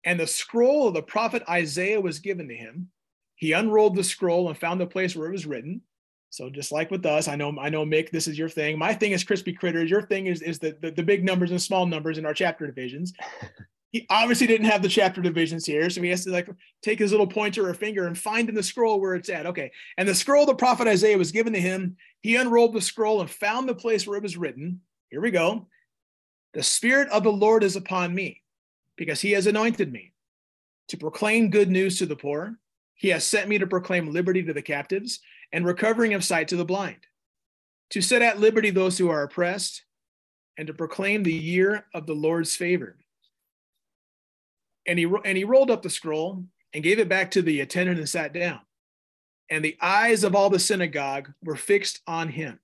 And 0.04 0.20
the 0.20 0.26
scroll 0.28 0.86
of 0.86 0.94
the 0.94 1.02
prophet 1.02 1.42
Isaiah 1.48 2.00
was 2.00 2.20
given 2.20 2.46
to 2.48 2.54
him. 2.54 2.90
He 3.34 3.52
unrolled 3.52 3.96
the 3.96 4.04
scroll 4.04 4.48
and 4.48 4.56
found 4.56 4.80
the 4.80 4.86
place 4.86 5.16
where 5.16 5.28
it 5.28 5.32
was 5.32 5.46
written. 5.46 5.82
So 6.30 6.50
just 6.50 6.72
like 6.72 6.90
with 6.90 7.06
us, 7.06 7.28
I 7.28 7.36
know, 7.36 7.56
I 7.58 7.68
know, 7.68 7.84
Mick, 7.84 8.10
this 8.10 8.28
is 8.28 8.38
your 8.38 8.48
thing. 8.48 8.78
My 8.78 8.92
thing 8.92 9.12
is 9.12 9.24
crispy 9.24 9.52
critters. 9.52 9.90
Your 9.90 10.02
thing 10.02 10.26
is 10.26 10.42
is 10.42 10.58
the, 10.58 10.76
the, 10.80 10.90
the 10.90 11.02
big 11.02 11.24
numbers 11.24 11.50
and 11.50 11.62
small 11.62 11.86
numbers 11.86 12.18
in 12.18 12.26
our 12.26 12.34
chapter 12.34 12.66
divisions. 12.66 13.12
he 13.92 14.06
obviously 14.10 14.46
didn't 14.46 14.66
have 14.66 14.82
the 14.82 14.88
chapter 14.88 15.22
divisions 15.22 15.64
here, 15.64 15.88
so 15.88 16.02
he 16.02 16.10
has 16.10 16.24
to 16.24 16.30
like 16.30 16.48
take 16.82 16.98
his 16.98 17.12
little 17.12 17.26
pointer 17.26 17.68
or 17.68 17.74
finger 17.74 18.06
and 18.06 18.18
find 18.18 18.48
in 18.48 18.54
the 18.54 18.62
scroll 18.62 19.00
where 19.00 19.14
it's 19.14 19.28
at. 19.28 19.46
Okay, 19.46 19.70
and 19.96 20.08
the 20.08 20.14
scroll 20.14 20.44
the 20.44 20.54
prophet 20.54 20.86
Isaiah 20.86 21.18
was 21.18 21.32
given 21.32 21.52
to 21.52 21.60
him. 21.60 21.96
He 22.20 22.36
unrolled 22.36 22.74
the 22.74 22.80
scroll 22.80 23.20
and 23.20 23.30
found 23.30 23.68
the 23.68 23.74
place 23.74 24.06
where 24.06 24.18
it 24.18 24.22
was 24.22 24.36
written. 24.36 24.80
Here 25.10 25.20
we 25.20 25.30
go. 25.30 25.68
The 26.52 26.62
spirit 26.62 27.08
of 27.08 27.22
the 27.22 27.32
Lord 27.32 27.62
is 27.62 27.76
upon 27.76 28.14
me, 28.14 28.42
because 28.96 29.20
he 29.20 29.32
has 29.32 29.46
anointed 29.46 29.92
me 29.92 30.12
to 30.88 30.96
proclaim 30.96 31.50
good 31.50 31.70
news 31.70 31.98
to 31.98 32.06
the 32.06 32.16
poor. 32.16 32.58
He 32.94 33.08
has 33.08 33.24
sent 33.24 33.48
me 33.48 33.58
to 33.58 33.66
proclaim 33.66 34.10
liberty 34.10 34.42
to 34.42 34.52
the 34.52 34.62
captives 34.62 35.20
and 35.56 35.64
recovering 35.64 36.12
of 36.12 36.22
sight 36.22 36.48
to 36.48 36.56
the 36.56 36.66
blind, 36.66 36.98
to 37.88 38.02
set 38.02 38.20
at 38.20 38.38
liberty 38.38 38.68
those 38.68 38.98
who 38.98 39.08
are 39.08 39.22
oppressed, 39.22 39.86
and 40.58 40.66
to 40.66 40.74
proclaim 40.74 41.22
the 41.22 41.32
year 41.32 41.86
of 41.94 42.04
the 42.04 42.12
Lord's 42.12 42.54
favor. 42.54 42.98
And 44.86 44.98
he, 44.98 45.10
and 45.24 45.38
he 45.38 45.44
rolled 45.44 45.70
up 45.70 45.80
the 45.80 45.88
scroll 45.88 46.44
and 46.74 46.84
gave 46.84 46.98
it 46.98 47.08
back 47.08 47.30
to 47.30 47.40
the 47.40 47.62
attendant 47.62 47.98
and 47.98 48.06
sat 48.06 48.34
down. 48.34 48.60
And 49.48 49.64
the 49.64 49.78
eyes 49.80 50.24
of 50.24 50.34
all 50.34 50.50
the 50.50 50.58
synagogue 50.58 51.32
were 51.42 51.56
fixed 51.56 52.02
on 52.06 52.28
him. 52.28 52.60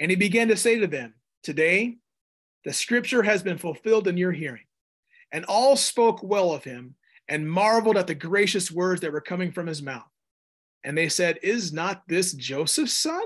And 0.00 0.10
he 0.10 0.16
began 0.16 0.48
to 0.48 0.56
say 0.56 0.78
to 0.78 0.86
them, 0.86 1.12
Today, 1.42 1.98
the 2.64 2.72
scripture 2.72 3.22
has 3.22 3.42
been 3.42 3.58
fulfilled 3.58 4.08
in 4.08 4.16
your 4.16 4.32
hearing. 4.32 4.64
And 5.30 5.44
all 5.44 5.76
spoke 5.76 6.22
well 6.22 6.54
of 6.54 6.64
him 6.64 6.94
and 7.28 7.50
marveled 7.50 7.98
at 7.98 8.06
the 8.06 8.14
gracious 8.14 8.72
words 8.72 9.02
that 9.02 9.12
were 9.12 9.20
coming 9.20 9.52
from 9.52 9.66
his 9.66 9.82
mouth. 9.82 10.08
And 10.86 10.96
they 10.96 11.08
said, 11.08 11.40
Is 11.42 11.72
not 11.72 12.04
this 12.06 12.32
Joseph's 12.32 12.96
son? 12.96 13.24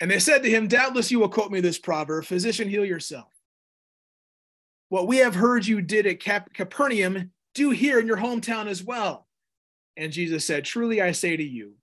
And 0.00 0.10
they 0.10 0.18
said 0.18 0.42
to 0.42 0.50
him, 0.50 0.66
Doubtless 0.66 1.12
you 1.12 1.20
will 1.20 1.28
quote 1.28 1.52
me 1.52 1.60
this 1.60 1.78
proverb 1.78 2.24
Physician, 2.24 2.68
heal 2.68 2.84
yourself. 2.84 3.28
What 4.88 5.06
we 5.06 5.18
have 5.18 5.36
heard 5.36 5.64
you 5.64 5.80
did 5.80 6.06
at 6.06 6.18
Cap- 6.18 6.52
Capernaum, 6.52 7.30
do 7.54 7.70
here 7.70 8.00
in 8.00 8.08
your 8.08 8.16
hometown 8.16 8.66
as 8.66 8.82
well. 8.82 9.28
And 9.96 10.12
Jesus 10.12 10.44
said, 10.44 10.64
Truly 10.64 11.00
I 11.00 11.12
say 11.12 11.36
to 11.36 11.44
you, 11.44 11.74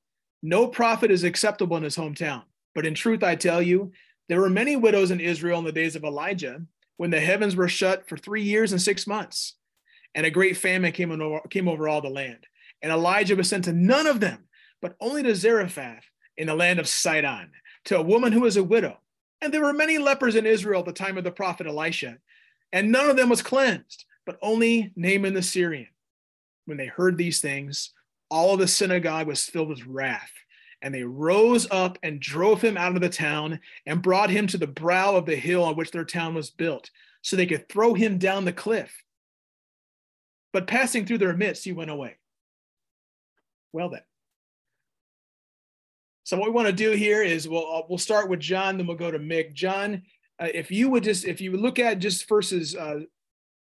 no 0.44 0.68
prophet 0.68 1.10
is 1.10 1.24
acceptable 1.24 1.78
in 1.78 1.84
his 1.84 1.96
hometown. 1.96 2.44
But 2.76 2.86
in 2.86 2.94
truth, 2.94 3.24
I 3.24 3.36
tell 3.36 3.62
you, 3.62 3.94
there 4.28 4.42
were 4.42 4.50
many 4.50 4.76
widows 4.76 5.12
in 5.12 5.22
Israel 5.22 5.60
in 5.60 5.66
the 5.66 5.72
days 5.72 5.96
of 5.96 6.04
Elijah, 6.04 6.62
when 6.98 7.10
the 7.10 7.20
heavens 7.22 7.56
were 7.56 7.70
shut 7.70 8.08
for 8.10 8.18
three 8.18 8.44
years 8.44 8.74
and 8.74 8.82
six 8.82 9.08
months, 9.08 9.56
and 10.14 10.26
a 10.26 10.32
great 10.32 10.58
famine 10.58 10.92
came, 10.92 11.12
over, 11.12 11.40
came 11.50 11.70
over 11.70 11.88
all 11.88 12.02
the 12.02 12.10
land. 12.10 12.46
And 12.82 12.92
Elijah 12.92 13.36
was 13.36 13.50
sent 13.50 13.66
to 13.66 13.74
none 13.74 14.08
of 14.08 14.20
them, 14.20 14.48
but 14.82 14.96
only 15.00 15.24
to 15.24 15.36
Zarephath 15.36 16.06
in 16.38 16.48
the 16.48 16.56
land 16.56 16.80
of 16.80 16.88
Sidon, 16.88 17.52
to 17.86 17.98
a 17.98 18.04
woman 18.04 18.32
who 18.32 18.42
was 18.42 18.58
a 18.58 18.64
widow. 18.64 19.00
And 19.42 19.54
there 19.54 19.64
were 19.64 19.74
many 19.74 19.98
lepers 19.98 20.36
in 20.36 20.46
Israel 20.46 20.80
at 20.80 20.86
the 20.86 20.94
time 20.94 21.18
of 21.18 21.24
the 21.24 21.32
prophet 21.32 21.68
Elisha, 21.68 22.18
and 22.72 22.92
none 22.92 23.10
of 23.10 23.18
them 23.18 23.30
was 23.30 23.42
cleansed, 23.42 24.06
but 24.26 24.38
only 24.42 24.92
Naaman 24.96 25.34
the 25.34 25.42
Syrian. 25.42 25.88
When 26.66 26.78
they 26.78 26.88
heard 26.88 27.18
these 27.18 27.40
things, 27.40 27.94
all 28.30 28.54
of 28.54 28.60
the 28.60 28.68
synagogue 28.68 29.28
was 29.28 29.46
filled 29.46 29.70
with 29.70 29.86
wrath. 29.86 30.32
And 30.82 30.94
they 30.94 31.04
rose 31.04 31.66
up 31.72 31.98
and 32.04 32.20
drove 32.20 32.62
him 32.62 32.78
out 32.78 32.96
of 32.96 33.02
the 33.02 33.10
town 33.10 33.60
and 33.86 34.02
brought 34.02 34.30
him 34.30 34.46
to 34.48 34.58
the 34.58 34.68
brow 34.68 35.16
of 35.16 35.26
the 35.26 35.36
hill 35.36 35.64
on 35.64 35.76
which 35.76 35.92
their 35.92 36.06
town 36.06 36.36
was 36.36 36.52
built, 36.52 36.92
so 37.22 37.36
they 37.36 37.48
could 37.48 37.68
throw 37.68 37.94
him 37.94 38.20
down 38.20 38.46
the 38.46 38.54
cliff. 38.54 38.94
But 40.54 40.68
passing 40.68 41.06
through 41.06 41.18
their 41.18 41.36
midst, 41.36 41.64
he 41.64 41.72
went 41.72 41.90
away. 41.90 42.18
Well 43.74 43.90
then. 43.90 44.02
So 46.24 46.38
what 46.38 46.50
we 46.50 46.54
want 46.54 46.68
to 46.68 46.74
do 46.74 46.92
here 46.92 47.24
is 47.24 47.48
we'll 47.48 47.74
uh, 47.74 47.84
we'll 47.88 47.98
start 47.98 48.28
with 48.30 48.42
John, 48.42 48.78
then 48.78 48.86
we'll 48.86 48.98
go 48.98 49.12
to 49.12 49.20
Mick. 49.20 49.54
John, 49.54 50.04
uh, 50.40 50.48
if 50.54 50.70
you 50.70 50.90
would 50.90 51.04
just 51.04 51.26
if 51.26 51.40
you 51.40 51.52
would 51.52 51.62
look 51.62 51.80
at 51.80 52.00
just 52.00 52.28
verses 52.28 52.76
uh, 52.76 53.00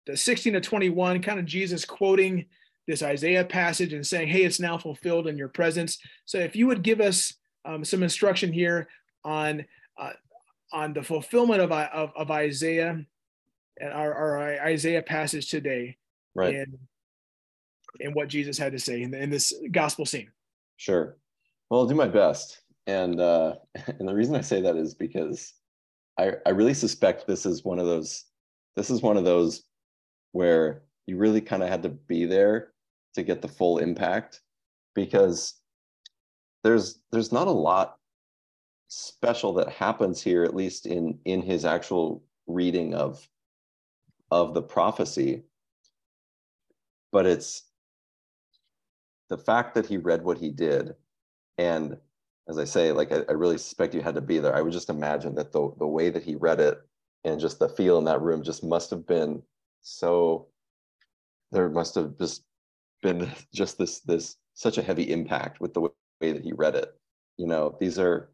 the 0.07 0.17
16 0.17 0.55
to 0.55 0.61
21, 0.61 1.21
kind 1.21 1.39
of 1.39 1.45
Jesus 1.45 1.85
quoting 1.85 2.47
this 2.87 3.03
Isaiah 3.03 3.45
passage 3.45 3.93
and 3.93 4.07
saying, 4.07 4.29
"Hey, 4.29 4.45
it's 4.45 4.61
now 4.61 4.79
fulfilled 4.79 5.27
in 5.27 5.37
your 5.37 5.49
presence." 5.49 5.99
So 6.25 6.39
if 6.39 6.57
you 6.57 6.67
would 6.67 6.83
give 6.83 7.03
us 7.03 7.35
um, 7.67 7.85
some 7.85 8.03
instruction 8.03 8.51
here 8.51 8.89
on 9.25 9.67
uh, 9.99 10.13
on 10.73 10.95
the 10.95 11.03
fulfillment 11.03 11.61
of, 11.61 11.71
of, 11.71 12.13
of 12.17 12.31
Isaiah 12.31 13.05
and 13.79 13.93
our, 13.93 14.15
our 14.15 14.61
Isaiah 14.65 15.03
passage 15.03 15.51
today, 15.51 15.99
right 16.35 16.55
in 16.55 16.79
in 18.01 18.13
what 18.13 18.29
Jesus 18.29 18.59
had 18.59 18.73
to 18.73 18.79
say 18.79 19.03
in, 19.03 19.15
in 19.15 19.31
this 19.31 19.53
gospel 19.73 20.07
scene. 20.07 20.31
Sure. 20.77 21.17
Well, 21.71 21.81
I'll 21.81 21.87
do 21.87 21.95
my 21.95 22.09
best. 22.09 22.63
And 22.87 23.21
uh, 23.21 23.57
and 23.99 24.09
the 24.09 24.15
reason 24.15 24.35
I 24.35 24.41
say 24.41 24.61
that 24.63 24.77
is 24.77 24.95
because 24.95 25.55
I 26.19 26.33
I 26.47 26.51
really 26.51 26.75
suspect 26.75 27.27
this 27.27 27.47
is 27.47 27.65
one 27.65 27.79
of 27.79 27.87
those 27.87 28.25
this 28.77 28.91
is 28.91 29.03
one 29.03 29.17
of 29.17 29.25
those 29.25 29.65
where 30.33 30.83
you 31.07 31.17
really 31.17 31.41
kind 31.41 31.63
of 31.63 31.69
had 31.69 31.83
to 31.83 31.89
be 31.89 32.25
there 32.25 32.73
to 33.15 33.23
get 33.23 33.43
the 33.43 33.49
full 33.49 33.79
impact 33.79 34.41
because 34.95 35.55
there's 36.65 37.01
there's 37.11 37.33
not 37.33 37.49
a 37.49 37.53
lot 37.53 37.97
special 38.89 39.53
that 39.55 39.69
happens 39.69 40.23
here 40.23 40.45
at 40.45 40.55
least 40.55 40.87
in 40.87 41.19
in 41.25 41.43
his 41.43 41.65
actual 41.65 42.25
reading 42.47 42.95
of 42.95 43.29
of 44.31 44.55
the 44.55 44.63
prophecy 44.63 45.45
but 47.13 47.27
it's 47.27 47.68
the 49.29 49.39
fact 49.39 49.75
that 49.75 49.87
he 49.87 49.97
read 49.97 50.25
what 50.25 50.39
he 50.39 50.51
did 50.51 50.95
and 51.59 51.97
as 52.49 52.59
i 52.59 52.65
say 52.65 52.93
like 52.93 53.13
I, 53.13 53.23
I, 53.29 53.33
really 53.33 53.59
suspect 53.59 53.95
you 53.95 54.01
had 54.03 54.15
to 54.15 54.21
be 54.21 54.39
there. 54.39 54.55
I 54.55 54.63
would 54.63 54.73
just 54.73 54.91
imagine 54.91 55.35
that 55.35 55.53
the, 55.53 55.71
the 55.79 55.87
way 55.87 56.11
that 56.11 56.23
he 56.23 56.35
read 56.35 56.61
it 56.61 56.79
and 57.25 57.41
just 57.41 57.59
the 57.59 57.69
feel 57.69 57.99
in 57.99 58.05
that 58.05 58.23
room 58.23 58.43
just 58.43 58.65
must 58.65 58.91
have 58.91 59.07
been 59.07 59.43
so 59.83 60.49
there 61.51 61.69
must 61.69 61.95
have 61.95 62.19
just 62.19 62.45
been 63.03 63.31
just 63.55 63.79
this 63.79 64.01
this 64.01 64.37
such 64.55 64.79
a 64.79 64.83
heavy 64.83 65.11
impact 65.11 65.61
with 65.61 65.73
the 65.75 65.81
way 65.81 66.33
that 66.33 66.43
he 66.43 66.53
read 66.53 66.75
it. 66.75 66.95
You 67.37 67.47
know 67.47 67.77
these 67.81 67.99
are 67.99 68.31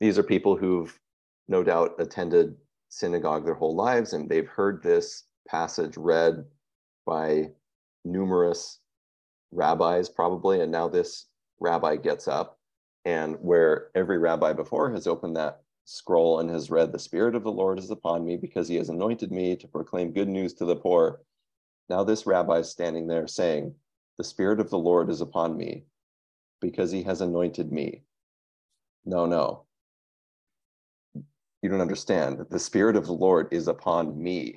these 0.00 0.18
are 0.18 0.22
people 0.22 0.56
who've 0.56 0.98
no 1.48 1.62
doubt 1.62 1.94
attended 1.98 2.56
synagogue 2.88 3.44
their 3.44 3.54
whole 3.54 3.74
lives 3.74 4.12
and 4.12 4.28
they've 4.28 4.48
heard 4.48 4.82
this 4.82 5.24
passage 5.48 5.96
read 5.96 6.44
by 7.06 7.50
numerous 8.04 8.80
rabbis 9.54 10.08
probably 10.08 10.60
and 10.60 10.70
now 10.70 10.88
this 10.88 11.26
rabbi 11.60 11.96
gets 11.96 12.28
up 12.28 12.58
and 13.04 13.36
where 13.40 13.88
every 13.94 14.18
rabbi 14.18 14.52
before 14.52 14.90
has 14.90 15.06
opened 15.06 15.36
that 15.36 15.60
scroll 15.84 16.40
and 16.40 16.50
has 16.50 16.70
read 16.70 16.92
the 16.92 16.98
spirit 16.98 17.34
of 17.34 17.44
the 17.44 17.52
lord 17.52 17.78
is 17.78 17.90
upon 17.90 18.24
me 18.24 18.36
because 18.36 18.68
he 18.68 18.76
has 18.76 18.88
anointed 18.88 19.30
me 19.30 19.54
to 19.56 19.68
proclaim 19.68 20.12
good 20.12 20.28
news 20.28 20.54
to 20.54 20.64
the 20.64 20.76
poor. 20.76 21.20
Now 21.88 22.04
this 22.04 22.26
rabbi 22.26 22.58
is 22.58 22.70
standing 22.70 23.06
there 23.06 23.26
saying 23.26 23.74
the 24.16 24.24
spirit 24.24 24.60
of 24.60 24.70
the 24.70 24.78
lord 24.78 25.10
is 25.10 25.20
upon 25.20 25.56
me 25.56 25.84
because 26.60 26.90
he 26.90 27.02
has 27.02 27.20
anointed 27.20 27.70
me. 27.70 28.02
No 29.04 29.26
no. 29.26 29.64
You 31.60 31.70
don't 31.70 31.82
understand. 31.82 32.46
The 32.50 32.58
spirit 32.58 32.96
of 32.96 33.06
the 33.06 33.12
lord 33.12 33.48
is 33.52 33.68
upon 33.68 34.20
me 34.22 34.56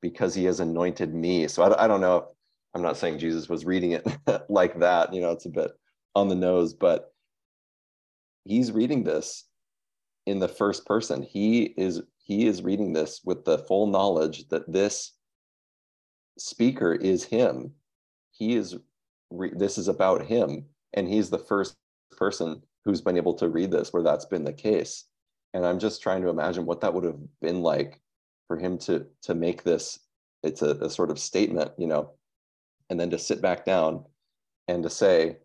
because 0.00 0.34
he 0.34 0.44
has 0.44 0.60
anointed 0.60 1.12
me. 1.12 1.48
So 1.48 1.64
i, 1.64 1.84
I 1.84 1.88
don't 1.88 2.00
know 2.00 2.28
I'm 2.74 2.82
not 2.82 2.96
saying 2.96 3.18
Jesus 3.18 3.48
was 3.48 3.64
reading 3.64 3.92
it 3.92 4.06
like 4.48 4.78
that, 4.80 5.12
you 5.12 5.20
know, 5.20 5.30
it's 5.30 5.46
a 5.46 5.50
bit 5.50 5.72
on 6.14 6.28
the 6.28 6.34
nose, 6.34 6.74
but 6.74 7.12
he's 8.44 8.72
reading 8.72 9.04
this 9.04 9.44
in 10.26 10.38
the 10.38 10.48
first 10.48 10.86
person. 10.86 11.22
He 11.22 11.74
is 11.76 12.02
he 12.18 12.46
is 12.46 12.62
reading 12.62 12.92
this 12.92 13.20
with 13.24 13.44
the 13.44 13.58
full 13.58 13.86
knowledge 13.88 14.48
that 14.48 14.70
this 14.70 15.12
speaker 16.38 16.94
is 16.94 17.24
him. 17.24 17.72
He 18.30 18.54
is 18.54 18.76
re- 19.30 19.52
this 19.54 19.76
is 19.76 19.88
about 19.88 20.24
him 20.24 20.66
and 20.94 21.08
he's 21.08 21.30
the 21.30 21.38
first 21.38 21.76
person 22.12 22.62
who's 22.84 23.00
been 23.00 23.16
able 23.16 23.34
to 23.34 23.48
read 23.48 23.70
this 23.70 23.92
where 23.92 24.02
that's 24.02 24.24
been 24.24 24.44
the 24.44 24.52
case. 24.52 25.04
And 25.54 25.66
I'm 25.66 25.78
just 25.78 26.02
trying 26.02 26.22
to 26.22 26.28
imagine 26.28 26.64
what 26.64 26.80
that 26.80 26.94
would 26.94 27.04
have 27.04 27.18
been 27.40 27.60
like 27.60 28.00
for 28.48 28.56
him 28.56 28.78
to 28.78 29.06
to 29.22 29.34
make 29.34 29.62
this 29.62 29.98
it's 30.42 30.62
a, 30.62 30.70
a 30.70 30.90
sort 30.90 31.10
of 31.10 31.18
statement, 31.18 31.70
you 31.78 31.86
know, 31.86 32.12
and 32.90 32.98
then 32.98 33.10
to 33.10 33.18
sit 33.18 33.40
back 33.40 33.64
down 33.64 34.04
and 34.68 34.82
to 34.82 34.90
say 34.90 35.36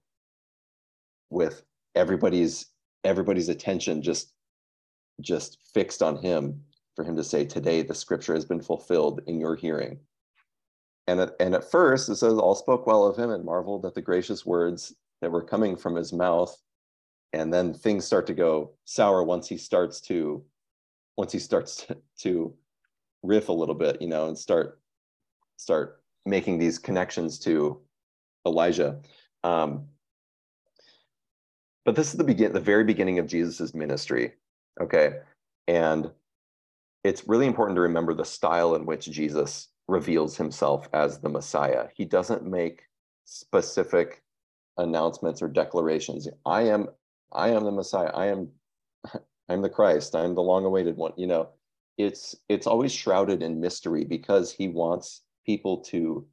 with 1.30 1.64
everybody's 1.96 2.68
everybody's 3.04 3.50
attention 3.50 4.02
just 4.02 4.34
just 5.22 5.58
fixed 5.74 6.02
on 6.02 6.18
him 6.18 6.62
for 6.96 7.04
him 7.04 7.16
to 7.16 7.24
say 7.24 7.46
today 7.46 7.82
the 7.82 7.96
scripture 7.96 8.34
has 8.34 8.46
been 8.46 8.62
fulfilled 8.62 9.22
in 9.28 9.40
your 9.40 9.56
hearing. 9.56 10.00
And 11.08 11.22
at, 11.22 11.36
and 11.40 11.56
at 11.56 11.70
first 11.72 12.10
it 12.10 12.16
says 12.16 12.34
all 12.34 12.56
spoke 12.56 12.86
well 12.86 13.06
of 13.06 13.18
him 13.18 13.30
and 13.30 13.46
marveled 13.46 13.86
at 13.86 13.94
the 13.94 14.02
gracious 14.02 14.46
words 14.46 14.94
that 15.22 15.32
were 15.32 15.44
coming 15.44 15.76
from 15.76 15.96
his 15.96 16.12
mouth. 16.12 16.56
And 17.34 17.54
then 17.54 17.74
things 17.74 18.06
start 18.06 18.28
to 18.28 18.34
go 18.34 18.74
sour 18.86 19.24
once 19.24 19.48
he 19.48 19.58
starts 19.58 20.02
to 20.02 20.44
once 21.18 21.32
he 21.32 21.40
starts 21.40 21.86
to, 21.86 21.98
to 22.20 22.54
riff 23.24 23.50
a 23.50 23.54
little 23.54 23.76
bit 23.76 24.02
you 24.02 24.08
know 24.08 24.28
and 24.28 24.38
start 24.38 24.80
start 25.58 26.04
making 26.26 26.60
these 26.60 26.78
connections 26.80 27.40
to 27.40 27.82
Elijah. 28.46 29.00
Um, 29.44 29.88
but 31.86 31.96
this 31.96 32.12
is 32.12 32.18
the 32.18 32.24
begin, 32.24 32.54
the 32.54 32.60
very 32.60 32.84
beginning 32.84 33.20
of 33.20 33.28
Jesus's 33.28 33.74
ministry. 33.74 34.34
Okay, 34.82 35.20
and 35.68 36.12
it's 37.04 37.28
really 37.28 37.48
important 37.48 37.78
to 37.78 37.82
remember 37.82 38.14
the 38.14 38.26
style 38.26 38.76
in 38.76 38.86
which 38.86 39.06
Jesus 39.06 39.70
reveals 39.88 40.36
himself 40.36 40.90
as 40.94 41.20
the 41.20 41.30
Messiah. 41.30 41.88
He 41.96 42.06
doesn't 42.06 42.44
make 42.44 42.82
specific 43.26 44.22
announcements 44.78 45.42
or 45.42 45.48
declarations. 45.48 46.28
I 46.46 46.64
am, 46.64 46.88
I 47.32 47.50
am 47.50 47.64
the 47.64 47.72
Messiah. 47.72 48.12
I 48.14 48.28
am, 48.28 48.50
I'm 49.50 49.62
the 49.62 49.70
Christ. 49.70 50.16
I'm 50.16 50.36
the 50.36 50.42
long-awaited 50.42 50.98
one. 50.98 51.14
You 51.16 51.28
know, 51.28 51.50
it's 51.98 52.36
it's 52.48 52.68
always 52.68 52.94
shrouded 52.94 53.42
in 53.42 53.60
mystery 53.60 54.04
because 54.04 54.52
he 54.52 54.68
wants 54.68 55.22
people 55.48 55.80
to 55.80 56.28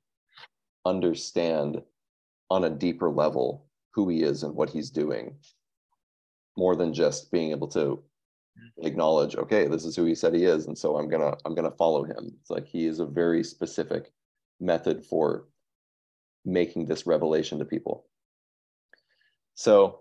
understand 0.84 1.80
on 2.50 2.64
a 2.64 2.70
deeper 2.70 3.08
level 3.08 3.66
who 3.94 4.08
he 4.08 4.22
is 4.22 4.42
and 4.42 4.54
what 4.54 4.68
he's 4.68 4.90
doing 4.90 5.34
more 6.58 6.76
than 6.76 6.92
just 6.92 7.32
being 7.32 7.50
able 7.50 7.68
to 7.68 8.02
acknowledge 8.82 9.34
okay 9.34 9.66
this 9.66 9.84
is 9.84 9.96
who 9.96 10.04
he 10.04 10.14
said 10.14 10.34
he 10.34 10.44
is 10.44 10.66
and 10.66 10.76
so 10.76 10.96
i'm 10.96 11.08
gonna 11.08 11.34
i'm 11.44 11.54
gonna 11.54 11.70
follow 11.70 12.04
him. 12.04 12.32
It's 12.40 12.50
like 12.50 12.66
he 12.66 12.86
is 12.86 13.00
a 13.00 13.06
very 13.06 13.42
specific 13.42 14.12
method 14.60 15.04
for 15.04 15.46
making 16.44 16.86
this 16.86 17.06
revelation 17.06 17.58
to 17.58 17.64
people. 17.64 18.06
So 19.54 20.00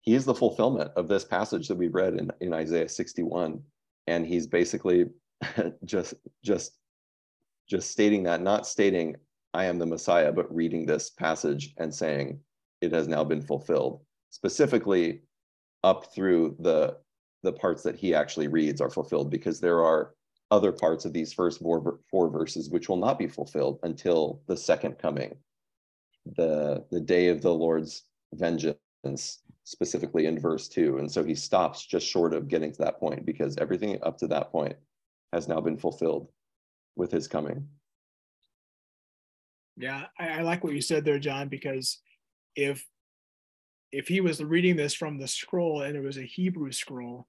he 0.00 0.14
is 0.14 0.24
the 0.24 0.34
fulfillment 0.34 0.90
of 0.96 1.08
this 1.08 1.24
passage 1.24 1.68
that 1.68 1.76
we 1.76 1.88
read 1.88 2.14
in, 2.14 2.30
in 2.40 2.52
isaiah 2.52 2.88
61 2.88 3.62
and 4.08 4.26
he's 4.26 4.46
basically 4.46 5.06
just 5.84 6.14
just 6.44 6.78
just 7.68 7.90
stating 7.90 8.22
that 8.22 8.42
not 8.42 8.66
stating 8.66 9.16
i 9.54 9.64
am 9.64 9.78
the 9.78 9.86
messiah 9.86 10.32
but 10.32 10.52
reading 10.54 10.86
this 10.86 11.10
passage 11.10 11.74
and 11.78 11.94
saying 11.94 12.38
it 12.82 12.92
has 12.92 13.08
now 13.08 13.24
been 13.24 13.40
fulfilled. 13.40 14.02
Specifically 14.28 15.22
up 15.84 16.12
through 16.12 16.56
the 16.60 16.98
the 17.44 17.52
parts 17.52 17.82
that 17.82 17.96
he 17.96 18.14
actually 18.14 18.46
reads 18.46 18.80
are 18.80 18.90
fulfilled 18.90 19.30
because 19.30 19.58
there 19.58 19.82
are 19.82 20.14
other 20.52 20.70
parts 20.70 21.04
of 21.04 21.12
these 21.12 21.32
first 21.32 21.58
four, 21.60 21.98
four 22.08 22.28
verses 22.28 22.70
which 22.70 22.88
will 22.88 22.98
not 22.98 23.18
be 23.18 23.26
fulfilled 23.26 23.80
until 23.82 24.42
the 24.46 24.56
second 24.56 24.98
coming. 24.98 25.34
The 26.36 26.84
the 26.90 27.00
day 27.00 27.28
of 27.28 27.40
the 27.40 27.54
lord's 27.54 28.02
vengeance 28.34 29.40
specifically 29.64 30.26
in 30.26 30.38
verse 30.38 30.68
2 30.68 30.98
and 30.98 31.10
so 31.10 31.22
he 31.22 31.34
stops 31.34 31.84
just 31.84 32.06
short 32.06 32.34
of 32.34 32.48
getting 32.48 32.72
to 32.72 32.78
that 32.78 32.98
point 32.98 33.24
because 33.24 33.56
everything 33.58 33.96
up 34.02 34.18
to 34.18 34.26
that 34.26 34.50
point 34.50 34.74
has 35.32 35.48
now 35.48 35.60
been 35.60 35.78
fulfilled 35.78 36.28
with 36.96 37.10
his 37.10 37.28
coming. 37.28 37.68
Yeah, 39.76 40.04
I, 40.18 40.28
I 40.28 40.42
like 40.42 40.62
what 40.62 40.74
you 40.74 40.82
said 40.82 41.04
there, 41.04 41.18
John, 41.18 41.48
because 41.48 41.98
if 42.54 42.86
if 43.90 44.08
he 44.08 44.20
was 44.20 44.42
reading 44.42 44.76
this 44.76 44.94
from 44.94 45.18
the 45.18 45.28
scroll 45.28 45.82
and 45.82 45.96
it 45.96 46.02
was 46.02 46.18
a 46.18 46.22
Hebrew 46.22 46.72
scroll, 46.72 47.26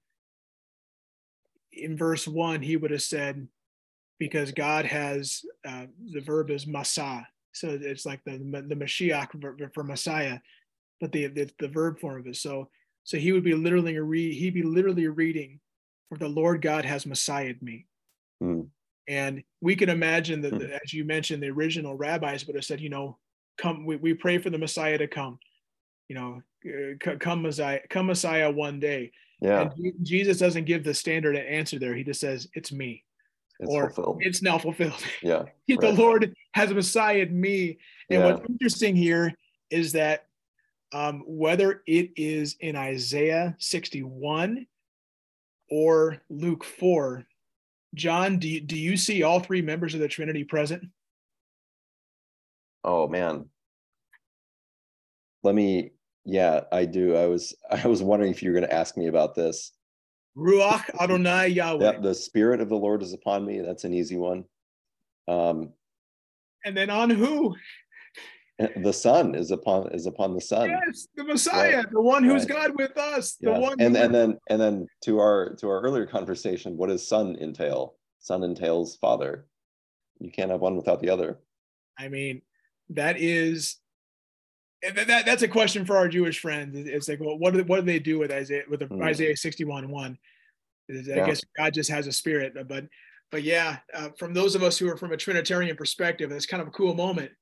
in 1.72 1.96
verse 1.96 2.28
one, 2.28 2.62
he 2.62 2.76
would 2.76 2.90
have 2.90 3.02
said, 3.02 3.48
because 4.18 4.52
God 4.52 4.84
has 4.84 5.42
uh, 5.66 5.86
the 6.12 6.20
verb 6.20 6.50
is 6.50 6.66
masa. 6.66 7.26
So 7.52 7.78
it's 7.80 8.04
like 8.04 8.22
the 8.24 8.38
the 8.68 8.76
Mashiach 8.76 9.72
for 9.72 9.84
Messiah, 9.84 10.38
but 11.00 11.12
the, 11.12 11.28
the, 11.28 11.50
the 11.58 11.68
verb 11.68 11.98
form 11.98 12.20
of 12.20 12.26
it. 12.26 12.36
So 12.36 12.68
so 13.04 13.16
he 13.16 13.32
would 13.32 13.44
be 13.44 13.54
literally 13.54 13.98
read 13.98 14.34
he'd 14.34 14.54
be 14.54 14.62
literally 14.62 15.08
reading, 15.08 15.60
for 16.08 16.18
the 16.18 16.28
Lord 16.28 16.62
God 16.62 16.84
has 16.84 17.06
Messiahed 17.06 17.62
me. 17.62 17.86
And 19.08 19.42
we 19.60 19.76
can 19.76 19.88
imagine 19.88 20.40
that, 20.42 20.54
mm. 20.54 20.70
as 20.70 20.92
you 20.92 21.04
mentioned, 21.04 21.42
the 21.42 21.50
original 21.50 21.96
rabbis 21.96 22.46
would 22.46 22.56
have 22.56 22.64
said, 22.64 22.80
you 22.80 22.88
know, 22.88 23.18
come, 23.58 23.84
we, 23.84 23.96
we 23.96 24.14
pray 24.14 24.38
for 24.38 24.50
the 24.50 24.58
Messiah 24.58 24.98
to 24.98 25.06
come, 25.06 25.38
you 26.08 26.14
know, 26.14 26.42
uh, 26.66 27.16
come 27.18 27.42
Messiah, 27.42 27.80
come 27.90 28.06
Messiah 28.06 28.50
one 28.50 28.80
day. 28.80 29.12
Yeah. 29.40 29.70
And 29.76 29.92
Jesus 30.02 30.38
doesn't 30.38 30.64
give 30.64 30.84
the 30.84 30.94
standard 30.94 31.36
answer 31.36 31.78
there. 31.78 31.94
He 31.94 32.04
just 32.04 32.20
says, 32.20 32.48
it's 32.54 32.72
me. 32.72 33.04
It's 33.60 33.70
or 33.70 33.90
fulfilled. 33.90 34.22
it's 34.22 34.42
now 34.42 34.58
fulfilled. 34.58 35.02
Yeah. 35.22 35.44
the 35.68 35.76
right. 35.76 35.94
Lord 35.94 36.34
has 36.52 36.72
Messiah 36.72 37.18
in 37.18 37.40
me. 37.40 37.78
And 38.10 38.20
yeah. 38.20 38.26
what's 38.26 38.48
interesting 38.48 38.96
here 38.96 39.34
is 39.70 39.92
that 39.92 40.26
um, 40.92 41.24
whether 41.26 41.82
it 41.86 42.10
is 42.16 42.56
in 42.60 42.76
Isaiah 42.76 43.56
61 43.58 44.66
or 45.68 46.22
Luke 46.30 46.64
4, 46.64 47.26
John, 47.94 48.38
do 48.38 48.48
you, 48.48 48.60
do 48.60 48.76
you 48.76 48.96
see 48.96 49.22
all 49.22 49.40
three 49.40 49.62
members 49.62 49.94
of 49.94 50.00
the 50.00 50.08
Trinity 50.08 50.44
present? 50.44 50.84
Oh 52.82 53.08
man. 53.08 53.46
Let 55.42 55.54
me 55.54 55.92
yeah, 56.26 56.60
I 56.72 56.86
do. 56.86 57.16
I 57.16 57.26
was 57.26 57.54
I 57.70 57.86
was 57.86 58.02
wondering 58.02 58.30
if 58.30 58.42
you 58.42 58.50
were 58.50 58.58
going 58.58 58.68
to 58.68 58.74
ask 58.74 58.96
me 58.96 59.06
about 59.06 59.34
this. 59.34 59.72
Ruach 60.36 60.90
Adonai 61.00 61.48
Yahweh. 61.48 61.84
Yep, 61.84 62.02
the 62.02 62.14
spirit 62.14 62.60
of 62.60 62.68
the 62.68 62.76
Lord 62.76 63.02
is 63.02 63.12
upon 63.12 63.46
me. 63.46 63.60
That's 63.60 63.84
an 63.84 63.94
easy 63.94 64.16
one. 64.16 64.44
Um 65.28 65.72
and 66.64 66.76
then 66.76 66.90
on 66.90 67.10
who? 67.10 67.54
the 68.82 68.92
son 68.92 69.34
is 69.34 69.50
upon 69.50 69.90
is 69.92 70.06
upon 70.06 70.32
the 70.32 70.40
son 70.40 70.70
yes 70.70 71.08
the 71.16 71.24
messiah 71.24 71.78
right. 71.78 71.90
the 71.90 72.00
one 72.00 72.22
who's 72.22 72.48
right. 72.48 72.68
god 72.68 72.72
with 72.78 72.96
us 72.96 73.36
the 73.40 73.52
one 73.52 73.74
and 73.80 73.96
and 73.96 74.14
then 74.14 74.38
and 74.48 74.60
then 74.60 74.86
to 75.02 75.18
our 75.18 75.56
to 75.56 75.68
our 75.68 75.80
earlier 75.80 76.06
conversation 76.06 76.76
what 76.76 76.88
does 76.88 77.06
son 77.06 77.36
entail 77.40 77.96
son 78.20 78.44
entails 78.44 78.96
father 78.96 79.46
you 80.20 80.30
can't 80.30 80.52
have 80.52 80.60
one 80.60 80.76
without 80.76 81.00
the 81.00 81.10
other 81.10 81.40
i 81.98 82.06
mean 82.06 82.42
that 82.90 83.16
is 83.18 83.78
that, 84.82 85.24
that's 85.24 85.42
a 85.42 85.48
question 85.48 85.84
for 85.84 85.96
our 85.96 86.08
jewish 86.08 86.38
friends 86.38 86.76
it's 86.76 87.08
like 87.08 87.20
well 87.20 87.36
what 87.38 87.54
do, 87.54 87.64
what 87.64 87.80
do 87.80 87.86
they 87.86 87.98
do 87.98 88.20
with 88.20 88.30
isaiah 88.30 88.62
with 88.70 88.80
mm. 88.80 89.02
isaiah 89.02 89.36
61 89.36 89.90
1 89.90 90.18
i 90.90 90.92
yeah. 90.92 91.26
guess 91.26 91.40
god 91.56 91.74
just 91.74 91.90
has 91.90 92.06
a 92.06 92.12
spirit 92.12 92.52
but 92.68 92.84
but 93.32 93.42
yeah 93.42 93.78
uh, 93.94 94.10
from 94.16 94.32
those 94.32 94.54
of 94.54 94.62
us 94.62 94.78
who 94.78 94.88
are 94.88 94.96
from 94.96 95.10
a 95.10 95.16
trinitarian 95.16 95.74
perspective 95.74 96.30
it's 96.30 96.46
kind 96.46 96.60
of 96.60 96.68
a 96.68 96.72
cool 96.72 96.94
moment 96.94 97.32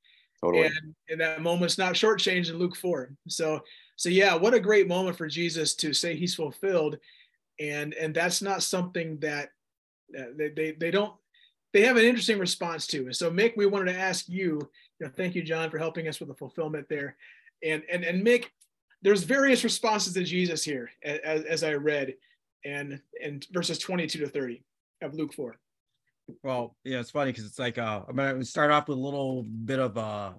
Totally. 0.42 0.66
And, 0.66 0.94
and 1.08 1.20
that 1.20 1.42
moment's 1.42 1.78
not 1.78 1.94
shortchanged 1.94 2.50
in 2.50 2.58
Luke 2.58 2.76
4. 2.76 3.10
So, 3.28 3.62
so 3.96 4.08
yeah, 4.08 4.34
what 4.34 4.54
a 4.54 4.60
great 4.60 4.88
moment 4.88 5.16
for 5.16 5.28
Jesus 5.28 5.74
to 5.76 5.92
say 5.92 6.16
he's 6.16 6.34
fulfilled. 6.34 6.98
And, 7.60 7.94
and 7.94 8.14
that's 8.14 8.42
not 8.42 8.62
something 8.62 9.18
that 9.20 9.50
uh, 10.18 10.24
they, 10.36 10.48
they, 10.48 10.72
they 10.72 10.90
don't, 10.90 11.14
they 11.72 11.82
have 11.82 11.96
an 11.96 12.04
interesting 12.04 12.38
response 12.38 12.86
to. 12.88 13.06
And 13.06 13.16
so 13.16 13.30
Mick, 13.30 13.56
we 13.56 13.66
wanted 13.66 13.92
to 13.92 13.98
ask 13.98 14.28
you, 14.28 14.68
you 14.98 15.06
know, 15.06 15.12
thank 15.16 15.34
you, 15.34 15.42
John, 15.42 15.70
for 15.70 15.78
helping 15.78 16.08
us 16.08 16.18
with 16.18 16.28
the 16.28 16.34
fulfillment 16.34 16.88
there. 16.88 17.16
And, 17.64 17.82
and, 17.90 18.04
and 18.04 18.26
Mick, 18.26 18.46
there's 19.00 19.22
various 19.22 19.64
responses 19.64 20.12
to 20.14 20.24
Jesus 20.24 20.64
here 20.64 20.90
as, 21.04 21.44
as 21.44 21.64
I 21.64 21.74
read 21.74 22.14
and, 22.64 23.00
and 23.22 23.46
verses 23.52 23.78
22 23.78 24.18
to 24.20 24.28
30 24.28 24.62
of 25.02 25.14
Luke 25.14 25.32
4. 25.34 25.56
Well, 26.42 26.76
yeah, 26.84 27.00
it's 27.00 27.10
funny 27.10 27.32
because 27.32 27.44
it's 27.44 27.58
like 27.58 27.78
uh, 27.78 28.02
I'm 28.08 28.16
gonna 28.16 28.44
start 28.44 28.70
off 28.70 28.88
with 28.88 28.98
a 28.98 29.00
little 29.00 29.42
bit 29.42 29.78
of 29.78 29.96
uh, 29.98 30.32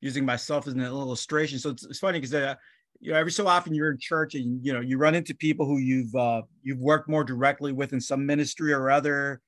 using 0.00 0.24
myself 0.24 0.66
as 0.66 0.74
an 0.74 0.80
illustration. 0.82 1.58
So 1.58 1.70
it's, 1.70 1.84
it's 1.84 1.98
funny 1.98 2.18
because 2.20 2.34
uh, 2.34 2.54
you 3.00 3.12
know 3.12 3.18
every 3.18 3.32
so 3.32 3.46
often 3.46 3.74
you're 3.74 3.90
in 3.90 3.98
church 3.98 4.34
and 4.34 4.64
you 4.64 4.72
know 4.72 4.80
you 4.80 4.98
run 4.98 5.14
into 5.14 5.34
people 5.34 5.66
who 5.66 5.78
you've 5.78 6.14
uh, 6.14 6.42
you've 6.62 6.78
worked 6.78 7.08
more 7.08 7.24
directly 7.24 7.72
with 7.72 7.92
in 7.92 8.00
some 8.00 8.24
ministry 8.26 8.72
or 8.72 8.90
other, 8.90 9.40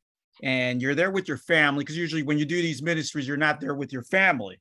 and 0.42 0.82
you're 0.82 0.94
there 0.94 1.10
with 1.10 1.28
your 1.28 1.36
family 1.38 1.82
because 1.84 1.96
usually 1.96 2.22
when 2.22 2.38
you 2.38 2.44
do 2.44 2.60
these 2.60 2.82
ministries 2.82 3.26
you're 3.26 3.36
not 3.36 3.60
there 3.60 3.74
with 3.74 3.92
your 3.92 4.02
family, 4.04 4.60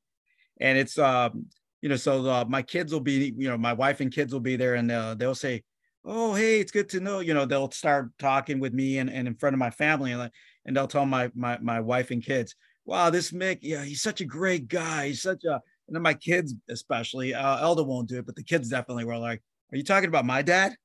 and 0.59 0.77
it's 0.77 0.97
um 0.97 1.45
you 1.82 1.89
know 1.89 1.95
so 1.95 2.25
uh, 2.30 2.45
my 2.47 2.61
kids 2.61 2.91
will 2.93 2.99
be 3.01 3.34
you 3.38 3.49
know 3.49 3.57
my 3.57 3.73
wife 3.73 4.01
and 4.01 4.13
kids 4.13 4.34
will 4.34 4.39
be 4.39 4.55
there 4.55 4.75
and 4.75 4.91
uh, 4.91 5.15
they'll 5.15 5.36
say 5.36 5.63
oh 6.05 6.34
hey 6.34 6.59
it's 6.59 6.71
good 6.71 6.89
to 6.89 6.99
know 6.99 7.19
you 7.19 7.34
know 7.34 7.45
they'll 7.45 7.71
start 7.71 8.09
talking 8.19 8.59
with 8.59 8.73
me 8.73 8.99
and, 8.99 9.09
and 9.09 9.27
in 9.27 9.36
front 9.36 9.53
of 9.53 9.59
my 9.59 9.69
family 9.69 10.11
and 10.11 10.19
like 10.19 10.32
and 10.70 10.78
they'll 10.78 10.88
tell 10.88 11.05
my 11.07 11.32
my 11.34 11.57
my 11.57 11.80
wife 11.80 12.11
and 12.11 12.24
kids, 12.24 12.55
"Wow, 12.86 13.09
this 13.09 13.32
Mick, 13.32 13.57
yeah, 13.63 13.84
he's 13.84 14.03
such 14.03 14.22
a 14.22 14.26
great 14.26 14.67
guy. 14.67 15.07
He's 15.07 15.24
such 15.24 15.43
a." 15.43 15.53
And 15.88 15.95
then 15.95 16.03
my 16.03 16.13
kids, 16.13 16.53
especially, 16.70 17.34
uh, 17.34 17.74
won't 17.84 18.07
do 18.07 18.20
it, 18.20 18.28
but 18.28 18.36
the 18.36 18.43
kids 18.43 18.70
definitely 18.70 19.03
were 19.03 19.17
like, 19.17 19.41
"Are 19.74 19.78
you 19.78 19.84
talking 19.84 20.09
about 20.09 20.28
my 20.28 20.43
dad?" 20.43 20.76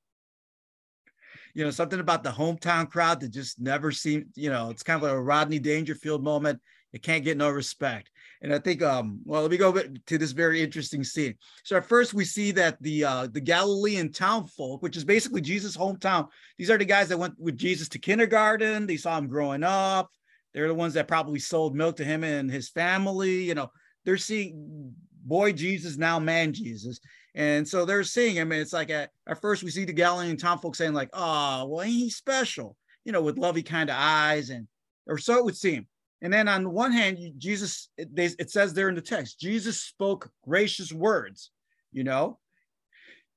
You 1.52 1.64
know, 1.64 1.70
something 1.70 2.00
about 2.00 2.24
the 2.24 2.30
hometown 2.30 2.90
crowd 2.90 3.20
that 3.20 3.28
just 3.28 3.60
never 3.60 3.92
seemed. 3.92 4.32
You 4.36 4.48
know, 4.48 4.70
it's 4.70 4.82
kind 4.82 4.96
of 4.96 5.02
like 5.02 5.12
a 5.12 5.20
Rodney 5.20 5.58
Dangerfield 5.58 6.24
moment. 6.24 6.62
It 6.94 7.02
can't 7.02 7.22
get 7.22 7.36
no 7.36 7.50
respect. 7.50 8.08
And 8.44 8.52
I 8.52 8.58
think, 8.58 8.82
um, 8.82 9.20
well, 9.24 9.40
let 9.40 9.50
me 9.50 9.56
go 9.56 9.72
to 9.72 10.18
this 10.18 10.32
very 10.32 10.62
interesting 10.62 11.02
scene. 11.02 11.34
So 11.64 11.78
at 11.78 11.88
first 11.88 12.12
we 12.12 12.26
see 12.26 12.50
that 12.50 12.76
the 12.82 13.02
uh, 13.02 13.26
the 13.32 13.40
Galilean 13.40 14.12
town 14.12 14.46
folk, 14.48 14.82
which 14.82 14.98
is 14.98 15.04
basically 15.04 15.40
Jesus' 15.40 15.74
hometown, 15.74 16.28
these 16.58 16.70
are 16.70 16.76
the 16.76 16.84
guys 16.84 17.08
that 17.08 17.18
went 17.18 17.40
with 17.40 17.56
Jesus 17.56 17.88
to 17.88 17.98
kindergarten. 17.98 18.86
They 18.86 18.98
saw 18.98 19.16
him 19.16 19.28
growing 19.28 19.62
up. 19.62 20.10
They're 20.52 20.68
the 20.68 20.74
ones 20.74 20.92
that 20.92 21.08
probably 21.08 21.38
sold 21.38 21.74
milk 21.74 21.96
to 21.96 22.04
him 22.04 22.22
and 22.22 22.50
his 22.50 22.68
family. 22.68 23.44
You 23.44 23.54
know, 23.54 23.70
they're 24.04 24.18
seeing 24.18 24.94
boy 25.24 25.52
Jesus, 25.52 25.96
now 25.96 26.18
man 26.18 26.52
Jesus. 26.52 27.00
And 27.34 27.66
so 27.66 27.86
they're 27.86 28.04
seeing 28.04 28.36
him. 28.36 28.52
And 28.52 28.60
it's 28.60 28.74
like 28.74 28.90
at, 28.90 29.08
at 29.26 29.40
first 29.40 29.62
we 29.62 29.70
see 29.70 29.86
the 29.86 29.94
Galilean 29.94 30.36
town 30.36 30.58
folk 30.58 30.76
saying, 30.76 30.92
like, 30.92 31.08
oh, 31.14 31.64
well, 31.66 31.86
he's 31.86 32.16
special, 32.16 32.76
you 33.06 33.12
know, 33.12 33.22
with 33.22 33.38
lovey 33.38 33.62
kind 33.62 33.88
of 33.88 33.96
eyes. 33.98 34.50
And 34.50 34.68
or 35.06 35.16
so 35.16 35.38
it 35.38 35.44
would 35.46 35.56
seem. 35.56 35.86
And 36.24 36.32
then 36.32 36.48
on 36.48 36.64
the 36.64 36.70
one 36.70 36.90
hand, 36.90 37.18
Jesus, 37.36 37.90
it, 37.98 38.16
they, 38.16 38.30
it 38.38 38.50
says 38.50 38.72
there 38.72 38.88
in 38.88 38.94
the 38.94 39.02
text, 39.02 39.38
Jesus 39.38 39.78
spoke 39.78 40.30
gracious 40.42 40.90
words, 40.90 41.50
you 41.92 42.02
know, 42.02 42.38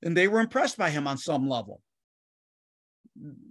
and 0.01 0.15
they 0.15 0.29
were 0.29 0.39
impressed 0.39 0.77
by 0.77 0.89
him 0.89 1.05
on 1.05 1.17
some 1.17 1.49
level. 1.49 1.81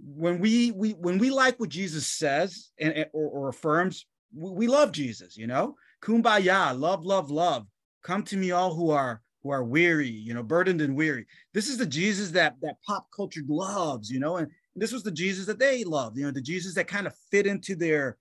When 0.02 0.38
we 0.38 0.70
we 0.70 0.92
when 0.92 1.18
we 1.18 1.28
like 1.28 1.60
what 1.60 1.68
Jesus 1.68 2.08
says 2.08 2.70
and 2.80 3.04
or, 3.12 3.28
or 3.28 3.48
affirms, 3.50 4.06
we, 4.34 4.52
we 4.52 4.66
love 4.68 4.90
Jesus, 4.90 5.36
you 5.36 5.46
know. 5.46 5.76
Kumbaya, 6.02 6.78
love, 6.78 7.04
love, 7.04 7.30
love. 7.30 7.66
Come 8.02 8.22
to 8.24 8.38
me, 8.38 8.52
all 8.52 8.74
who 8.74 8.90
are 8.90 9.20
who 9.42 9.50
are 9.50 9.64
weary, 9.64 10.08
you 10.08 10.32
know, 10.32 10.42
burdened 10.42 10.80
and 10.80 10.96
weary. 10.96 11.26
This 11.52 11.68
is 11.68 11.76
the 11.76 11.84
Jesus 11.84 12.30
that 12.30 12.54
that 12.62 12.76
pop 12.86 13.08
culture 13.14 13.42
loves, 13.46 14.10
you 14.10 14.18
know, 14.18 14.38
and 14.38 14.50
this 14.76 14.92
was 14.92 15.02
the 15.02 15.10
Jesus 15.10 15.44
that 15.44 15.58
they 15.58 15.84
loved, 15.84 16.16
you 16.16 16.24
know, 16.24 16.30
the 16.30 16.40
Jesus 16.40 16.74
that 16.76 16.88
kind 16.88 17.06
of 17.06 17.14
fit 17.30 17.46
into 17.46 17.76
their 17.76 18.16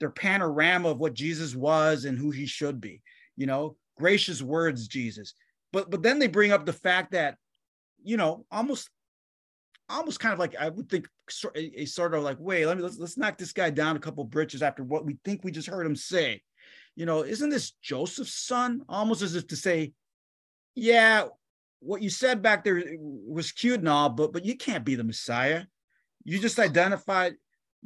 their 0.00 0.10
panorama 0.10 0.88
of 0.88 0.98
what 0.98 1.14
Jesus 1.14 1.54
was 1.54 2.04
and 2.04 2.18
who 2.18 2.30
he 2.30 2.46
should 2.46 2.80
be. 2.80 3.02
You 3.36 3.46
know, 3.46 3.76
gracious 3.98 4.42
words, 4.42 4.88
Jesus. 4.88 5.34
But 5.72 5.90
but 5.90 6.02
then 6.02 6.18
they 6.18 6.26
bring 6.26 6.50
up 6.50 6.66
the 6.66 6.72
fact 6.72 7.12
that, 7.12 7.36
you 8.02 8.16
know, 8.16 8.44
almost 8.50 8.90
almost 9.88 10.20
kind 10.20 10.32
of 10.32 10.38
like 10.38 10.56
I 10.56 10.68
would 10.68 10.88
think 10.88 11.06
a, 11.54 11.82
a 11.82 11.84
sort 11.84 12.14
of 12.14 12.22
like, 12.22 12.38
wait, 12.40 12.66
let 12.66 12.76
me 12.76 12.82
let's 12.82 12.98
let's 12.98 13.16
knock 13.16 13.38
this 13.38 13.52
guy 13.52 13.70
down 13.70 13.96
a 13.96 14.00
couple 14.00 14.24
bridges 14.24 14.62
after 14.62 14.82
what 14.82 15.04
we 15.04 15.18
think 15.24 15.44
we 15.44 15.52
just 15.52 15.68
heard 15.68 15.86
him 15.86 15.96
say. 15.96 16.42
You 16.96 17.06
know, 17.06 17.22
isn't 17.22 17.50
this 17.50 17.72
Joseph's 17.82 18.34
son? 18.34 18.82
Almost 18.88 19.22
as 19.22 19.34
if 19.34 19.46
to 19.48 19.56
say, 19.56 19.92
yeah, 20.74 21.26
what 21.80 22.02
you 22.02 22.10
said 22.10 22.42
back 22.42 22.64
there 22.64 22.82
was 22.98 23.52
cute 23.52 23.80
and 23.80 23.88
all, 23.88 24.08
but 24.08 24.32
but 24.32 24.44
you 24.44 24.56
can't 24.56 24.84
be 24.84 24.94
the 24.94 25.04
Messiah. 25.04 25.64
You 26.24 26.38
just 26.38 26.58
identified 26.58 27.34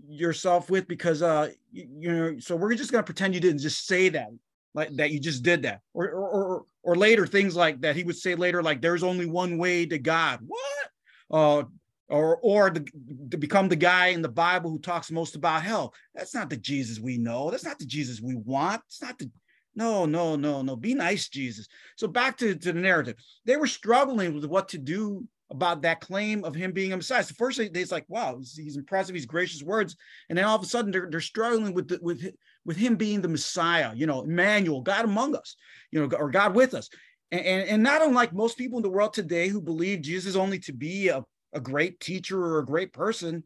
yourself 0.09 0.70
with 0.70 0.88
because 0.88 1.22
uh 1.22 1.51
you, 1.72 1.88
you 1.99 2.12
know 2.12 2.38
so 2.38 2.57
we're 2.57 2.74
just 2.74 2.90
going 2.90 3.03
to 3.03 3.07
pretend 3.07 3.34
you 3.34 3.40
didn't 3.40 3.61
just 3.61 3.86
say 3.86 4.09
that 4.09 4.28
like 4.74 4.95
that 4.97 5.11
you 5.11 5.20
just 5.20 5.42
did 5.42 5.62
that. 5.62 5.80
Or, 5.95 6.09
or 6.09 6.28
or 6.28 6.64
or 6.82 6.97
later 6.97 7.26
things 7.26 7.57
like 7.57 7.80
that. 7.80 7.97
He 7.97 8.05
would 8.05 8.16
say 8.16 8.34
later 8.34 8.62
like 8.62 8.82
there's 8.82 9.03
only 9.03 9.26
one 9.26 9.57
way 9.57 9.86
to 9.86 9.99
god. 9.99 10.40
What? 10.47 10.90
Uh 11.30 11.64
or 12.09 12.38
or 12.42 12.70
to, 12.70 12.84
to 13.30 13.38
become 13.38 13.68
the 13.68 13.76
guy 13.76 14.09
in 14.09 14.20
the 14.20 14.28
bible 14.28 14.70
who 14.70 14.78
talks 14.78 15.11
most 15.11 15.36
about 15.36 15.62
hell. 15.62 15.95
That's 16.14 16.34
not 16.34 16.51
the 16.51 16.57
jesus 16.57 17.01
we 17.01 17.16
know. 17.16 17.51
That's 17.51 17.64
not 17.64 17.78
the 17.78 17.86
jesus 17.86 18.20
we 18.20 18.34
want. 18.34 18.82
It's 18.88 19.01
not 19.01 19.18
the 19.18 19.30
no 19.76 20.05
no 20.05 20.36
no 20.36 20.62
no. 20.62 20.76
Be 20.76 20.95
nice 20.95 21.28
jesus. 21.28 21.66
So 21.97 22.09
back 22.09 22.36
to, 22.38 22.55
to 22.55 22.72
the 22.72 22.80
narrative. 22.80 23.16
They 23.47 23.57
were 23.57 23.66
struggling 23.66 24.34
with 24.34 24.45
what 24.45 24.68
to 24.70 24.78
do 24.78 25.26
about 25.51 25.82
that 25.82 26.01
claim 26.01 26.45
of 26.45 26.55
him 26.55 26.72
being 26.72 26.92
a 26.92 26.97
Messiah. 26.97 27.22
So 27.22 27.34
first, 27.36 27.59
they, 27.59 27.66
it's 27.80 27.92
like, 27.92 28.07
wow, 28.09 28.36
he's, 28.38 28.57
he's, 28.57 28.76
impressive, 28.76 29.14
he's 29.14 29.26
gracious 29.26 29.62
words, 29.62 29.97
and 30.28 30.38
then 30.38 30.45
all 30.45 30.57
of 30.57 30.62
a 30.62 30.66
sudden 30.66 30.90
they're, 30.90 31.09
they're 31.11 31.20
struggling 31.20 31.74
with 31.74 31.88
the, 31.88 31.99
with 32.03 32.24
with 32.64 32.76
him 32.78 32.97
being 32.97 33.20
the 33.20 33.28
Messiah, 33.28 33.92
you 33.95 34.07
know, 34.07 34.22
Emmanuel, 34.22 34.80
God 34.80 35.05
among 35.05 35.36
us, 35.36 35.55
you 35.90 36.01
know, 36.01 36.16
or 36.16 36.30
God 36.30 36.55
with 36.55 36.72
us, 36.72 36.88
and, 37.30 37.45
and, 37.45 37.68
and 37.68 37.82
not 37.82 38.03
unlike 38.03 38.32
most 38.32 38.57
people 38.57 38.78
in 38.78 38.82
the 38.82 38.90
world 38.90 39.12
today 39.12 39.49
who 39.49 39.61
believe 39.61 40.01
Jesus 40.01 40.34
only 40.34 40.59
to 40.61 40.72
be 40.72 41.09
a, 41.09 41.22
a 41.53 41.61
great 41.61 42.01
teacher 42.01 42.42
or 42.42 42.59
a 42.59 42.66
great 42.66 42.92
person, 42.92 43.45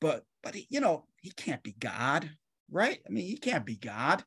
but 0.00 0.24
but 0.42 0.54
he, 0.54 0.66
you 0.70 0.80
know, 0.80 1.06
he 1.20 1.30
can't 1.30 1.62
be 1.62 1.74
God, 1.78 2.30
right? 2.70 2.98
I 3.06 3.10
mean, 3.10 3.26
he 3.26 3.36
can't 3.36 3.66
be 3.66 3.76
God. 3.76 4.24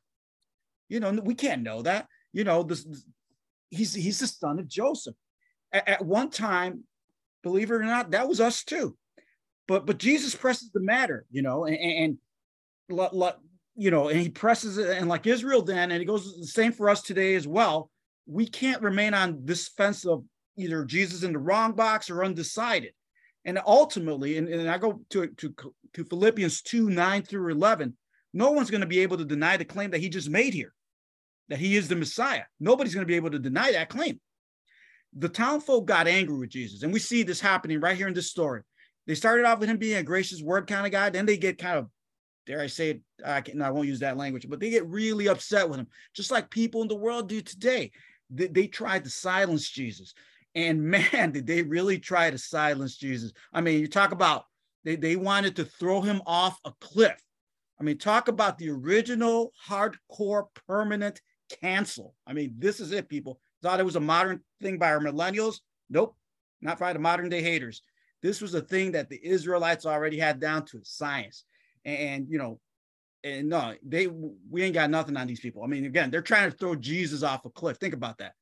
You 0.88 1.00
know, 1.00 1.10
we 1.12 1.34
can't 1.34 1.62
know 1.62 1.82
that. 1.82 2.06
You 2.32 2.44
know, 2.44 2.62
this, 2.62 2.86
he's 3.70 3.94
he's 3.94 4.20
the 4.20 4.26
son 4.26 4.58
of 4.58 4.68
Joseph. 4.68 5.14
At 5.72 6.04
one 6.04 6.30
time, 6.30 6.84
believe 7.48 7.70
it 7.70 7.74
or 7.74 7.82
not, 7.82 8.10
that 8.10 8.28
was 8.28 8.40
us 8.40 8.62
too. 8.62 8.96
But 9.66 9.86
but 9.86 9.98
Jesus 9.98 10.34
presses 10.34 10.70
the 10.70 10.80
matter, 10.80 11.24
you 11.30 11.42
know, 11.42 11.64
and, 11.64 11.76
and 11.76 12.18
you 13.76 13.90
know, 13.90 14.08
and 14.08 14.20
he 14.20 14.28
presses 14.28 14.78
it, 14.78 14.96
and 14.96 15.08
like 15.08 15.26
Israel 15.26 15.62
then, 15.62 15.90
and 15.90 16.00
he 16.00 16.06
goes 16.06 16.36
the 16.38 16.46
same 16.46 16.72
for 16.72 16.88
us 16.90 17.02
today 17.02 17.34
as 17.34 17.46
well. 17.46 17.90
We 18.26 18.46
can't 18.46 18.82
remain 18.82 19.14
on 19.14 19.40
this 19.44 19.68
fence 19.68 20.04
of 20.04 20.24
either 20.56 20.84
Jesus 20.84 21.22
in 21.22 21.32
the 21.32 21.38
wrong 21.38 21.72
box 21.72 22.10
or 22.10 22.24
undecided. 22.24 22.92
And 23.44 23.58
ultimately, 23.64 24.36
and, 24.36 24.48
and 24.48 24.68
I 24.68 24.76
go 24.78 25.00
to, 25.10 25.28
to, 25.28 25.54
to 25.94 26.04
Philippians 26.04 26.62
2 26.62 26.90
9 26.90 27.22
through 27.22 27.52
11, 27.52 27.96
no 28.34 28.50
one's 28.50 28.70
going 28.70 28.82
to 28.82 28.86
be 28.86 29.00
able 29.00 29.16
to 29.18 29.24
deny 29.24 29.56
the 29.56 29.64
claim 29.64 29.90
that 29.92 30.00
he 30.00 30.08
just 30.08 30.28
made 30.28 30.54
here, 30.54 30.74
that 31.48 31.58
he 31.58 31.76
is 31.76 31.88
the 31.88 31.96
Messiah. 31.96 32.44
Nobody's 32.60 32.94
going 32.94 33.06
to 33.06 33.10
be 33.10 33.16
able 33.16 33.30
to 33.30 33.38
deny 33.38 33.72
that 33.72 33.88
claim 33.88 34.20
the 35.16 35.28
town 35.28 35.60
folk 35.60 35.86
got 35.86 36.06
angry 36.06 36.38
with 36.38 36.50
Jesus. 36.50 36.82
And 36.82 36.92
we 36.92 36.98
see 36.98 37.22
this 37.22 37.40
happening 37.40 37.80
right 37.80 37.96
here 37.96 38.08
in 38.08 38.14
this 38.14 38.30
story. 38.30 38.62
They 39.06 39.14
started 39.14 39.46
off 39.46 39.58
with 39.58 39.68
him 39.68 39.78
being 39.78 39.96
a 39.96 40.02
gracious 40.02 40.42
word 40.42 40.66
kind 40.66 40.84
of 40.84 40.92
guy. 40.92 41.10
Then 41.10 41.26
they 41.26 41.38
get 41.38 41.58
kind 41.58 41.78
of 41.78 41.88
dare 42.48 42.62
I 42.62 42.66
say 42.66 42.90
it, 42.90 43.00
I, 43.24 43.42
can, 43.42 43.60
I 43.60 43.70
won't 43.70 43.86
use 43.86 44.00
that 44.00 44.16
language, 44.16 44.48
but 44.48 44.58
they 44.58 44.70
get 44.70 44.86
really 44.86 45.28
upset 45.28 45.68
with 45.68 45.78
him, 45.78 45.86
just 46.14 46.30
like 46.30 46.50
people 46.50 46.80
in 46.80 46.88
the 46.88 46.96
world 46.96 47.28
do 47.28 47.42
today. 47.42 47.92
They, 48.30 48.46
they 48.46 48.66
tried 48.66 49.04
to 49.04 49.10
silence 49.10 49.68
Jesus. 49.68 50.14
And 50.54 50.82
man, 50.90 51.30
did 51.32 51.46
they 51.46 51.62
really 51.62 51.98
try 51.98 52.30
to 52.30 52.38
silence 52.38 52.96
Jesus. 52.96 53.32
I 53.52 53.60
mean, 53.60 53.80
you 53.80 53.86
talk 53.86 54.12
about 54.12 54.44
they, 54.84 54.96
they 54.96 55.16
wanted 55.16 55.56
to 55.56 55.64
throw 55.64 56.00
him 56.00 56.22
off 56.24 56.58
a 56.64 56.72
cliff. 56.80 57.20
I 57.78 57.84
mean, 57.84 57.98
talk 57.98 58.28
about 58.28 58.56
the 58.56 58.70
original 58.70 59.52
hardcore 59.68 60.46
permanent 60.66 61.20
cancel. 61.60 62.14
I 62.26 62.32
mean, 62.32 62.54
this 62.58 62.80
is 62.80 62.92
it, 62.92 63.08
people. 63.08 63.40
Thought 63.62 63.80
it 63.80 63.86
was 63.86 63.96
a 63.96 64.00
modern 64.00 64.40
thing 64.62 64.78
by 64.78 64.90
our 64.90 65.00
millennials. 65.00 65.60
Nope, 65.90 66.16
not 66.60 66.78
by 66.78 66.92
the 66.92 66.98
modern 66.98 67.28
day 67.28 67.42
haters. 67.42 67.82
This 68.22 68.40
was 68.40 68.54
a 68.54 68.60
thing 68.60 68.92
that 68.92 69.08
the 69.08 69.20
Israelites 69.24 69.86
already 69.86 70.18
had 70.18 70.40
down 70.40 70.64
to 70.66 70.80
science. 70.82 71.44
And, 71.84 72.26
you 72.28 72.38
know, 72.38 72.60
and 73.24 73.48
no, 73.48 73.74
they 73.84 74.06
we 74.06 74.62
ain't 74.62 74.74
got 74.74 74.90
nothing 74.90 75.16
on 75.16 75.26
these 75.26 75.40
people. 75.40 75.62
I 75.62 75.66
mean, 75.66 75.84
again, 75.84 76.10
they're 76.10 76.22
trying 76.22 76.50
to 76.50 76.56
throw 76.56 76.74
Jesus 76.74 77.22
off 77.22 77.44
a 77.44 77.50
cliff. 77.50 77.78
Think 77.78 77.94
about 77.94 78.18
that. 78.18 78.34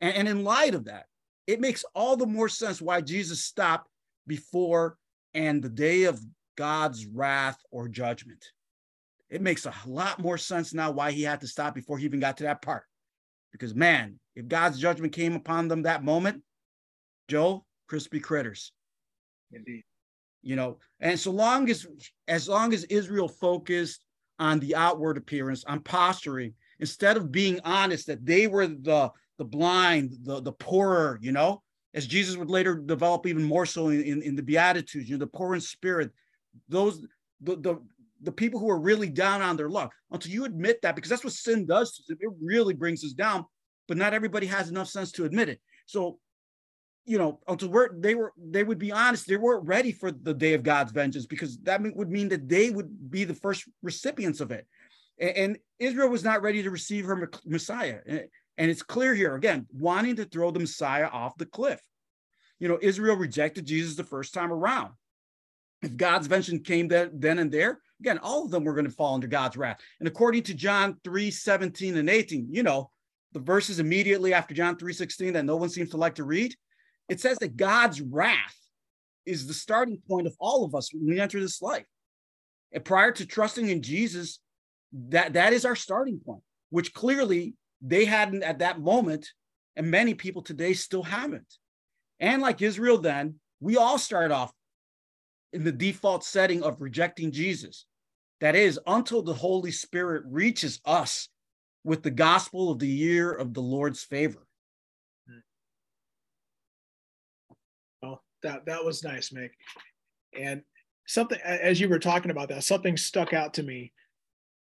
And, 0.00 0.14
and 0.16 0.28
in 0.28 0.44
light 0.44 0.74
of 0.74 0.84
that, 0.86 1.06
it 1.46 1.60
makes 1.60 1.84
all 1.94 2.16
the 2.16 2.26
more 2.26 2.48
sense 2.48 2.80
why 2.80 3.00
Jesus 3.00 3.44
stopped 3.44 3.88
before 4.26 4.96
and 5.34 5.62
the 5.62 5.68
day 5.68 6.04
of 6.04 6.20
God's 6.56 7.06
wrath 7.06 7.58
or 7.70 7.88
judgment. 7.88 8.44
It 9.28 9.42
makes 9.42 9.66
a 9.66 9.74
lot 9.86 10.20
more 10.20 10.38
sense 10.38 10.72
now 10.72 10.90
why 10.90 11.10
he 11.10 11.22
had 11.22 11.40
to 11.40 11.48
stop 11.48 11.74
before 11.74 11.98
he 11.98 12.04
even 12.04 12.20
got 12.20 12.36
to 12.38 12.44
that 12.44 12.62
part. 12.62 12.84
Because 13.54 13.72
man, 13.72 14.18
if 14.34 14.48
God's 14.48 14.80
judgment 14.80 15.12
came 15.12 15.36
upon 15.36 15.68
them 15.68 15.82
that 15.82 16.02
moment, 16.02 16.42
Joe, 17.28 17.64
crispy 17.86 18.18
critters. 18.18 18.72
Indeed. 19.52 19.84
You 20.42 20.56
know, 20.56 20.78
and 20.98 21.18
so 21.18 21.30
long 21.30 21.70
as 21.70 21.86
as 22.26 22.48
long 22.48 22.74
as 22.74 22.82
Israel 22.84 23.28
focused 23.28 24.04
on 24.40 24.58
the 24.58 24.74
outward 24.74 25.16
appearance, 25.16 25.62
on 25.66 25.78
posturing, 25.80 26.52
instead 26.80 27.16
of 27.16 27.30
being 27.30 27.60
honest 27.64 28.08
that 28.08 28.26
they 28.26 28.48
were 28.48 28.66
the 28.66 29.12
the 29.38 29.44
blind, 29.44 30.16
the 30.24 30.42
the 30.42 30.52
poorer, 30.52 31.20
you 31.22 31.30
know, 31.30 31.62
as 31.94 32.08
Jesus 32.08 32.36
would 32.36 32.50
later 32.50 32.74
develop 32.74 33.24
even 33.24 33.44
more 33.44 33.66
so 33.66 33.88
in, 33.88 34.02
in, 34.02 34.20
in 34.22 34.34
the 34.34 34.42
Beatitudes, 34.42 35.08
you 35.08 35.14
know, 35.14 35.20
the 35.20 35.28
poor 35.28 35.54
in 35.54 35.60
spirit, 35.60 36.10
those 36.68 37.06
the, 37.40 37.54
the 37.56 37.76
the 38.24 38.32
people 38.32 38.60
who 38.60 38.70
are 38.70 38.80
really 38.80 39.08
down 39.08 39.42
on 39.42 39.56
their 39.56 39.68
luck. 39.68 39.92
Until 40.10 40.32
you 40.32 40.44
admit 40.44 40.82
that, 40.82 40.96
because 40.96 41.10
that's 41.10 41.24
what 41.24 41.32
sin 41.32 41.66
does, 41.66 42.02
it 42.08 42.18
really 42.42 42.74
brings 42.74 43.04
us 43.04 43.12
down. 43.12 43.44
But 43.86 43.96
not 43.96 44.14
everybody 44.14 44.46
has 44.46 44.68
enough 44.68 44.88
sense 44.88 45.12
to 45.12 45.24
admit 45.24 45.48
it. 45.48 45.60
So 45.86 46.18
you 47.06 47.18
know, 47.18 47.40
until 47.48 47.68
we're, 47.68 47.90
they 47.98 48.14
were, 48.14 48.32
they 48.38 48.62
would 48.62 48.78
be 48.78 48.92
honest, 48.92 49.26
they 49.26 49.36
weren't 49.36 49.66
ready 49.66 49.92
for 49.92 50.10
the 50.10 50.32
day 50.32 50.54
of 50.54 50.62
God's 50.62 50.92
vengeance 50.92 51.26
because 51.26 51.58
that 51.58 51.82
would 51.94 52.10
mean 52.10 52.28
that 52.30 52.48
they 52.48 52.70
would 52.70 53.10
be 53.10 53.24
the 53.24 53.34
first 53.34 53.64
recipients 53.82 54.40
of 54.40 54.50
it. 54.50 54.66
And, 55.18 55.36
and 55.36 55.58
Israel 55.78 56.08
was 56.08 56.24
not 56.24 56.42
ready 56.42 56.62
to 56.62 56.70
receive 56.70 57.04
her 57.04 57.30
Messiah. 57.44 57.98
And, 58.06 58.24
and 58.56 58.70
it's 58.70 58.82
clear 58.82 59.14
here, 59.14 59.34
again, 59.34 59.66
wanting 59.72 60.16
to 60.16 60.24
throw 60.24 60.50
the 60.50 60.60
Messiah 60.60 61.06
off 61.06 61.36
the 61.36 61.46
cliff. 61.46 61.80
You 62.58 62.68
know, 62.68 62.78
Israel 62.80 63.16
rejected 63.16 63.66
Jesus 63.66 63.96
the 63.96 64.04
first 64.04 64.32
time 64.32 64.52
around. 64.52 64.92
If 65.82 65.96
God's 65.96 66.26
vengeance 66.26 66.66
came 66.66 66.88
then, 66.88 67.10
then 67.12 67.38
and 67.38 67.52
there, 67.52 67.80
again, 68.00 68.18
all 68.18 68.44
of 68.44 68.50
them 68.50 68.64
were 68.64 68.74
going 68.74 68.86
to 68.86 68.90
fall 68.90 69.14
under 69.14 69.26
God's 69.26 69.56
wrath. 69.56 69.78
And 69.98 70.08
according 70.08 70.42
to 70.44 70.54
John 70.54 70.96
3 71.04 71.30
17 71.30 71.96
and 71.96 72.10
18, 72.10 72.48
you 72.50 72.62
know, 72.62 72.90
the 73.32 73.40
verses 73.40 73.80
immediately 73.80 74.32
after 74.32 74.54
John 74.54 74.76
3 74.76 74.92
16 74.92 75.32
that 75.34 75.44
no 75.44 75.56
one 75.56 75.68
seems 75.68 75.90
to 75.90 75.96
like 75.96 76.16
to 76.16 76.24
read, 76.24 76.54
it 77.08 77.20
says 77.20 77.38
that 77.38 77.56
God's 77.56 78.00
wrath 78.00 78.56
is 79.26 79.46
the 79.46 79.54
starting 79.54 80.00
point 80.08 80.26
of 80.26 80.34
all 80.38 80.64
of 80.64 80.74
us 80.74 80.92
when 80.92 81.06
we 81.06 81.20
enter 81.20 81.40
this 81.40 81.62
life. 81.62 81.86
And 82.72 82.84
prior 82.84 83.12
to 83.12 83.26
trusting 83.26 83.68
in 83.68 83.82
Jesus, 83.82 84.40
that, 85.08 85.32
that 85.34 85.52
is 85.52 85.64
our 85.64 85.76
starting 85.76 86.20
point, 86.24 86.42
which 86.70 86.92
clearly 86.92 87.54
they 87.80 88.04
hadn't 88.04 88.42
at 88.42 88.60
that 88.60 88.80
moment, 88.80 89.28
and 89.76 89.90
many 89.90 90.14
people 90.14 90.42
today 90.42 90.72
still 90.72 91.02
haven't. 91.02 91.54
And 92.20 92.42
like 92.42 92.62
Israel, 92.62 92.98
then, 92.98 93.36
we 93.60 93.76
all 93.76 93.98
start 93.98 94.30
off 94.30 94.52
in 95.54 95.64
the 95.64 95.72
default 95.72 96.24
setting 96.24 96.62
of 96.62 96.80
rejecting 96.80 97.32
Jesus. 97.32 97.86
That 98.40 98.54
is, 98.56 98.78
until 98.86 99.22
the 99.22 99.32
Holy 99.32 99.70
Spirit 99.70 100.24
reaches 100.26 100.80
us 100.84 101.28
with 101.84 102.02
the 102.02 102.10
gospel 102.10 102.70
of 102.70 102.78
the 102.78 102.88
year 102.88 103.32
of 103.32 103.54
the 103.54 103.62
Lord's 103.62 104.02
favor. 104.02 104.46
that 108.44 108.66
that 108.66 108.84
was 108.84 109.02
nice, 109.02 109.30
Mick. 109.30 109.50
And 110.38 110.62
something 111.06 111.38
as 111.42 111.80
you 111.80 111.88
were 111.88 111.98
talking 111.98 112.30
about 112.30 112.48
that, 112.50 112.62
something 112.62 112.96
stuck 112.96 113.32
out 113.32 113.54
to 113.54 113.62
me 113.64 113.92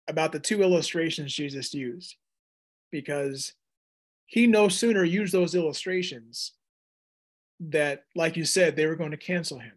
about 0.08 0.32
the 0.32 0.40
two 0.40 0.62
illustrations 0.62 1.34
Jesus 1.34 1.74
used, 1.74 2.16
because 2.90 3.52
he 4.26 4.46
no 4.46 4.68
sooner 4.68 5.04
used 5.04 5.34
those 5.34 5.54
illustrations 5.54 6.52
that, 7.60 8.04
like 8.14 8.36
you 8.36 8.44
said, 8.44 8.76
they 8.76 8.86
were 8.86 8.96
going 8.96 9.10
to 9.10 9.16
cancel 9.16 9.58
him. 9.58 9.72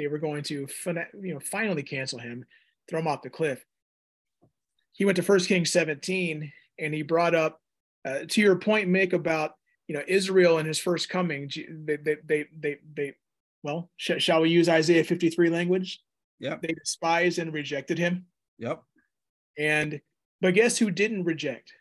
They 0.00 0.06
were 0.06 0.18
going 0.18 0.42
to, 0.44 0.66
you 0.86 1.34
know, 1.34 1.40
finally 1.40 1.82
cancel 1.82 2.18
him, 2.18 2.46
throw 2.88 3.00
him 3.00 3.06
off 3.06 3.20
the 3.20 3.28
cliff. 3.28 3.62
He 4.92 5.04
went 5.04 5.16
to 5.16 5.22
First 5.22 5.46
Kings 5.46 5.70
17 5.72 6.50
and 6.78 6.94
he 6.94 7.02
brought 7.02 7.34
up, 7.34 7.60
uh, 8.06 8.20
to 8.26 8.40
your 8.40 8.56
point, 8.56 8.88
Mick, 8.88 9.12
about 9.12 9.56
you 9.88 9.94
know 9.94 10.02
Israel 10.08 10.56
and 10.56 10.66
his 10.66 10.78
first 10.78 11.10
coming. 11.10 11.50
They 11.84 11.96
they 11.96 12.16
they 12.24 12.46
they, 12.58 12.76
they 12.94 13.14
well, 13.62 13.90
sh- 13.98 14.22
shall 14.22 14.40
we 14.40 14.48
use 14.48 14.70
Isaiah 14.70 15.04
53 15.04 15.50
language? 15.50 16.00
Yeah. 16.38 16.56
They 16.62 16.72
despised 16.72 17.38
and 17.38 17.52
rejected 17.52 17.98
him. 17.98 18.24
Yep. 18.58 18.82
And 19.58 20.00
but 20.40 20.54
guess 20.54 20.78
who 20.78 20.90
didn't 20.90 21.24
reject? 21.24 21.74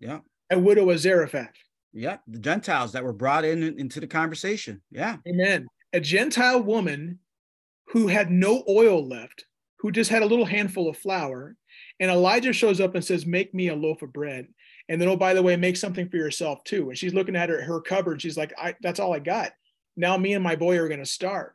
Yeah. 0.00 0.18
A 0.50 0.58
widow 0.58 0.90
of 0.90 0.98
Zarephath. 0.98 1.54
Yeah, 1.92 2.16
the 2.26 2.40
Gentiles 2.40 2.90
that 2.92 3.04
were 3.04 3.12
brought 3.12 3.44
in 3.44 3.62
into 3.62 4.00
the 4.00 4.08
conversation. 4.08 4.82
Yeah. 4.90 5.18
Amen. 5.28 5.68
A 5.92 6.00
Gentile 6.00 6.62
woman 6.62 7.20
who 7.88 8.08
had 8.08 8.30
no 8.30 8.64
oil 8.68 9.06
left, 9.06 9.46
who 9.78 9.90
just 9.90 10.10
had 10.10 10.22
a 10.22 10.26
little 10.26 10.44
handful 10.44 10.88
of 10.88 10.98
flour, 10.98 11.56
and 12.00 12.10
Elijah 12.10 12.52
shows 12.52 12.80
up 12.80 12.94
and 12.94 13.04
says, 13.04 13.24
"Make 13.26 13.54
me 13.54 13.68
a 13.68 13.76
loaf 13.76 14.02
of 14.02 14.12
bread." 14.12 14.48
And 14.88 15.00
then, 15.00 15.08
oh, 15.08 15.16
by 15.16 15.34
the 15.34 15.42
way, 15.42 15.56
make 15.56 15.76
something 15.76 16.08
for 16.08 16.16
yourself 16.16 16.62
too. 16.64 16.88
And 16.88 16.98
she's 16.98 17.14
looking 17.14 17.36
at 17.36 17.48
her 17.48 17.62
her 17.62 17.80
cupboard. 17.80 18.20
She's 18.20 18.36
like, 18.36 18.52
I, 18.58 18.74
"That's 18.80 19.00
all 19.00 19.14
I 19.14 19.20
got." 19.20 19.52
now 19.96 20.16
me 20.16 20.34
and 20.34 20.44
my 20.44 20.56
boy 20.56 20.78
are 20.78 20.88
going 20.88 21.00
to 21.00 21.06
starve. 21.06 21.52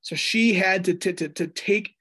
So 0.00 0.16
she 0.16 0.54
had 0.54 0.84
to, 0.86 0.94
to, 0.94 1.12
to, 1.12 1.28
to 1.28 1.46
take 1.46 1.94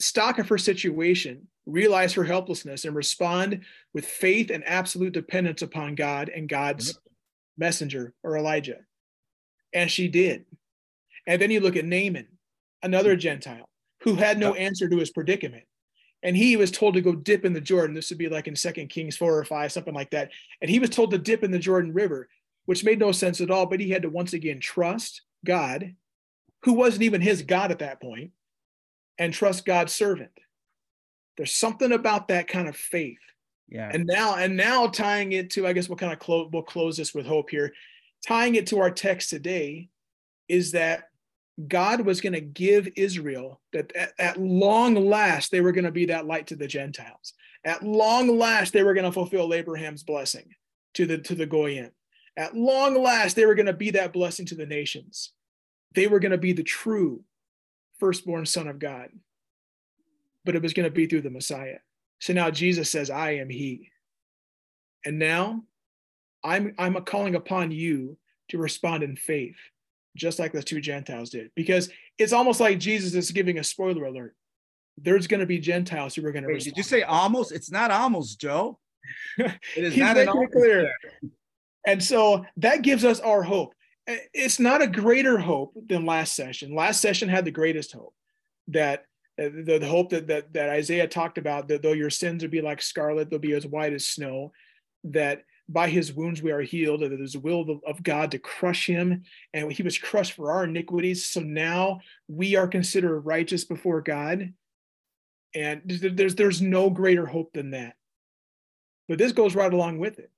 stock 0.00 0.38
of 0.38 0.48
her 0.48 0.58
situation, 0.58 1.48
realize 1.66 2.14
her 2.14 2.24
helplessness, 2.24 2.84
and 2.84 2.94
respond 2.94 3.62
with 3.94 4.06
faith 4.06 4.50
and 4.50 4.66
absolute 4.66 5.12
dependence 5.12 5.62
upon 5.62 5.94
God 5.94 6.30
and 6.34 6.48
God's 6.48 6.98
messenger 7.56 8.14
or 8.22 8.36
Elijah. 8.36 8.80
And 9.72 9.90
she 9.90 10.08
did. 10.08 10.44
And 11.26 11.40
then 11.40 11.50
you 11.50 11.60
look 11.60 11.76
at 11.76 11.84
Naaman, 11.84 12.28
another 12.82 13.14
hmm. 13.14 13.20
Gentile 13.20 13.68
who 14.02 14.14
had 14.14 14.38
no 14.38 14.54
answer 14.54 14.88
to 14.88 14.98
his 14.98 15.10
predicament. 15.10 15.64
And 16.22 16.36
he 16.36 16.56
was 16.56 16.70
told 16.70 16.94
to 16.94 17.00
go 17.00 17.14
dip 17.14 17.44
in 17.44 17.52
the 17.52 17.60
Jordan. 17.60 17.94
This 17.94 18.10
would 18.10 18.18
be 18.18 18.28
like 18.28 18.46
in 18.46 18.56
Second 18.56 18.88
Kings 18.88 19.16
4 19.16 19.38
or 19.38 19.44
5, 19.44 19.72
something 19.72 19.94
like 19.94 20.10
that. 20.10 20.30
And 20.60 20.70
he 20.70 20.78
was 20.78 20.90
told 20.90 21.10
to 21.10 21.18
dip 21.18 21.44
in 21.44 21.50
the 21.50 21.58
Jordan 21.58 21.92
River 21.92 22.28
which 22.66 22.84
made 22.84 22.98
no 22.98 23.12
sense 23.12 23.40
at 23.40 23.50
all. 23.50 23.66
But 23.66 23.80
he 23.80 23.90
had 23.90 24.02
to 24.02 24.10
once 24.10 24.34
again 24.34 24.60
trust 24.60 25.22
God, 25.44 25.94
who 26.64 26.74
wasn't 26.74 27.04
even 27.04 27.20
his 27.20 27.42
God 27.42 27.70
at 27.70 27.78
that 27.78 28.02
point, 28.02 28.32
and 29.18 29.32
trust 29.32 29.64
God's 29.64 29.94
servant. 29.94 30.32
There's 31.36 31.52
something 31.52 31.92
about 31.92 32.28
that 32.28 32.48
kind 32.48 32.68
of 32.68 32.76
faith. 32.76 33.18
Yeah. 33.68 33.90
And 33.92 34.06
now, 34.06 34.36
and 34.36 34.56
now 34.56 34.86
tying 34.88 35.32
it 35.32 35.50
to, 35.50 35.66
I 35.66 35.72
guess 35.72 35.88
we'll 35.88 35.96
kind 35.96 36.12
of 36.12 36.18
close, 36.18 36.48
we'll 36.52 36.62
close 36.62 36.96
this 36.96 37.14
with 37.14 37.26
hope 37.26 37.50
here. 37.50 37.72
Tying 38.26 38.54
it 38.54 38.66
to 38.68 38.80
our 38.80 38.90
text 38.90 39.30
today 39.30 39.88
is 40.48 40.72
that 40.72 41.04
God 41.68 42.02
was 42.02 42.20
going 42.20 42.34
to 42.34 42.40
give 42.40 42.88
Israel 42.96 43.60
that 43.72 43.94
at, 43.96 44.12
at 44.18 44.40
long 44.40 44.94
last 44.94 45.50
they 45.50 45.60
were 45.60 45.72
going 45.72 45.84
to 45.84 45.90
be 45.90 46.06
that 46.06 46.26
light 46.26 46.48
to 46.48 46.56
the 46.56 46.66
Gentiles. 46.66 47.32
At 47.64 47.82
long 47.82 48.38
last 48.38 48.72
they 48.72 48.82
were 48.82 48.94
going 48.94 49.06
to 49.06 49.12
fulfill 49.12 49.54
Abraham's 49.54 50.02
blessing 50.02 50.54
to 50.94 51.06
the 51.06 51.18
to 51.18 51.34
the 51.34 51.46
goyim. 51.46 51.90
At 52.36 52.54
long 52.54 53.02
last, 53.02 53.34
they 53.34 53.46
were 53.46 53.54
going 53.54 53.66
to 53.66 53.72
be 53.72 53.90
that 53.92 54.12
blessing 54.12 54.44
to 54.46 54.54
the 54.54 54.66
nations. 54.66 55.32
They 55.94 56.06
were 56.06 56.20
going 56.20 56.32
to 56.32 56.38
be 56.38 56.52
the 56.52 56.62
true 56.62 57.22
firstborn 57.98 58.44
son 58.44 58.68
of 58.68 58.78
God. 58.78 59.08
But 60.44 60.54
it 60.54 60.62
was 60.62 60.74
going 60.74 60.84
to 60.84 60.94
be 60.94 61.06
through 61.06 61.22
the 61.22 61.30
Messiah. 61.30 61.78
So 62.18 62.34
now 62.34 62.50
Jesus 62.50 62.90
says, 62.90 63.08
I 63.08 63.36
am 63.36 63.48
he. 63.48 63.90
And 65.04 65.18
now 65.18 65.62
I'm, 66.44 66.74
I'm 66.78 67.02
calling 67.04 67.34
upon 67.34 67.70
you 67.70 68.18
to 68.50 68.58
respond 68.58 69.02
in 69.02 69.16
faith, 69.16 69.56
just 70.16 70.40
like 70.40 70.52
the 70.52 70.62
two 70.62 70.80
Gentiles 70.80 71.30
did. 71.30 71.50
Because 71.54 71.88
it's 72.18 72.32
almost 72.32 72.58
like 72.58 72.80
Jesus 72.80 73.14
is 73.14 73.30
giving 73.30 73.58
a 73.58 73.64
spoiler 73.64 74.06
alert. 74.06 74.34
There's 74.98 75.28
going 75.28 75.40
to 75.40 75.46
be 75.46 75.58
Gentiles 75.60 76.14
who 76.14 76.26
are 76.26 76.32
going 76.32 76.42
to. 76.44 76.52
Wait, 76.52 76.64
did 76.64 76.76
you 76.76 76.82
say 76.82 77.02
almost? 77.02 77.52
It's 77.52 77.70
not 77.70 77.90
almost, 77.90 78.40
Joe. 78.40 78.78
It 79.38 79.54
is 79.76 79.94
He's 79.94 80.02
not 80.02 80.16
making 80.16 80.42
it 80.42 80.50
clear. 80.50 80.90
And 81.86 82.02
so 82.02 82.44
that 82.56 82.82
gives 82.82 83.04
us 83.04 83.20
our 83.20 83.42
hope. 83.42 83.74
It's 84.06 84.58
not 84.58 84.82
a 84.82 84.86
greater 84.88 85.38
hope 85.38 85.76
than 85.88 86.06
last 86.06 86.34
session. 86.34 86.74
Last 86.74 87.00
session 87.00 87.28
had 87.28 87.44
the 87.44 87.50
greatest 87.52 87.92
hope 87.92 88.14
that 88.68 89.04
Uh, 89.38 89.50
the, 89.52 89.78
the 89.78 89.86
hope 89.86 90.08
that, 90.10 90.26
that 90.28 90.44
that 90.54 90.70
Isaiah 90.70 91.06
talked 91.06 91.38
about 91.38 91.68
that 91.68 91.82
though 91.82 91.92
your 91.92 92.10
sins 92.10 92.42
would 92.42 92.50
be 92.50 92.62
like 92.62 92.80
scarlet, 92.80 93.28
they'll 93.28 93.38
be 93.38 93.52
as 93.52 93.66
white 93.66 93.92
as 93.92 94.06
snow. 94.06 94.52
That 95.04 95.42
by 95.68 95.88
his 95.88 96.12
wounds 96.12 96.42
we 96.42 96.52
are 96.52 96.60
healed, 96.60 97.00
there's 97.00 97.34
a 97.34 97.40
will 97.40 97.80
of 97.86 98.02
God 98.02 98.30
to 98.30 98.38
crush 98.38 98.86
him, 98.86 99.24
and 99.52 99.72
he 99.72 99.82
was 99.82 99.98
crushed 99.98 100.32
for 100.32 100.52
our 100.52 100.64
iniquities. 100.64 101.26
So 101.26 101.40
now 101.40 102.00
we 102.28 102.54
are 102.54 102.68
considered 102.68 103.20
righteous 103.20 103.64
before 103.64 104.00
God. 104.00 104.52
And 105.54 105.82
there's 105.84 106.34
there's 106.34 106.62
no 106.62 106.90
greater 106.90 107.26
hope 107.26 107.52
than 107.52 107.70
that. 107.70 107.96
But 109.08 109.18
this 109.18 109.32
goes 109.32 109.54
right 109.54 109.72
along 109.72 109.98
with 109.98 110.18
it. 110.18 110.30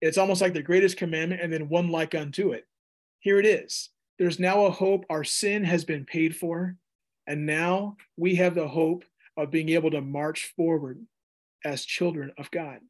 It's 0.00 0.18
almost 0.18 0.40
like 0.40 0.54
the 0.54 0.62
greatest 0.62 0.96
commandment 0.96 1.40
and 1.40 1.52
then 1.52 1.68
one 1.68 1.90
like 1.90 2.14
unto 2.14 2.52
it. 2.52 2.66
Here 3.20 3.38
it 3.38 3.46
is. 3.46 3.90
There's 4.18 4.38
now 4.38 4.66
a 4.66 4.70
hope 4.70 5.04
our 5.08 5.24
sin 5.24 5.64
has 5.64 5.84
been 5.84 6.04
paid 6.04 6.36
for. 6.36 6.76
And 7.26 7.46
now 7.46 7.96
we 8.16 8.36
have 8.36 8.54
the 8.54 8.68
hope 8.68 9.04
of 9.36 9.50
being 9.50 9.68
able 9.70 9.90
to 9.90 10.00
march 10.00 10.52
forward 10.56 11.04
as 11.64 11.84
children 11.84 12.32
of 12.38 12.50
God. 12.50 12.80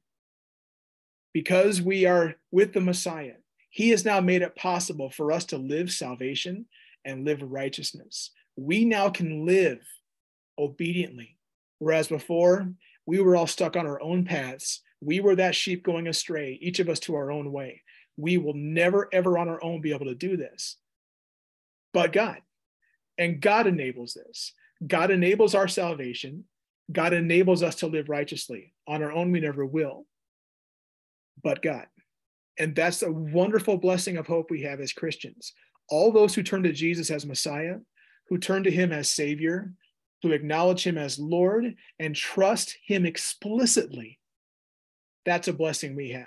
Because 1.33 1.81
we 1.83 2.07
are 2.07 2.35
with 2.51 2.73
the 2.73 2.81
Messiah, 2.81 3.35
he 3.71 3.91
has 3.91 4.05
now 4.05 4.21
made 4.21 4.43
it 4.43 4.57
possible 4.57 5.11
for 5.11 5.31
us 5.31 5.45
to 5.47 5.59
live 5.59 5.91
salvation 5.91 6.67
and 7.05 7.25
live 7.25 7.43
righteousness. 7.43 8.31
We 8.57 8.85
now 8.85 9.11
can 9.11 9.47
live 9.47 9.81
obediently, 10.59 11.37
whereas 11.79 12.09
before 12.09 12.73
we 13.07 13.21
were 13.21 13.37
all 13.37 13.47
stuck 13.47 13.77
on 13.77 13.87
our 13.87 14.01
own 14.01 14.25
paths 14.25 14.83
we 15.01 15.21
were 15.21 15.37
that 15.37 15.55
sheep 15.55 15.85
going 15.85 16.09
astray, 16.09 16.59
each 16.61 16.81
of 16.81 16.89
us 16.89 17.01
to 17.01 17.15
our 17.15 17.31
own 17.31 17.53
way. 17.53 17.83
We 18.17 18.37
will 18.37 18.55
never, 18.55 19.09
ever 19.13 19.39
on 19.39 19.49
our 19.49 19.63
own 19.63 19.81
be 19.81 19.93
able 19.93 20.07
to 20.07 20.15
do 20.15 20.37
this. 20.37 20.77
But 21.93 22.13
God, 22.13 22.39
and 23.17 23.41
God 23.41 23.67
enables 23.67 24.15
this. 24.15 24.53
God 24.85 25.11
enables 25.11 25.55
our 25.55 25.69
salvation. 25.69 26.45
God 26.91 27.13
enables 27.13 27.63
us 27.63 27.77
to 27.77 27.87
live 27.87 28.09
righteously. 28.09 28.75
On 28.87 29.03
our 29.03 29.13
own, 29.13 29.31
we 29.31 29.41
never 29.41 29.65
will. 29.65 30.07
But 31.43 31.63
God. 31.63 31.87
And 32.59 32.75
that's 32.75 33.03
a 33.03 33.13
wonderful 33.13 33.77
blessing 33.77 34.17
of 34.17 34.27
hope 34.27 34.51
we 34.51 34.63
have 34.63 34.81
as 34.81 34.93
Christians. 34.93 35.53
All 35.89 36.13
those 36.13 36.35
who 36.35 36.43
turn 36.43 36.65
to 36.65 36.73
Jesus 36.73 37.11
as 37.11 37.25
Messiah, 37.25 37.77
who 38.29 38.39
turn 38.39 38.65
to 38.65 38.71
him 38.71 38.93
as 38.93 39.11
Savior, 39.11 39.73
who 40.23 40.33
acknowledge 40.33 40.85
him 40.85 40.99
as 40.99 41.19
Lord 41.19 41.75
and 41.99 42.15
trust 42.15 42.77
him 42.85 43.07
explicitly 43.07 44.19
that's 45.29 45.49
a 45.49 45.53
blessing 45.53 45.95
we 45.95 46.09
have. 46.13 46.27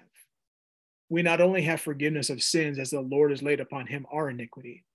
We 1.10 1.24
not 1.24 1.42
only 1.42 1.64
have 1.64 1.82
forgiveness 1.82 2.30
of 2.30 2.44
sins 2.44 2.78
as 2.78 2.92
the 2.92 3.02
Lord 3.02 3.32
has 3.32 3.42
laid 3.42 3.60
upon 3.60 3.88
him 3.88 4.06
our 4.12 4.30
iniquity, 4.30 4.86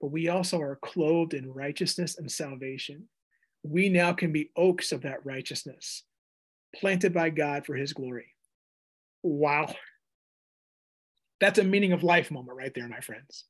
but 0.00 0.12
we 0.12 0.28
also 0.28 0.60
are 0.60 0.78
clothed 0.80 1.34
in 1.34 1.52
righteousness 1.52 2.18
and 2.18 2.30
salvation. 2.30 3.08
We 3.64 3.88
now 3.88 4.12
can 4.12 4.30
be 4.30 4.52
oaks 4.56 4.92
of 4.92 5.02
that 5.02 5.26
righteousness, 5.26 6.04
planted 6.76 7.12
by 7.12 7.30
God 7.30 7.66
for 7.66 7.74
his 7.74 7.92
glory. 7.92 8.35
Wow. 9.26 9.74
That's 11.40 11.58
a 11.58 11.64
meaning 11.64 11.92
of 11.92 12.04
life 12.04 12.30
moment 12.30 12.56
right 12.56 12.72
there, 12.72 12.86
my 12.86 13.00
friends. 13.00 13.44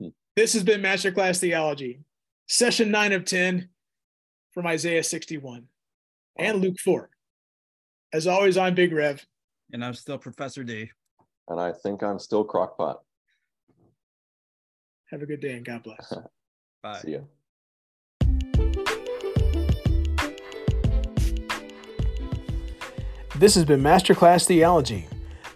Hmm. 0.00 0.08
This 0.34 0.54
has 0.54 0.64
been 0.64 0.82
Masterclass 0.82 1.38
Theology, 1.38 2.00
session 2.48 2.90
nine 2.90 3.12
of 3.12 3.24
10 3.24 3.68
from 4.50 4.66
Isaiah 4.66 5.04
61 5.04 5.68
and 6.36 6.60
Luke 6.60 6.80
4. 6.80 7.08
As 8.12 8.26
always, 8.26 8.56
I'm 8.56 8.74
Big 8.74 8.92
Rev. 8.92 9.24
And 9.72 9.84
I'm 9.84 9.94
still 9.94 10.18
Professor 10.18 10.64
D. 10.64 10.90
And 11.48 11.60
I 11.60 11.70
think 11.70 12.02
I'm 12.02 12.18
still 12.18 12.44
Crockpot. 12.44 12.96
Have 15.12 15.22
a 15.22 15.26
good 15.26 15.40
day 15.40 15.52
and 15.52 15.64
God 15.64 15.84
bless. 15.84 16.12
Bye. 16.82 16.98
See 16.98 17.12
you. 17.12 17.28
This 23.36 23.56
has 23.56 23.64
been 23.64 23.82
Masterclass 23.82 24.46
Theology. 24.46 25.08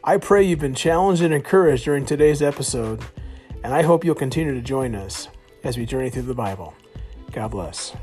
I 0.02 0.16
pray 0.16 0.42
you've 0.42 0.58
been 0.58 0.74
challenged 0.74 1.22
and 1.22 1.32
encouraged 1.32 1.84
during 1.84 2.04
today's 2.04 2.42
episode, 2.42 3.00
and 3.62 3.72
I 3.72 3.82
hope 3.82 4.04
you'll 4.04 4.16
continue 4.16 4.52
to 4.52 4.60
join 4.60 4.96
us 4.96 5.28
as 5.62 5.78
we 5.78 5.86
journey 5.86 6.10
through 6.10 6.22
the 6.22 6.34
Bible. 6.34 6.74
God 7.30 7.52
bless. 7.52 7.94